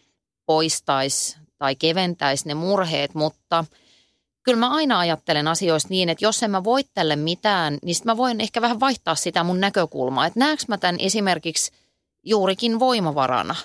poistaisi 0.45 1.37
tai 1.57 1.75
keventäisi 1.75 2.47
ne 2.47 2.53
murheet, 2.53 3.13
mutta 3.13 3.65
kyllä 4.43 4.59
mä 4.59 4.69
aina 4.69 4.99
ajattelen 4.99 5.47
asioista 5.47 5.89
niin, 5.89 6.09
että 6.09 6.25
jos 6.25 6.43
en 6.43 6.51
mä 6.51 6.63
voi 6.63 6.83
tälle 6.93 7.15
mitään, 7.15 7.77
niin 7.83 7.95
sit 7.95 8.05
mä 8.05 8.17
voin 8.17 8.41
ehkä 8.41 8.61
vähän 8.61 8.79
vaihtaa 8.79 9.15
sitä 9.15 9.43
mun 9.43 9.59
näkökulmaa. 9.59 10.25
Että 10.25 10.39
näekö 10.39 10.63
mä 10.67 10.77
tämän 10.77 10.99
esimerkiksi 10.99 11.71
juurikin 12.23 12.79
voimavarana. 12.79 13.55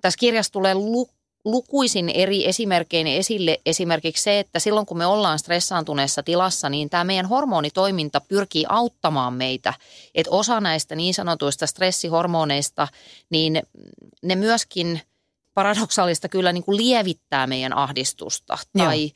Tässä 0.00 0.18
kirjassa 0.18 0.52
tulee 0.52 0.74
lu- 0.74 1.10
lukuisin 1.44 2.08
eri 2.08 2.48
esimerkkein 2.48 3.06
esille 3.06 3.60
esimerkiksi 3.66 4.22
se, 4.22 4.38
että 4.38 4.58
silloin 4.58 4.86
kun 4.86 4.98
me 4.98 5.06
ollaan 5.06 5.38
stressaantuneessa 5.38 6.22
tilassa, 6.22 6.68
niin 6.68 6.90
tämä 6.90 7.04
meidän 7.04 7.26
hormonitoiminta 7.26 8.20
pyrkii 8.20 8.64
auttamaan 8.68 9.34
meitä. 9.34 9.74
Että 10.14 10.30
osa 10.30 10.60
näistä 10.60 10.94
niin 10.94 11.14
sanotuista 11.14 11.66
stressihormoneista, 11.66 12.88
niin 13.30 13.62
ne 14.22 14.34
myöskin 14.34 15.00
paradoksaalista 15.54 16.28
kyllä 16.28 16.52
niin 16.52 16.64
kuin 16.64 16.76
lievittää 16.76 17.46
meidän 17.46 17.72
ahdistusta. 17.72 18.58
Joo. 18.74 18.86
Tai, 18.86 19.10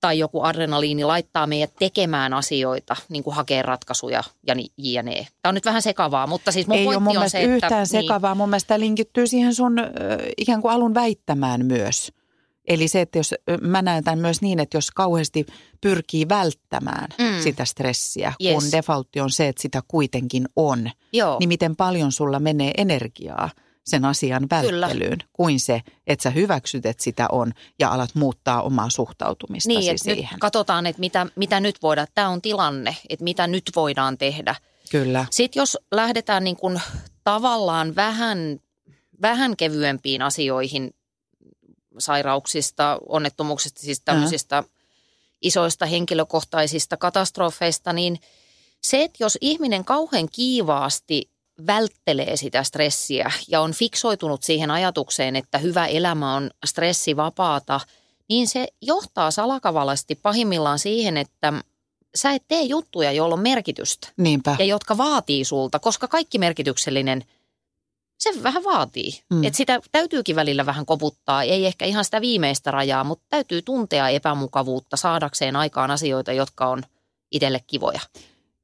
tai 0.00 0.18
joku 0.18 0.42
adrenaliini 0.42 1.04
laittaa 1.04 1.46
meidät 1.46 1.72
tekemään 1.78 2.34
asioita, 2.34 2.96
niin 3.08 3.24
kuin 3.24 3.36
hakee 3.36 3.62
ratkaisuja 3.62 4.22
ja 4.46 4.54
niin 4.54 4.72
jne. 4.76 5.26
Tämä 5.42 5.50
on 5.50 5.54
nyt 5.54 5.64
vähän 5.64 5.82
sekavaa, 5.82 6.26
mutta 6.26 6.52
siis 6.52 6.66
mun 6.66 6.76
ei 6.76 6.86
ole 6.86 6.94
pointti 6.94 7.14
mun 7.14 7.22
on 7.22 7.30
se, 7.30 7.42
että... 7.42 7.54
yhtään 7.54 7.86
sekavaa. 7.86 8.34
Mun 8.34 8.48
mielestä 8.48 8.68
tämä 8.68 8.80
linkittyy 8.80 9.26
siihen 9.26 9.54
sun 9.54 9.78
ö, 9.78 9.84
ikään 10.36 10.62
kuin 10.62 10.72
alun 10.72 10.94
väittämään 10.94 11.66
myös. 11.66 12.12
Eli 12.68 12.88
se, 12.88 13.00
että 13.00 13.18
jos 13.18 13.34
mä 13.60 13.82
näen 13.82 14.04
tämän 14.04 14.18
myös 14.18 14.42
niin, 14.42 14.60
että 14.60 14.76
jos 14.76 14.90
kauheasti 14.90 15.46
pyrkii 15.80 16.28
välttämään 16.28 17.08
mm. 17.18 17.42
sitä 17.42 17.64
stressiä, 17.64 18.32
Yes. 18.44 18.54
kun 18.54 18.62
defaultti 18.72 19.20
on 19.20 19.30
se, 19.30 19.48
että 19.48 19.62
sitä 19.62 19.82
kuitenkin 19.88 20.48
on, 20.56 20.90
Joo. 21.12 21.36
niin 21.40 21.48
miten 21.48 21.76
paljon 21.76 22.12
sulla 22.12 22.40
menee 22.40 22.72
energiaa 22.76 23.50
sen 23.88 24.04
asian 24.04 24.46
välttelyyn, 24.50 25.18
kuin 25.32 25.60
se, 25.60 25.82
että 26.06 26.22
sä 26.22 26.30
hyväksyt, 26.30 26.86
että 26.86 27.04
sitä 27.04 27.26
on 27.32 27.52
ja 27.78 27.90
alat 27.90 28.14
muuttaa 28.14 28.62
omaa 28.62 28.90
suhtautumistasi 28.90 29.78
Niin, 29.78 29.92
nyt 29.92 30.00
siihen. 30.00 30.38
katsotaan, 30.38 30.86
että 30.86 31.00
mitä, 31.00 31.26
mitä 31.36 31.60
nyt 31.60 31.82
voidaan, 31.82 32.06
tämä 32.14 32.28
on 32.28 32.42
tilanne, 32.42 32.96
että 33.08 33.24
mitä 33.24 33.46
nyt 33.46 33.70
voidaan 33.76 34.18
tehdä. 34.18 34.54
Kyllä. 34.90 35.26
Sitten 35.30 35.60
jos 35.60 35.78
lähdetään 35.92 36.44
niin 36.44 36.56
kuin 36.56 36.80
tavallaan 37.24 37.96
vähän, 37.96 38.60
vähän 39.22 39.56
kevyempiin 39.56 40.22
asioihin 40.22 40.94
sairauksista, 41.98 42.98
onnettomuuksista, 43.08 43.80
siis 43.80 44.00
tämmöisistä 44.04 44.64
isoista 45.42 45.86
henkilökohtaisista 45.86 46.96
katastrofeista, 46.96 47.92
niin 47.92 48.20
se, 48.82 49.02
että 49.02 49.24
jos 49.24 49.38
ihminen 49.40 49.84
kauhean 49.84 50.28
kiivaasti 50.32 51.30
välttelee 51.66 52.36
sitä 52.36 52.62
stressiä 52.62 53.30
ja 53.48 53.60
on 53.60 53.72
fiksoitunut 53.72 54.42
siihen 54.42 54.70
ajatukseen, 54.70 55.36
että 55.36 55.58
hyvä 55.58 55.86
elämä 55.86 56.34
on 56.34 56.50
stressivapaata, 56.66 57.80
niin 58.28 58.48
se 58.48 58.68
johtaa 58.82 59.30
salakavalasti 59.30 60.14
pahimmillaan 60.14 60.78
siihen, 60.78 61.16
että 61.16 61.52
sä 62.14 62.30
et 62.30 62.42
tee 62.48 62.62
juttuja, 62.62 63.12
joilla 63.12 63.34
on 63.34 63.40
merkitystä 63.40 64.08
Niinpä. 64.16 64.56
ja 64.58 64.64
jotka 64.64 64.96
vaatii 64.96 65.44
sulta, 65.44 65.78
koska 65.78 66.08
kaikki 66.08 66.38
merkityksellinen, 66.38 67.24
se 68.18 68.42
vähän 68.42 68.64
vaatii. 68.64 69.20
Mm. 69.30 69.36
Mm. 69.36 69.44
Et 69.44 69.54
sitä 69.54 69.80
täytyykin 69.92 70.36
välillä 70.36 70.66
vähän 70.66 70.86
koputtaa, 70.86 71.42
ei 71.42 71.66
ehkä 71.66 71.84
ihan 71.84 72.04
sitä 72.04 72.20
viimeistä 72.20 72.70
rajaa, 72.70 73.04
mutta 73.04 73.24
täytyy 73.28 73.62
tuntea 73.62 74.08
epämukavuutta 74.08 74.96
saadakseen 74.96 75.56
aikaan 75.56 75.90
asioita, 75.90 76.32
jotka 76.32 76.66
on 76.66 76.82
itselle 77.30 77.60
kivoja. 77.66 78.00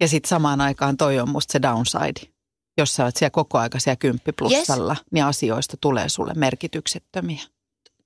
Ja 0.00 0.08
sitten 0.08 0.28
samaan 0.28 0.60
aikaan 0.60 0.96
toi 0.96 1.18
on 1.18 1.28
musta 1.28 1.52
se 1.52 1.62
downside. 1.62 2.33
Jos 2.78 2.94
sä 2.94 3.04
oot 3.04 3.16
siellä 3.16 3.30
koko 3.30 3.58
aika 3.58 3.78
siellä 3.78 3.96
kymppiplussalla, 3.96 4.92
yes. 4.92 5.04
niin 5.10 5.24
asioista 5.24 5.76
tulee 5.80 6.08
sulle 6.08 6.32
merkityksettömiä. 6.34 7.42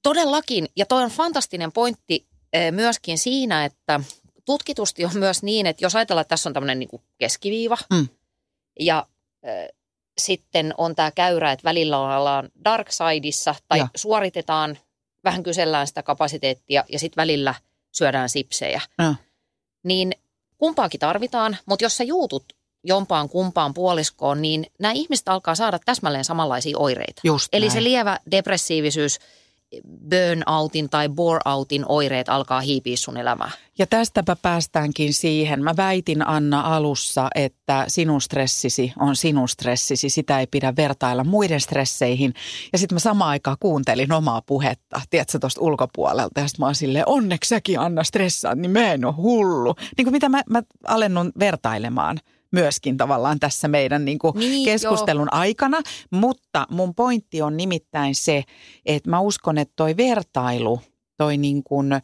Todellakin, 0.03 0.69
ja 0.77 0.87
toi 0.87 1.03
on 1.03 1.11
fantastinen 1.11 1.73
pointti 1.73 2.27
eh, 2.53 2.73
myöskin 2.73 3.19
siinä, 3.19 3.65
että 3.65 4.01
tutkitusti 4.45 5.05
on 5.05 5.11
myös 5.15 5.43
niin, 5.43 5.67
että 5.67 5.85
jos 5.85 5.97
ajatellaan, 5.97 6.23
että 6.23 6.29
tässä 6.29 6.49
on 6.49 6.55
tämmöinen 6.55 6.79
niin 6.79 7.03
keskiviiva, 7.19 7.79
Mm. 7.91 8.09
ja 8.81 9.07
äh, 9.49 9.69
sitten 10.19 10.75
on 10.79 10.95
tämä 10.95 11.11
käyrä, 11.11 11.53
että 11.53 11.65
välillä 11.65 11.99
ollaan 11.99 12.49
dark 12.65 12.87
sideissa 12.91 13.55
tai 13.69 13.79
Joo. 13.79 13.89
suoritetaan, 13.97 14.79
vähän 15.25 15.43
kysellään 15.43 15.87
sitä 15.87 16.03
kapasiteettia 16.03 16.85
ja 16.89 16.99
sitten 16.99 17.23
välillä 17.23 17.55
syödään 17.93 18.29
sipsejä. 18.29 18.81
No. 18.99 19.15
Niin 19.83 20.13
kumpaakin 20.59 21.01
tarvitaan, 21.01 21.57
mutta 21.67 21.85
jos 21.85 21.97
sä 21.97 22.05
juutut 22.05 22.45
jompaan 22.85 23.29
kumpaan 23.29 23.75
puoliskoon, 23.75 24.43
niin 24.43 24.67
nämä 24.79 24.93
ihmiset 24.93 25.29
alkaa 25.29 25.55
saada 25.55 25.79
täsmälleen 25.79 26.25
samanlaisia 26.25 26.79
oireita. 26.79 27.21
Just 27.25 27.49
Eli 27.53 27.67
näin. 27.67 27.73
se 27.73 27.83
lievä 27.83 28.19
depressiivisyys, 28.31 29.19
burnoutin 30.11 30.91
tai 30.91 31.09
boreoutin 31.09 31.85
oireet 31.89 32.29
alkaa 32.29 32.61
hiipiä 32.61 32.97
sun 32.97 33.17
elämään. 33.17 33.51
Ja 33.79 33.87
tästäpä 33.87 34.37
päästäänkin 34.43 35.15
siihen. 35.15 35.65
Mä 35.65 35.77
väitin 35.77 36.29
Anna 36.29 36.61
alussa, 36.61 37.29
että 37.35 37.85
sinun 37.89 38.21
stressisi 38.21 38.93
on 38.99 39.17
sinun 39.17 39.49
stressisi. 39.49 40.11
Sitä 40.11 40.41
ei 40.41 40.47
pidä 40.47 40.77
vertailla 40.77 41.25
muiden 41.25 41.61
stresseihin. 41.61 42.35
Ja 42.73 42.79
sitten 42.79 42.97
mä 42.97 43.01
samaan 43.01 43.31
aikaan 43.31 43.57
kuuntelin 43.61 44.13
omaa 44.13 44.43
puhetta, 44.43 45.01
tiedätkö, 45.11 45.39
tuosta 45.39 45.61
ulkopuolelta. 45.61 46.41
Ja 46.41 46.49
sitten 46.49 46.63
mä 46.63 46.67
oon 46.67 46.75
silleen, 46.75 47.09
onneksi 47.09 47.49
säkin 47.49 47.81
Anna 47.81 48.05
stressaat, 48.05 48.59
niin 48.59 48.71
mä 48.71 48.93
en 48.93 49.05
ole 49.05 49.15
hullu. 49.15 49.75
Niin 49.97 50.05
kuin 50.05 50.13
mitä 50.13 50.29
mä, 50.29 50.43
mä 50.51 50.63
alennun 50.87 51.33
vertailemaan 51.39 52.21
myöskin 52.53 52.97
tavallaan 52.97 53.41
tässä 53.41 53.69
meidän 53.69 54.05
niin 54.05 54.19
kuin 54.19 54.39
Niin, 54.39 54.65
keskustelun 54.65 55.33
aikana. 55.33 55.81
Mutta 56.11 56.67
mun 56.71 56.95
pointti 56.95 57.43
on 57.43 57.57
nimittäin 57.57 58.15
se, 58.15 58.45
että 58.87 59.11
mä 59.11 59.21
uskon, 59.21 59.59
että 59.59 59.73
toi 59.77 59.97
vertailu, 59.97 60.81
toi 61.17 61.37
niin 61.37 61.63
kuin, 61.63 61.93
äm, 61.93 62.01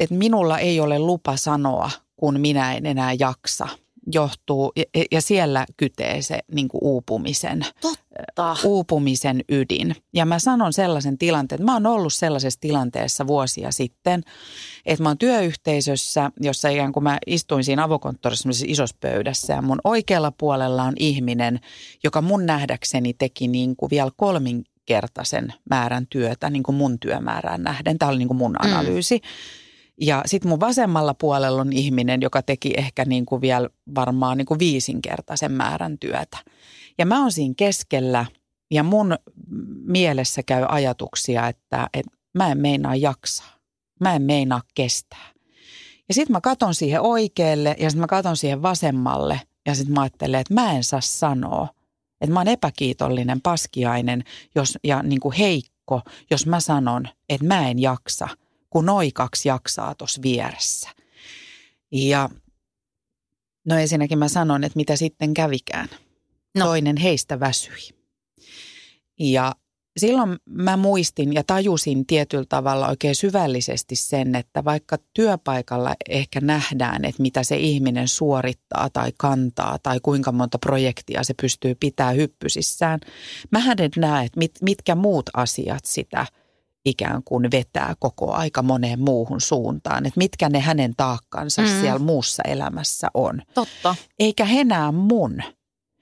että 0.00 0.14
minulla 0.14 0.58
ei 0.58 0.80
ole 0.80 0.98
lupa 0.98 1.36
sanoa, 1.36 1.90
kun 2.16 2.40
minä 2.40 2.74
en 2.74 2.86
enää 2.86 3.12
jaksa, 3.12 3.68
johtuu, 4.12 4.72
ja, 4.76 5.04
ja 5.12 5.20
siellä 5.20 5.66
kytee 5.76 6.22
se 6.22 6.38
niin 6.52 6.68
kuin 6.68 6.78
uupumisen, 6.84 7.66
Totta. 7.80 8.56
uupumisen 8.64 9.44
ydin. 9.48 9.96
Ja 10.14 10.26
mä 10.26 10.38
sanon 10.38 10.72
sellaisen 10.72 11.18
tilanteen, 11.18 11.56
että 11.56 11.64
mä 11.64 11.72
oon 11.72 11.86
ollut 11.86 12.12
sellaisessa 12.12 12.60
tilanteessa 12.60 13.26
vuosia 13.26 13.70
sitten, 13.70 14.22
että 14.86 15.02
mä 15.02 15.08
oon 15.08 15.18
työyhteisössä, 15.18 16.30
jossa 16.40 16.68
ikään 16.68 16.92
kuin 16.92 17.04
mä 17.04 17.18
istuin 17.26 17.64
siinä 17.64 17.84
avokonttorissa 17.84 18.48
isossa 18.66 18.96
pöydässä 19.00 19.52
ja 19.52 19.62
mun 19.62 19.80
oikealla 19.84 20.32
puolella 20.38 20.82
on 20.82 20.94
ihminen, 20.98 21.60
joka 22.04 22.22
mun 22.22 22.46
nähdäkseni 22.46 23.14
teki 23.14 23.48
niin 23.48 23.76
kuin 23.76 23.90
vielä 23.90 24.10
kolminkertaisen 24.16 25.54
määrän 25.70 26.06
työtä 26.10 26.50
niin 26.50 26.62
kuin 26.62 26.76
mun 26.76 26.98
työmäärään 27.00 27.62
nähden. 27.62 27.98
Tämä 27.98 28.10
oli 28.10 28.18
niin 28.18 28.28
kuin 28.28 28.38
mun 28.38 28.56
analyysi. 28.58 29.20
Ja 30.00 30.22
sitten 30.26 30.48
mun 30.48 30.60
vasemmalla 30.60 31.14
puolella 31.14 31.60
on 31.60 31.72
ihminen, 31.72 32.22
joka 32.22 32.42
teki 32.42 32.74
ehkä 32.76 33.04
niin 33.04 33.26
kuin 33.26 33.40
vielä 33.40 33.68
varmaan 33.94 34.38
niin 34.38 34.46
kuin 34.46 34.58
viisinkertaisen 34.58 35.52
määrän 35.52 35.98
työtä. 35.98 36.38
Ja 36.98 37.06
mä 37.06 37.20
oon 37.20 37.32
siinä 37.32 37.54
keskellä 37.56 38.26
ja 38.70 38.82
mun 38.82 39.16
mielessä 39.86 40.42
käy 40.42 40.64
ajatuksia, 40.68 41.48
että, 41.48 41.88
että 41.94 42.12
mä 42.34 42.50
en 42.50 42.58
meinaa 42.58 42.96
jaksaa. 42.96 43.54
Mä 44.00 44.14
en 44.14 44.22
meinaa 44.22 44.60
kestää. 44.74 45.34
Ja 46.08 46.14
sitten 46.14 46.32
mä 46.32 46.40
katon 46.40 46.74
siihen 46.74 47.00
oikealle 47.00 47.76
ja 47.78 47.90
sitten 47.90 48.00
mä 48.00 48.06
katon 48.06 48.36
siihen 48.36 48.62
vasemmalle 48.62 49.40
ja 49.66 49.74
sitten 49.74 49.94
mä 49.94 50.00
ajattelen, 50.00 50.40
että 50.40 50.54
mä 50.54 50.72
en 50.72 50.84
saa 50.84 51.00
sanoa, 51.00 51.68
että 52.20 52.32
mä 52.32 52.40
oon 52.40 52.48
epäkiitollinen, 52.48 53.40
paskiainen 53.40 54.24
jos, 54.54 54.78
ja 54.84 55.02
niin 55.02 55.20
kuin 55.20 55.34
heikko, 55.34 56.00
jos 56.30 56.46
mä 56.46 56.60
sanon, 56.60 57.08
että 57.28 57.46
mä 57.46 57.68
en 57.68 57.78
jaksa, 57.78 58.28
kun 58.74 58.86
noi 58.86 59.10
kaksi 59.12 59.48
jaksaa 59.48 59.94
tuossa 59.94 60.22
vieressä. 60.22 60.90
Ja 61.92 62.30
no 63.64 63.78
ensinnäkin 63.78 64.18
mä 64.18 64.28
sanon, 64.28 64.64
että 64.64 64.76
mitä 64.76 64.96
sitten 64.96 65.34
kävikään. 65.34 65.88
No. 66.54 66.64
Toinen 66.64 66.96
heistä 66.96 67.40
väsyi. 67.40 67.88
Ja 69.20 69.54
silloin 69.96 70.36
mä 70.44 70.76
muistin 70.76 71.32
ja 71.32 71.44
tajusin 71.44 72.06
tietyllä 72.06 72.44
tavalla 72.48 72.88
oikein 72.88 73.14
syvällisesti 73.14 73.96
sen, 73.96 74.34
että 74.34 74.64
vaikka 74.64 74.96
työpaikalla 75.14 75.94
ehkä 76.08 76.40
nähdään, 76.40 77.04
että 77.04 77.22
mitä 77.22 77.42
se 77.42 77.56
ihminen 77.56 78.08
suorittaa 78.08 78.90
tai 78.90 79.12
kantaa 79.18 79.78
tai 79.82 80.00
kuinka 80.02 80.32
monta 80.32 80.58
projektia 80.58 81.24
se 81.24 81.34
pystyy 81.42 81.74
pitää 81.74 82.10
hyppysissään, 82.10 83.00
mä 83.50 83.58
en 83.58 83.90
näe, 83.96 84.24
että 84.24 84.38
mit, 84.38 84.52
mitkä 84.62 84.94
muut 84.94 85.30
asiat 85.34 85.84
sitä 85.84 86.26
ikään 86.84 87.22
kuin 87.24 87.50
vetää 87.50 87.94
koko 87.98 88.32
aika 88.32 88.62
moneen 88.62 89.00
muuhun 89.00 89.40
suuntaan, 89.40 90.06
että 90.06 90.18
mitkä 90.18 90.48
ne 90.48 90.60
hänen 90.60 90.94
taakkansa 90.96 91.62
Mm. 91.62 91.68
siellä 91.80 91.98
muussa 91.98 92.42
elämässä 92.46 93.08
on 93.14 93.42
Totta. 93.54 93.94
eikä 94.18 94.46
enää 94.50 94.92
mun. 94.92 95.42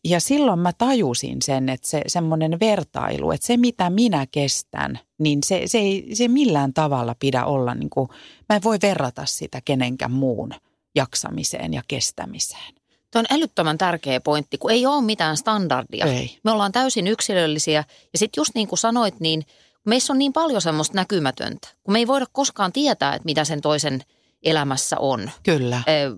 Ja 0.04 0.20
silloin 0.20 0.58
mä 0.58 0.72
tajusin 0.72 1.36
sen, 1.44 1.68
että 1.68 1.88
se 1.88 2.02
semmoinen 2.06 2.60
vertailu, 2.60 3.30
että 3.30 3.46
se 3.46 3.56
mitä 3.56 3.90
minä 3.90 4.26
kestän, 4.30 4.98
niin 5.18 5.38
se, 5.46 5.62
se 5.66 5.78
ei 5.78 6.10
se 6.14 6.28
millään 6.28 6.74
tavalla 6.74 7.14
pidä 7.18 7.44
olla, 7.44 7.74
niin 7.74 7.90
kuin, 7.90 8.08
mä 8.48 8.56
en 8.56 8.62
voi 8.62 8.78
verrata 8.82 9.26
sitä 9.26 9.60
kenenkään 9.64 10.12
muun 10.12 10.54
jaksamiseen 10.94 11.74
ja 11.74 11.82
kestämiseen. 11.88 12.74
Tuo 13.10 13.18
on 13.20 13.24
älyttömän 13.30 13.78
tärkeä 13.78 14.20
pointti, 14.20 14.58
kun 14.58 14.70
ei 14.70 14.86
ole 14.86 15.02
mitään 15.02 15.36
standardia. 15.36 16.06
Ei. 16.06 16.38
Me 16.44 16.50
ollaan 16.50 16.72
täysin 16.72 17.06
yksilöllisiä 17.06 17.84
ja 18.12 18.18
sitten 18.18 18.40
just 18.40 18.54
niin 18.54 18.68
kuin 18.68 18.78
sanoit, 18.78 19.20
niin 19.20 19.42
meissä 19.86 20.12
on 20.12 20.18
niin 20.18 20.32
paljon 20.32 20.62
semmoista 20.62 20.96
näkymätöntä, 20.96 21.68
kun 21.82 21.92
me 21.92 21.98
ei 21.98 22.06
voida 22.06 22.26
koskaan 22.32 22.72
tietää, 22.72 23.14
että 23.14 23.26
mitä 23.26 23.44
sen 23.44 23.60
toisen 23.60 24.02
elämässä 24.42 24.96
on. 24.98 25.30
Kyllä. 25.42 25.82
Ö, 25.88 26.16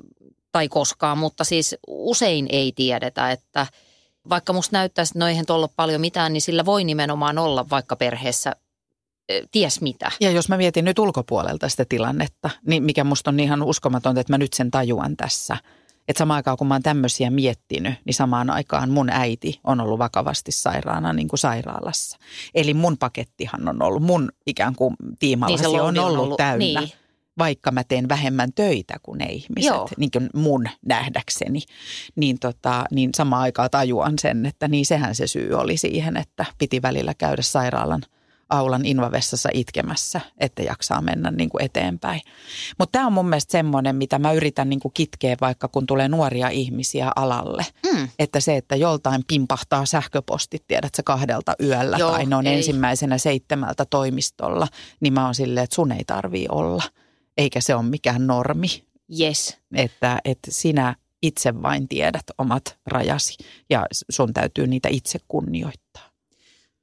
tai 0.52 0.68
koskaan, 0.68 1.18
mutta 1.18 1.44
siis 1.44 1.76
usein 1.86 2.46
ei 2.50 2.72
tiedetä, 2.76 3.30
että 3.30 3.66
vaikka 4.28 4.52
musta 4.52 4.76
näyttäisi, 4.76 5.10
että 5.10 5.18
no 5.18 5.28
eihän 5.28 5.46
tuolla 5.46 5.68
paljon 5.76 6.00
mitään, 6.00 6.32
niin 6.32 6.40
sillä 6.40 6.64
voi 6.64 6.84
nimenomaan 6.84 7.38
olla 7.38 7.70
vaikka 7.70 7.96
perheessä 7.96 8.52
ties 9.50 9.80
mitä. 9.80 10.10
Ja 10.20 10.30
jos 10.30 10.48
mä 10.48 10.56
mietin 10.56 10.84
nyt 10.84 10.98
ulkopuolelta 10.98 11.68
sitä 11.68 11.84
tilannetta, 11.88 12.50
niin 12.66 12.82
mikä 12.82 13.04
musta 13.04 13.30
on 13.30 13.40
ihan 13.40 13.62
uskomatonta, 13.62 14.20
että 14.20 14.32
mä 14.32 14.38
nyt 14.38 14.52
sen 14.52 14.70
tajuan 14.70 15.16
tässä. 15.16 15.56
Että 16.08 16.18
samaan 16.18 16.36
aikaan 16.36 16.56
kun 16.56 16.66
mä 16.66 16.74
oon 16.74 16.82
tämmöisiä 16.82 17.30
miettinyt, 17.30 17.94
niin 18.04 18.14
samaan 18.14 18.50
aikaan 18.50 18.90
mun 18.90 19.10
äiti 19.10 19.60
on 19.64 19.80
ollut 19.80 19.98
vakavasti 19.98 20.52
sairaana 20.52 21.12
niin 21.12 21.28
kuin 21.28 21.38
sairaalassa. 21.38 22.18
Eli 22.54 22.74
mun 22.74 22.98
pakettihan 22.98 23.68
on 23.68 23.82
ollut, 23.82 24.02
mun 24.02 24.32
ikään 24.46 24.74
kuin 24.74 24.96
tiimallasi 25.18 25.62
se 25.62 25.68
on 25.68 25.76
loadi 25.76 25.98
on 25.98 26.04
ollut, 26.06 26.24
ollut- 26.24 26.36
täynnä. 26.36 26.80
niin. 26.80 26.92
Vaikka 27.38 27.70
mä 27.70 27.84
teen 27.84 28.08
vähemmän 28.08 28.52
töitä 28.52 28.94
kuin 29.02 29.18
ne 29.18 29.24
ihmiset, 29.26 29.68
Joo. 29.70 29.88
niin 29.96 30.10
kuin 30.10 30.30
mun 30.34 30.68
nähdäkseni, 30.86 31.60
niin, 32.16 32.38
tota, 32.38 32.84
niin 32.90 33.10
samaan 33.16 33.42
aikaan 33.42 33.70
tajuan 33.70 34.14
sen, 34.20 34.46
että 34.46 34.68
niin 34.68 34.86
sehän 34.86 35.14
se 35.14 35.26
syy 35.26 35.52
oli 35.54 35.76
siihen, 35.76 36.16
että 36.16 36.44
piti 36.58 36.82
välillä 36.82 37.14
käydä 37.14 37.42
sairaalan 37.42 38.02
aulan 38.58 38.86
invavessassa 38.86 39.48
itkemässä, 39.54 40.20
että 40.40 40.62
jaksaa 40.62 41.00
mennä 41.00 41.30
niin 41.30 41.48
kuin 41.50 41.64
eteenpäin. 41.64 42.20
Mutta 42.78 42.92
tämä 42.92 43.06
on 43.06 43.12
mun 43.12 43.28
mielestä 43.28 43.52
semmoinen, 43.52 43.96
mitä 43.96 44.18
mä 44.18 44.32
yritän 44.32 44.68
niin 44.68 44.80
kuin 44.80 44.92
kitkeä 44.94 45.36
vaikka 45.40 45.68
kun 45.68 45.86
tulee 45.86 46.08
nuoria 46.08 46.48
ihmisiä 46.48 47.12
alalle. 47.16 47.66
Mm. 47.92 48.08
Että 48.18 48.40
se, 48.40 48.56
että 48.56 48.76
joltain 48.76 49.24
pimpahtaa 49.28 49.86
sähköpostit, 49.86 50.64
tiedätkö, 50.66 51.02
kahdelta 51.04 51.54
yöllä 51.62 51.96
Joo, 51.96 52.10
tai 52.10 52.26
ne 52.26 52.36
on 52.36 52.46
ei. 52.46 52.56
ensimmäisenä 52.56 53.18
seitsemältä 53.18 53.84
toimistolla, 53.84 54.68
niin 55.00 55.12
mä 55.12 55.24
oon 55.24 55.34
silleen, 55.34 55.64
että 55.64 55.74
sun 55.76 55.92
ei 55.92 56.04
tarvii 56.06 56.46
olla. 56.50 56.82
Eikä 57.38 57.60
se 57.60 57.74
ole 57.74 57.82
mikään 57.82 58.26
normi, 58.26 58.84
Yes. 59.20 59.58
että, 59.74 60.18
että 60.24 60.50
sinä 60.50 60.96
itse 61.22 61.62
vain 61.62 61.88
tiedät 61.88 62.24
omat 62.38 62.78
rajasi 62.86 63.36
ja 63.70 63.86
sun 64.10 64.32
täytyy 64.32 64.66
niitä 64.66 64.88
itse 64.88 65.18
kunnioittaa. 65.28 66.10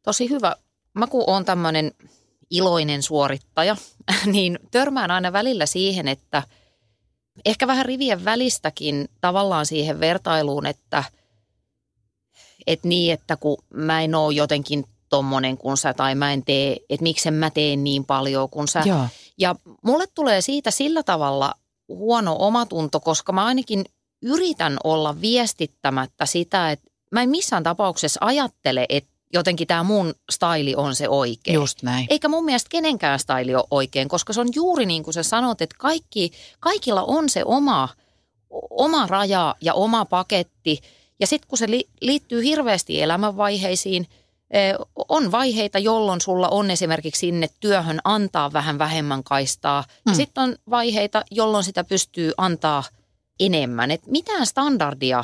Tosi 0.03 0.29
hyvä. 0.29 0.55
Mä 0.93 1.07
kun 1.07 1.23
oon 1.27 1.45
tämmöinen 1.45 1.91
iloinen 2.49 3.03
suorittaja, 3.03 3.75
niin 4.33 4.59
törmään 4.71 5.11
aina 5.11 5.33
välillä 5.33 5.65
siihen, 5.65 6.07
että 6.07 6.43
ehkä 7.45 7.67
vähän 7.67 7.85
rivien 7.85 8.25
välistäkin 8.25 9.09
tavallaan 9.21 9.65
siihen 9.65 9.99
vertailuun, 9.99 10.65
että, 10.65 11.03
että 12.67 12.87
niin, 12.87 13.13
että 13.13 13.37
kun 13.37 13.57
mä 13.73 14.01
en 14.01 14.15
ole 14.15 14.33
jotenkin 14.33 14.85
tommonen 15.09 15.57
kuin 15.57 15.77
sä 15.77 15.93
tai 15.93 16.15
mä 16.15 16.33
en 16.33 16.45
tee, 16.45 16.77
että 16.89 17.03
miksen 17.03 17.33
mä 17.33 17.49
teen 17.49 17.83
niin 17.83 18.05
paljon 18.05 18.49
kuin 18.49 18.67
sä. 18.67 18.83
Joo. 18.85 19.07
Ja 19.37 19.55
mulle 19.83 20.07
tulee 20.07 20.41
siitä 20.41 20.71
sillä 20.71 21.03
tavalla 21.03 21.53
huono 21.87 22.35
omatunto, 22.39 22.99
koska 22.99 23.31
mä 23.31 23.45
ainakin 23.45 23.85
yritän 24.21 24.77
olla 24.83 25.21
viestittämättä 25.21 26.25
sitä, 26.25 26.71
että 26.71 26.91
mä 27.11 27.21
en 27.21 27.29
missään 27.29 27.63
tapauksessa 27.63 28.17
ajattele, 28.23 28.85
että 28.89 29.11
jotenkin 29.33 29.67
tämä 29.67 29.83
mun 29.83 30.13
staili 30.31 30.75
on 30.75 30.95
se 30.95 31.09
oikein. 31.09 31.55
Just 31.55 31.83
näin. 31.83 32.07
Eikä 32.09 32.27
mun 32.27 32.45
mielestä 32.45 32.69
kenenkään 32.69 33.19
staili 33.19 33.55
ole 33.55 33.63
oikein, 33.71 34.07
koska 34.07 34.33
se 34.33 34.41
on 34.41 34.49
juuri 34.55 34.85
niin 34.85 35.03
kuin 35.03 35.13
sä 35.13 35.23
sanot, 35.23 35.61
että 35.61 35.75
kaikki, 35.79 36.31
kaikilla 36.59 37.03
on 37.03 37.29
se 37.29 37.41
oma 37.45 37.89
oma 38.69 39.07
raja 39.07 39.55
ja 39.61 39.73
oma 39.73 40.05
paketti. 40.05 40.81
Ja 41.19 41.27
sitten 41.27 41.47
kun 41.47 41.57
se 41.57 41.69
li, 41.69 41.89
liittyy 42.01 42.43
hirveästi 42.43 43.01
elämänvaiheisiin, 43.01 44.07
eh, 44.51 44.75
on 45.09 45.31
vaiheita, 45.31 45.79
jolloin 45.79 46.21
sulla 46.21 46.49
on 46.49 46.71
esimerkiksi 46.71 47.19
sinne 47.19 47.49
työhön 47.59 47.99
antaa 48.03 48.53
vähän 48.53 48.79
vähemmän 48.79 49.23
kaistaa. 49.23 49.81
Mm. 49.81 50.11
Ja 50.11 50.15
sitten 50.15 50.43
on 50.43 50.55
vaiheita, 50.69 51.23
jolloin 51.31 51.63
sitä 51.63 51.83
pystyy 51.83 52.31
antaa 52.37 52.83
enemmän. 53.39 53.91
Et 53.91 54.07
mitään 54.07 54.45
standardia 54.45 55.23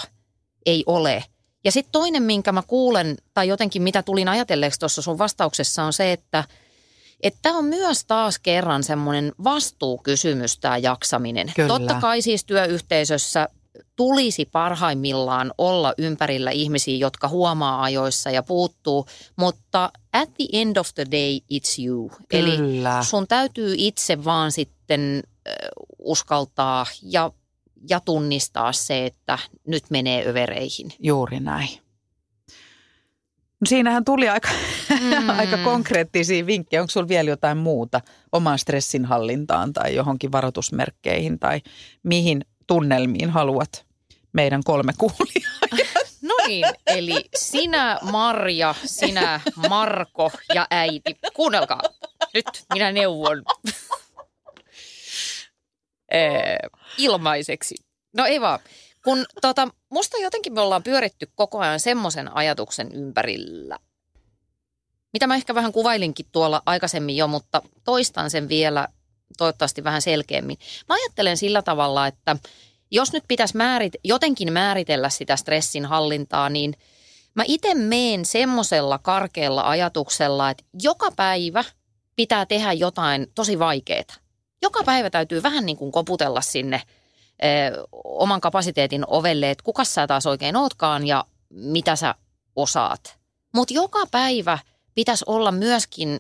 ei 0.66 0.84
ole. 0.86 1.24
Ja 1.68 1.72
sitten 1.72 1.92
toinen, 1.92 2.24
minkä 2.24 2.52
mä 2.52 2.64
kuulen, 2.68 3.18
tai 3.34 3.48
jotenkin 3.48 3.82
mitä 3.82 4.04
tulin 4.04 4.28
ajatelleeksi 4.28 4.80
tuossa 4.80 5.02
sun 5.02 5.18
vastauksessa, 5.18 5.84
on 5.84 5.94
se, 5.94 6.12
että 6.12 6.44
tämä 7.42 7.58
on 7.58 7.66
myös 7.66 8.06
taas 8.06 8.40
kerran 8.40 8.84
semmoinen 8.84 9.32
vastuukysymys 9.44 10.58
tämä 10.60 10.78
jaksaminen. 10.78 11.52
Kyllä. 11.56 11.68
Totta 11.68 11.94
kai 12.02 12.22
siis 12.22 12.46
työyhteisössä 12.46 13.50
tulisi 13.96 14.46
parhaimmillaan 14.46 15.54
olla 15.58 15.94
ympärillä 15.98 16.52
ihmisiä, 16.52 16.98
jotka 16.98 17.28
huomaa 17.28 17.84
ajoissa 17.84 18.32
ja 18.32 18.44
puuttuu, 18.44 19.06
mutta 19.36 19.92
at 20.14 20.30
the 20.34 20.46
end 20.54 20.78
of 20.78 20.90
the 20.96 21.06
day 21.12 21.40
it's 21.54 21.86
you. 21.86 22.12
Eli 22.32 22.58
Kyllä. 22.58 23.04
sun 23.04 23.28
täytyy 23.28 23.76
itse 23.78 24.24
vaan 24.24 24.52
sitten 24.52 25.24
uskaltaa 26.00 26.86
ja, 27.02 27.32
ja 27.90 28.00
tunnistaa 28.00 28.74
se, 28.74 29.06
että 29.06 29.40
nyt 29.68 29.84
menee 29.90 30.30
övereihin. 30.30 30.92
Juuri 31.00 31.40
näin. 31.40 31.70
No 33.60 33.66
siinähän 33.66 34.06
tuli 34.06 34.30
aika, 34.30 34.50
mm. 35.02 35.30
aika 35.40 35.58
konkreettisia 35.58 36.46
vinkkejä. 36.46 36.82
Onko 36.82 36.92
sulla 36.92 37.08
vielä 37.08 37.30
jotain 37.30 37.58
muuta 37.58 38.02
omaan 38.32 38.60
stressinhallintaan 38.60 39.74
tai 39.74 39.96
johonkin 39.96 40.32
varoitusmerkkeihin 40.32 41.40
tai 41.40 41.62
mihin 42.04 42.46
tunnelmiin 42.68 43.30
haluat 43.30 43.86
meidän 44.34 44.64
kolme 44.64 44.94
kuulijaa? 44.98 45.58
No 46.22 46.36
niin, 46.48 46.66
eli 46.88 47.26
sinä 47.36 48.00
Marja, 48.02 48.76
sinä 48.86 49.42
Marko 49.70 50.32
ja 50.54 50.68
äiti. 50.72 51.18
Kuunnelkaa, 51.34 51.82
nyt 52.34 52.46
minä 52.74 52.92
neuvon 52.92 53.44
ee, 56.12 56.58
ilmaiseksi. 56.98 57.76
No 58.14 58.26
ei 58.26 58.42
vaan. 58.42 58.60
Kun 59.04 59.26
tota, 59.42 59.68
musta 59.90 60.18
jotenkin 60.18 60.54
me 60.54 60.62
ollaan 60.62 60.84
pyöritty 60.84 61.32
koko 61.36 61.60
ajan 61.60 61.80
semmoisen 61.80 62.36
ajatuksen 62.36 62.92
ympärillä, 62.92 63.78
mitä 65.14 65.28
mä 65.28 65.36
ehkä 65.36 65.56
vähän 65.56 65.72
kuvailinkin 65.72 66.26
tuolla 66.32 66.62
aikaisemmin 66.66 67.18
jo, 67.18 67.28
mutta 67.28 67.62
toistan 67.84 68.30
sen 68.30 68.50
vielä 68.50 68.88
toivottavasti 69.38 69.84
vähän 69.84 70.02
selkeämmin. 70.02 70.58
Mä 70.90 70.96
ajattelen 70.96 71.38
sillä 71.38 71.62
tavalla, 71.62 72.08
että 72.08 72.38
jos 72.92 73.14
nyt 73.14 73.24
pitäisi 73.28 73.58
määrit, 73.58 73.94
jotenkin 74.04 74.54
määritellä 74.54 75.10
sitä 75.10 75.36
stressin 75.36 75.86
hallintaa, 75.86 76.50
niin 76.50 76.74
mä 77.34 77.44
itse 77.48 77.74
meen 77.74 78.26
semmoisella 78.26 78.98
karkealla 78.98 79.70
ajatuksella, 79.70 80.50
että 80.50 80.64
joka 80.84 81.12
päivä 81.16 81.64
pitää 82.16 82.46
tehdä 82.46 82.74
jotain 82.74 83.28
tosi 83.36 83.60
vaikeaa. 83.60 84.27
Joka 84.62 84.84
päivä 84.84 85.10
täytyy 85.10 85.44
vähän 85.44 85.66
niin 85.66 85.78
kuin 85.78 85.92
koputella 85.92 86.42
sinne 86.42 86.82
ö, 87.44 87.88
oman 88.04 88.42
kapasiteetin 88.42 89.04
ovelle, 89.08 89.52
että 89.52 89.64
kuka 89.64 89.84
sä 89.84 90.08
taas 90.08 90.26
oikein 90.26 90.56
ootkaan 90.56 91.08
ja 91.08 91.26
mitä 91.50 91.96
sä 91.96 92.16
osaat. 92.56 93.18
Mutta 93.54 93.74
joka 93.74 94.00
päivä 94.12 94.60
pitäisi 94.96 95.26
olla 95.28 95.52
myöskin 95.52 96.20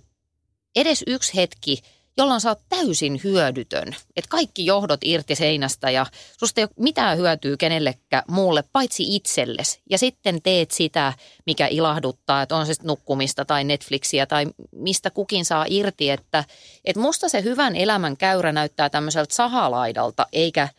edes 0.75 1.03
yksi 1.07 1.35
hetki, 1.35 1.81
jolloin 2.17 2.41
sä 2.41 2.49
oot 2.49 2.61
täysin 2.69 3.21
hyödytön. 3.23 3.95
Että 4.15 4.29
kaikki 4.29 4.65
johdot 4.65 4.99
irti 5.03 5.35
seinästä 5.35 5.89
ja 5.89 6.05
susta 6.37 6.61
ei 6.61 6.65
ole 6.65 6.71
mitään 6.79 7.17
hyötyä 7.17 7.57
kenellekään 7.57 8.23
muulle, 8.27 8.63
paitsi 8.73 9.15
itselles. 9.15 9.79
Ja 9.89 9.97
sitten 9.97 10.41
teet 10.41 10.71
sitä, 10.71 11.13
mikä 11.45 11.67
ilahduttaa, 11.67 12.41
että 12.41 12.55
on 12.55 12.65
se 12.65 12.73
nukkumista 12.83 13.45
tai 13.45 13.63
Netflixiä 13.63 14.25
tai 14.25 14.45
mistä 14.71 15.09
kukin 15.09 15.45
saa 15.45 15.65
irti. 15.69 16.09
Että, 16.09 16.43
että 16.85 17.01
musta 17.01 17.29
se 17.29 17.43
hyvän 17.43 17.75
elämän 17.75 18.17
käyrä 18.17 18.51
näyttää 18.51 18.89
tämmöiseltä 18.89 19.35
sahalaidalta, 19.35 20.27
eikä 20.31 20.69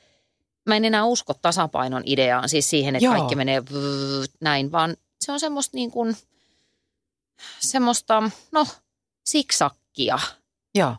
mä 0.67 0.77
en 0.77 0.85
enää 0.85 1.05
usko 1.05 1.35
tasapainon 1.35 2.03
ideaan, 2.07 2.49
siis 2.49 2.71
siihen, 2.71 2.97
että 2.97 3.05
Joo. 3.05 3.15
kaikki 3.15 3.35
menee 3.35 3.65
vrrr, 3.65 4.29
näin, 4.41 4.73
vaan 4.73 4.97
se 5.21 5.33
on 5.33 5.41
semmoista 5.41 5.77
niin 5.77 5.91
kuin, 5.91 6.17
semmoista, 7.61 8.31
no, 8.53 8.67
siksakkia. 9.25 10.19
Joo. 10.75 10.97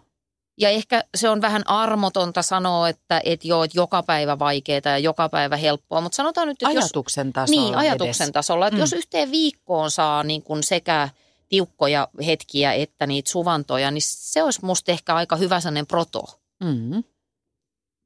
Ja 0.59 0.69
ehkä 0.69 1.03
se 1.15 1.29
on 1.29 1.41
vähän 1.41 1.61
armotonta 1.65 2.41
sanoa, 2.41 2.89
että 2.89 3.21
et 3.23 3.45
joo, 3.45 3.63
että 3.63 3.77
joka 3.77 4.03
päivä 4.03 4.39
vaikeaa 4.39 4.81
ja 4.85 4.97
joka 4.97 5.29
päivä 5.29 5.57
helppoa, 5.57 6.01
mutta 6.01 6.15
sanotaan 6.15 6.47
nyt, 6.47 6.63
että 6.63 6.71
jos, 6.71 6.83
Ajatuksen 6.83 7.33
tasolla 7.33 7.61
niin, 7.61 7.75
ajatuksen 7.75 8.25
edes. 8.25 8.33
tasolla, 8.33 8.67
että 8.67 8.75
mm. 8.75 8.81
jos 8.81 8.93
yhteen 8.93 9.31
viikkoon 9.31 9.91
saa 9.91 10.23
niin 10.23 10.43
kuin 10.43 10.63
sekä 10.63 11.09
tiukkoja 11.49 12.07
hetkiä 12.25 12.73
että 12.73 13.07
niitä 13.07 13.31
suvantoja, 13.31 13.91
niin 13.91 14.01
se 14.05 14.43
olisi 14.43 14.65
musta 14.65 14.91
ehkä 14.91 15.15
aika 15.15 15.35
hyvä 15.35 15.59
sellainen 15.59 15.87
proto. 15.87 16.23
Mm. 16.63 17.03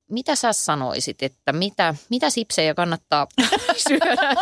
Mitä 0.09 0.35
sä 0.35 0.53
sanoisit, 0.53 1.23
että 1.23 1.53
mitä, 1.53 1.95
mitä 2.09 2.29
sipsejä 2.29 2.73
kannattaa 2.73 3.27
syödä? 3.87 4.33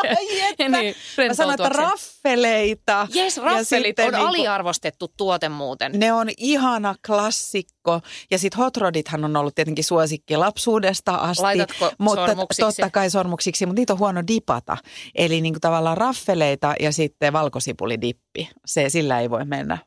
niin, 0.70 0.96
Mä 1.28 1.34
sanoin, 1.34 1.62
että 1.62 1.70
raffeleita. 1.70 3.08
Jes, 3.14 3.38
Ja 3.38 3.44
raffelit 3.44 4.00
on 4.00 4.06
niinku- 4.14 4.28
aliarvostettu 4.28 5.14
tuote 5.18 5.50
muuten. 5.50 5.92
Ne 5.96 6.14
on 6.14 6.28
ihana 6.38 6.96
klassikko. 7.08 8.02
Ja 8.32 8.40
sitten 8.40 8.58
hot 8.58 8.78
rodithan 8.78 9.26
on 9.26 9.36
ollut 9.36 9.56
tietenkin 9.56 9.84
suosikki 9.84 10.38
lapsuudesta 10.38 11.16
asti. 11.16 11.44
Laitatko 11.44 11.92
mutta 11.98 12.26
sormuksiksi? 12.28 12.62
Totta 12.62 12.90
kai 12.90 13.10
sormuksiksi, 13.10 13.66
mutta 13.66 13.80
niitä 13.80 13.94
on 13.94 14.00
huono 14.00 14.24
dipata. 14.28 14.78
Eli 15.16 15.42
niin 15.42 15.54
kuin 15.54 15.62
tavallaan 15.62 15.98
raffeleita 15.98 16.74
ja 16.80 16.92
sitten 16.94 17.34
valkosipulidippi. 17.34 18.50
Se, 18.66 18.90
sillä 18.90 19.20
ei 19.20 19.30
voi 19.30 19.46
mennä, 19.46 19.78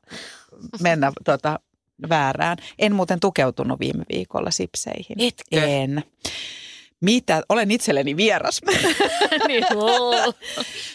mennä 0.80 1.12
tota, 1.24 1.58
väärään. 2.08 2.58
En 2.78 2.94
muuten 2.94 3.20
tukeutunut 3.20 3.80
viime 3.80 4.04
viikolla 4.12 4.50
sipseihin. 4.50 5.16
Etkö? 5.18 5.66
En. 5.66 6.02
Mitä? 7.00 7.42
Olen 7.48 7.70
itselleni 7.70 8.16
vieras. 8.16 8.60
niin, 9.48 9.64
oo. 9.74 10.32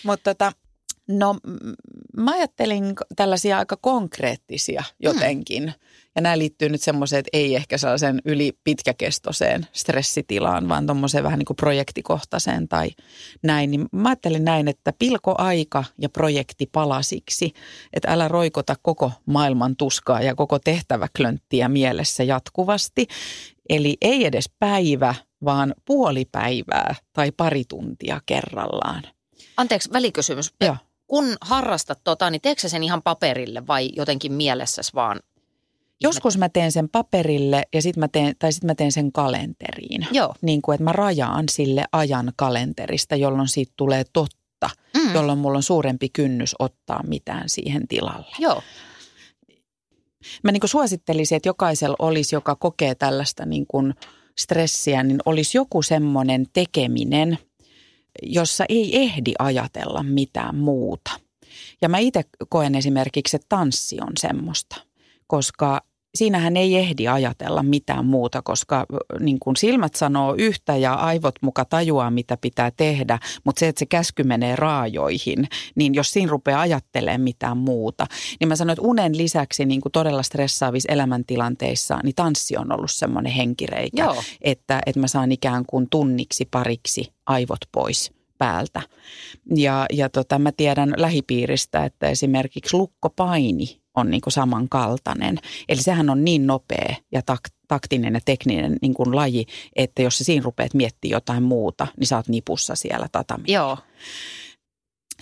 Mutta 0.04 0.34
tota, 0.34 0.52
no 1.08 1.36
mä 2.18 2.32
ajattelin 2.32 2.84
tällaisia 3.16 3.58
aika 3.58 3.78
konkreettisia 3.82 4.84
jotenkin. 5.00 5.64
Mm. 5.64 5.89
Ja 6.20 6.24
nämä 6.24 6.38
liittyy 6.38 6.70
nyt 6.70 6.82
semmoiseen, 6.82 7.20
että 7.20 7.30
ei 7.34 7.56
ehkä 7.56 7.78
sellaisen 7.78 8.22
yli 8.26 8.54
pitkäkestoiseen 8.64 9.68
stressitilaan, 9.74 10.70
vaan 10.70 10.86
tuommoiseen 10.86 11.24
vähän 11.24 11.40
niin 11.40 11.46
kuin 11.46 11.58
projektikohtaiseen 11.58 12.68
tai 12.68 12.90
näin. 13.44 13.72
Niin 13.72 13.86
mä 13.92 14.10
ajattelin 14.10 14.46
näin, 14.46 14.68
että 14.68 14.94
pilko 15.00 15.36
aika 15.38 15.84
ja 15.98 16.10
projekti 16.10 16.70
palasiksi. 16.72 17.54
Että 17.94 18.14
älä 18.14 18.28
roikota 18.28 18.76
koko 18.82 19.12
maailman 19.26 19.76
tuskaa 19.76 20.22
ja 20.22 20.36
koko 20.36 20.60
tehtäväklönttiä 20.60 21.70
mielessä 21.70 22.24
jatkuvasti. 22.24 23.08
Eli 23.70 23.98
ei 24.02 24.26
edes 24.26 24.50
päivä, 24.60 25.16
vaan 25.46 25.74
puoli 25.86 26.26
päivää 26.32 26.96
tai 27.14 27.32
pari 27.32 27.64
tuntia 27.68 28.22
kerrallaan. 28.26 29.04
Anteeksi, 29.58 29.94
välikysymys. 29.94 30.54
Joo. 30.62 30.76
Kun 31.08 31.38
harrastat 31.42 32.00
tota, 32.04 32.30
niin 32.30 32.42
teekö 32.42 32.70
sen 32.70 32.84
ihan 32.84 33.02
paperille 33.02 33.68
vai 33.68 33.90
jotenkin 33.96 34.34
mielessäsi 34.34 34.94
vaan? 34.94 35.20
Joskus 36.02 36.38
mä 36.38 36.50
teen 36.50 36.72
sen 36.72 36.90
paperille 36.90 37.64
ja 37.74 37.82
sit 37.82 37.98
mä 37.98 38.08
teen, 38.08 38.36
tai 38.40 38.52
sitten 38.54 38.68
mä 38.70 38.76
teen 38.76 38.92
sen 38.92 39.12
kalenteriin. 39.12 40.08
Joo. 40.12 40.34
Niin 40.42 40.62
kuin, 40.62 40.74
että 40.76 40.84
mä 40.84 40.92
rajaan 40.92 41.46
sille 41.52 41.86
ajan 41.92 42.34
kalenterista, 42.36 43.16
jolloin 43.16 43.48
siitä 43.48 43.74
tulee 43.78 44.04
totta, 44.14 44.40
Mm. 44.98 45.14
jolloin 45.14 45.40
mulla 45.40 45.58
on 45.58 45.64
suurempi 45.64 46.10
kynnys 46.10 46.56
ottaa 46.60 47.04
mitään 47.08 47.50
siihen 47.50 47.88
tilalle. 47.88 48.36
Joo. 48.40 48.62
Mä 50.44 50.52
niin 50.52 50.60
kuin 50.60 50.70
suosittelisin, 50.70 51.36
että 51.36 51.50
jokaisella 51.50 51.96
olisi, 52.00 52.36
joka 52.36 52.56
kokee 52.56 52.96
tällaista 52.96 53.46
niin 53.46 53.66
kuin 53.68 53.94
stressiä, 54.40 55.04
niin 55.04 55.20
olisi 55.26 55.58
joku 55.58 55.82
semmoinen 55.82 56.46
tekeminen, 56.54 57.38
jossa 58.24 58.66
ei 58.70 58.98
ehdi 58.98 59.34
ajatella 59.40 60.04
mitään 60.04 60.56
muuta. 60.56 61.12
Ja 61.82 61.90
mä 61.90 61.98
itse 61.98 62.24
koen 62.50 62.76
esimerkiksi, 62.76 63.36
että 63.36 63.46
tanssi 63.50 63.98
on 64.02 64.12
semmoista, 64.20 64.76
koska 65.28 65.82
siinähän 66.16 66.58
ei 66.58 66.76
ehdi 66.76 67.08
ajatella 67.08 67.64
mitään 67.64 68.06
muuta, 68.06 68.42
koska 68.42 68.86
niin 69.20 69.38
kun 69.40 69.56
silmät 69.56 69.96
sanoo 69.96 70.36
yhtä 70.38 70.76
ja 70.76 70.94
aivot 70.94 71.36
muka 71.42 71.66
tajuaa, 71.66 72.12
mitä 72.12 72.38
pitää 72.38 72.72
tehdä, 72.72 73.20
mutta 73.44 73.60
se, 73.60 73.68
että 73.68 73.80
se 73.80 73.86
käsky 73.86 74.24
menee 74.24 74.56
raajoihin, 74.56 75.48
niin 75.76 75.96
jos 75.96 76.12
siinä 76.12 76.32
rupeaa 76.32 76.62
ajattelemaan 76.62 77.22
mitään 77.22 77.58
muuta, 77.58 78.06
niin 78.40 78.48
mä 78.48 78.56
sanoin, 78.56 78.74
että 78.74 78.88
unen 78.88 79.18
lisäksi 79.18 79.66
niin 79.66 79.82
kuin 79.82 79.92
todella 79.92 80.24
stressaavissa 80.24 80.92
elämäntilanteissa, 80.92 82.00
niin 82.04 82.16
tanssi 82.16 82.58
on 82.58 82.72
ollut 82.72 82.92
semmoinen 82.92 83.32
henkireikä, 83.32 84.04
Joo. 84.04 84.24
että, 84.42 84.82
että 84.86 85.00
mä 85.00 85.08
saan 85.08 85.32
ikään 85.32 85.66
kuin 85.68 85.88
tunniksi 85.90 86.48
pariksi 86.52 87.14
aivot 87.26 87.60
pois 87.72 88.19
päältä. 88.40 88.82
Ja, 89.56 89.86
ja 89.94 90.10
tota, 90.10 90.40
mä 90.40 90.52
tiedän 90.52 90.94
lähipiiristä, 90.98 91.86
että 91.86 92.10
esimerkiksi 92.10 92.78
lukkopaini 92.78 93.82
on 93.96 94.12
niin 94.12 94.22
kuin 94.22 94.34
samankaltainen. 94.34 95.38
Eli 95.70 95.82
sehän 95.82 96.10
on 96.10 96.26
niin 96.26 96.48
nopea 96.48 96.96
ja 97.12 97.22
tak- 97.32 97.56
taktinen 97.68 98.14
ja 98.14 98.20
tekninen 98.26 98.78
niin 98.82 98.94
kuin 98.94 99.16
laji, 99.16 99.46
että 99.76 100.02
jos 100.02 100.18
sä 100.18 100.24
siinä 100.24 100.44
rupeat 100.44 100.74
miettimään 100.74 101.12
jotain 101.12 101.44
muuta, 101.44 101.88
niin 102.00 102.08
sä 102.08 102.16
oot 102.16 102.28
nipussa 102.28 102.76
siellä 102.76 103.08
tatamilla. 103.12 103.54
Joo. 103.54 103.78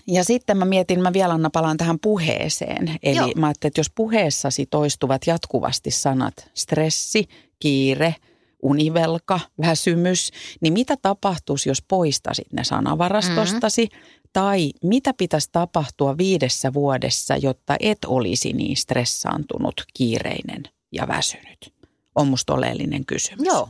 Ja 0.07 0.23
sitten 0.23 0.57
mä 0.57 0.65
mietin, 0.65 1.01
mä 1.01 1.13
vielä 1.13 1.33
Anna 1.33 1.49
palaan 1.49 1.77
tähän 1.77 1.99
puheeseen. 1.99 2.91
Eli 3.03 3.17
Joo. 3.17 3.31
mä 3.35 3.47
ajattelin, 3.47 3.69
että 3.69 3.79
jos 3.79 3.91
puheessasi 3.95 4.65
toistuvat 4.65 5.27
jatkuvasti 5.27 5.91
sanat 5.91 6.33
stressi, 6.53 7.27
kiire, 7.59 8.15
univelka, 8.63 9.39
väsymys, 9.61 10.31
niin 10.61 10.73
mitä 10.73 10.95
tapahtuisi, 11.01 11.69
jos 11.69 11.81
poistasit 11.87 12.53
ne 12.53 12.63
sanavarastostasi? 12.63 13.85
Mm-hmm. 13.85 14.07
Tai 14.33 14.71
mitä 14.83 15.13
pitäisi 15.13 15.49
tapahtua 15.51 16.17
viidessä 16.17 16.73
vuodessa, 16.73 17.37
jotta 17.37 17.75
et 17.79 17.97
olisi 18.05 18.53
niin 18.53 18.77
stressaantunut, 18.77 19.85
kiireinen 19.93 20.63
ja 20.91 21.07
väsynyt? 21.07 21.73
On 22.15 22.27
musta 22.27 22.53
oleellinen 22.53 23.05
kysymys. 23.05 23.45
Joo. 23.45 23.69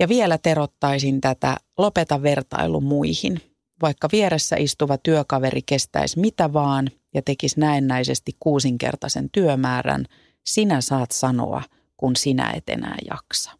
Ja 0.00 0.08
vielä 0.08 0.38
terottaisin 0.38 1.20
tätä, 1.20 1.56
lopeta 1.78 2.22
vertailu 2.22 2.80
muihin. 2.80 3.40
Vaikka 3.82 4.08
vieressä 4.12 4.56
istuva 4.56 4.98
työkaveri 4.98 5.62
kestäisi 5.62 6.20
mitä 6.20 6.52
vaan 6.52 6.90
ja 7.14 7.22
tekisi 7.22 7.60
näennäisesti 7.60 8.36
kuusinkertaisen 8.40 9.30
työmäärän, 9.32 10.04
sinä 10.46 10.80
saat 10.80 11.10
sanoa, 11.10 11.62
kun 11.96 12.16
sinä 12.16 12.52
et 12.56 12.68
enää 12.68 12.96
jaksa. 13.10 13.57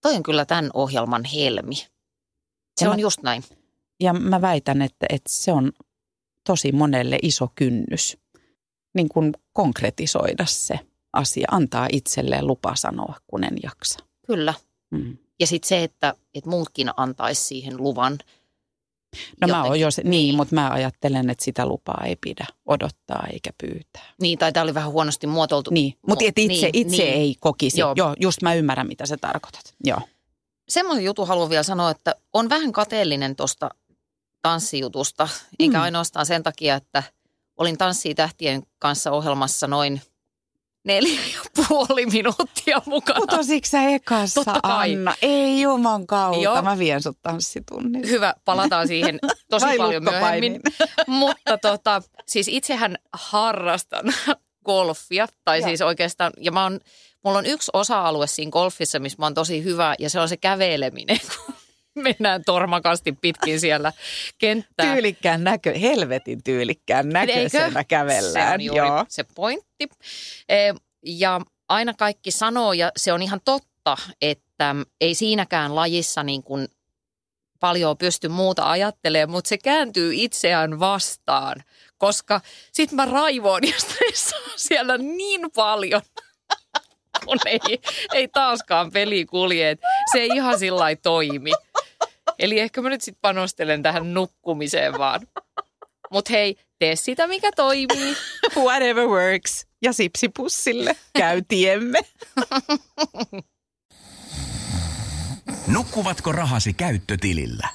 Toi 0.00 0.16
on 0.16 0.22
kyllä 0.22 0.44
tämän 0.44 0.70
ohjelman 0.74 1.24
helmi. 1.24 1.74
Se 1.74 1.86
Ja 2.84 2.90
on 2.90 2.96
mä- 2.96 3.00
just 3.00 3.22
näin. 3.22 3.44
Ja 4.00 4.12
mä 4.12 4.40
väitän, 4.40 4.82
että, 4.82 5.06
että 5.08 5.30
se 5.32 5.52
on 5.52 5.72
tosi 6.46 6.72
monelle 6.72 7.18
iso 7.22 7.48
kynnys 7.54 8.18
niin 8.94 9.08
kuin 9.08 9.32
konkretisoida 9.52 10.46
se 10.46 10.80
asia, 11.12 11.46
antaa 11.50 11.88
itselleen 11.92 12.46
lupa 12.46 12.76
sanoa, 12.76 13.14
kun 13.26 13.44
en 13.44 13.56
jaksa. 13.62 13.98
Kyllä. 14.26 14.54
Mm. 14.90 15.16
Ja 15.40 15.46
sitten 15.46 15.68
se, 15.68 15.84
että, 15.84 16.14
että 16.34 16.50
muutkin 16.50 16.90
antaisi 16.96 17.42
siihen 17.44 17.76
luvan. 17.76 18.18
No 19.40 19.48
mä 19.48 19.52
jotenkin. 19.52 19.70
oon 19.70 19.80
jo 19.80 19.90
se, 19.90 20.02
niin, 20.04 20.34
mutta 20.34 20.54
mä 20.54 20.70
ajattelen, 20.70 21.30
että 21.30 21.44
sitä 21.44 21.66
lupaa 21.66 22.02
ei 22.06 22.16
pidä 22.16 22.46
odottaa 22.66 23.26
eikä 23.32 23.50
pyytää. 23.60 24.02
Niin, 24.20 24.38
tai 24.38 24.52
tämä 24.52 24.64
oli 24.64 24.74
vähän 24.74 24.90
huonosti 24.90 25.26
muotoiltu. 25.26 25.70
Niin, 25.70 25.94
mutta 26.06 26.24
itse, 26.24 26.46
niin, 26.46 26.70
itse 26.72 26.96
niin. 27.02 27.14
ei 27.14 27.34
kokisi. 27.40 27.80
Joo. 27.80 27.92
Joo. 27.96 28.14
Just 28.20 28.42
mä 28.42 28.54
ymmärrän, 28.54 28.86
mitä 28.86 29.06
sä 29.06 29.16
tarkoitat. 29.16 29.74
Joo. 29.84 30.00
Semmoinen 30.68 31.04
juttu 31.04 31.24
haluan 31.26 31.50
vielä 31.50 31.62
sanoa, 31.62 31.90
että 31.90 32.14
on 32.32 32.48
vähän 32.48 32.72
kateellinen 32.72 33.36
tuosta 33.36 33.70
tanssijutusta, 34.42 35.28
eikä 35.58 35.78
Mm. 35.78 35.82
ainoastaan 35.82 36.26
sen 36.26 36.42
takia, 36.42 36.74
että 36.74 37.02
olin 37.56 37.78
Tanssii 37.78 38.14
tähtien 38.14 38.62
kanssa 38.78 39.10
ohjelmassa 39.10 39.66
noin 39.66 40.00
neljä 40.84 41.20
ja 41.34 41.64
puoli 41.68 42.06
minuuttia 42.06 42.82
mukana. 42.86 43.20
Putositko 43.20 43.68
sä 43.68 43.82
ekassa, 43.82 44.44
Totta 44.44 44.60
kai. 44.60 44.94
Anna? 44.94 45.14
Ei 45.22 45.60
juman 45.60 46.06
kautta, 46.06 46.42
Joo. 46.42 46.62
mä 46.62 46.78
vien 46.78 47.02
sut 47.02 47.18
tanssitunnille. 47.22 48.08
Hyvä, 48.08 48.34
palataan 48.44 48.88
siihen 48.88 49.18
tosi 49.50 49.66
Vai 49.66 49.76
paljon 49.76 50.04
myöhemmin. 50.04 50.60
Mutta 51.06 51.58
tota, 51.58 52.02
siis 52.26 52.48
itsehän 52.48 52.96
harrastan 53.12 54.04
golfia, 54.64 55.26
tai 55.44 55.58
Joo. 55.58 55.68
siis 55.68 55.80
oikeastaan, 55.80 56.32
ja 56.40 56.52
mä 56.52 56.62
oon, 56.62 56.80
mulla 57.24 57.38
on 57.38 57.46
yksi 57.46 57.70
osa-alue 57.72 58.26
siinä 58.26 58.50
golfissa, 58.50 58.98
missä 58.98 59.16
mä 59.18 59.26
oon 59.26 59.34
tosi 59.34 59.64
hyvä, 59.64 59.94
ja 59.98 60.10
se 60.10 60.20
on 60.20 60.28
se 60.28 60.36
käveleminen, 60.36 61.18
kun 61.46 61.54
mennään 62.04 62.44
tormakasti 62.46 63.12
pitkin 63.12 63.60
siellä 63.60 63.92
kenttää. 64.38 64.92
Tyylikkään 64.92 65.44
näkö, 65.44 65.78
helvetin 65.78 66.42
tyylikkään 66.42 67.08
näköisenä 67.08 67.84
kävellään. 67.84 68.48
Se 68.48 68.54
on 68.54 68.60
juuri 68.60 68.86
Joo. 68.86 69.04
se 69.08 69.24
pointti. 69.34 69.88
Eh, 70.48 70.74
Ja 71.06 71.40
aina 71.68 71.94
kaikki 71.94 72.30
sanoo, 72.30 72.72
ja 72.72 72.92
se 72.96 73.12
on 73.12 73.22
ihan 73.22 73.40
totta, 73.44 73.96
että 74.22 74.76
ei 75.00 75.14
siinäkään 75.14 75.74
lajissa 75.74 76.22
niin 76.22 76.42
kuin 76.42 76.68
paljon 77.60 77.98
pysty 77.98 78.28
muuta 78.28 78.70
ajattelemaan, 78.70 79.30
mutta 79.30 79.48
se 79.48 79.58
kääntyy 79.58 80.12
itseään 80.14 80.80
vastaan, 80.80 81.62
koska 81.98 82.40
sit 82.72 82.92
mä 82.92 83.04
raivoon 83.04 83.62
ja 83.68 83.74
stressaan 83.78 84.50
siellä 84.56 84.98
niin 84.98 85.50
paljon, 85.54 86.02
kun 87.24 87.38
ei, 87.46 87.80
ei 88.14 88.28
taaskaan 88.28 88.92
peli 88.92 89.24
kulje. 89.26 89.70
Et 89.70 89.80
Se 90.12 90.18
ei 90.18 90.28
ihan 90.28 90.58
sillä 90.58 90.96
toimi. 91.02 91.52
Eli 92.38 92.60
ehkä 92.60 92.82
mä 92.82 92.88
nyt 92.88 93.00
sitten 93.02 93.20
panostelen 93.20 93.82
tähän 93.82 94.14
nukkumiseen 94.14 94.98
vaan. 94.98 95.20
Mutta 96.10 96.32
hei, 96.32 96.56
tee 96.78 96.96
sitä, 96.96 97.26
mikä 97.26 97.50
toimii. 97.56 98.16
Whatever 98.56 99.06
works. 99.06 99.66
Ja 99.82 99.92
sipsipussille 99.92 100.96
käy 101.18 101.42
tiemme. 101.48 102.00
Nukkuvatko 105.66 106.32
rahasi 106.32 106.72
käyttötilillä? 106.72 107.68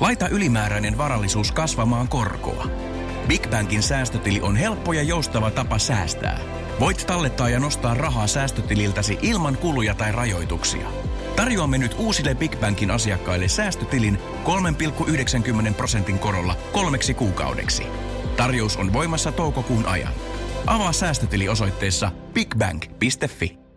Laita 0.00 0.28
ylimääräinen 0.28 0.98
varallisuus 0.98 1.52
kasvamaan 1.52 2.08
korkoa. 2.08 2.66
Big 3.28 3.50
Bankin 3.50 3.82
säästötili 3.82 4.40
on 4.40 4.56
helppo 4.56 4.92
ja 4.92 5.02
joustava 5.02 5.50
tapa 5.50 5.78
säästää. 5.78 6.67
Voit 6.80 7.04
tallettaa 7.06 7.48
ja 7.48 7.60
nostaa 7.60 7.94
rahaa 7.94 8.26
säästötililtäsi 8.26 9.18
ilman 9.22 9.56
kuluja 9.56 9.94
tai 9.94 10.12
rajoituksia. 10.12 10.88
Tarjoamme 11.36 11.78
nyt 11.78 11.94
uusille 11.98 12.34
Big 12.34 12.60
Bankin 12.60 12.90
asiakkaille 12.90 13.48
säästötilin 13.48 14.18
3,90 15.68 15.74
prosentin 15.74 16.18
korolla 16.18 16.56
kolmeksi 16.72 17.14
kuukaudeksi. 17.14 17.86
Tarjous 18.36 18.76
on 18.76 18.92
voimassa 18.92 19.32
toukokuun 19.32 19.86
ajan. 19.86 20.12
Avaa 20.66 20.92
säästötili 20.92 21.48
osoitteessa 21.48 22.10
bigbank.fi. 22.34 23.67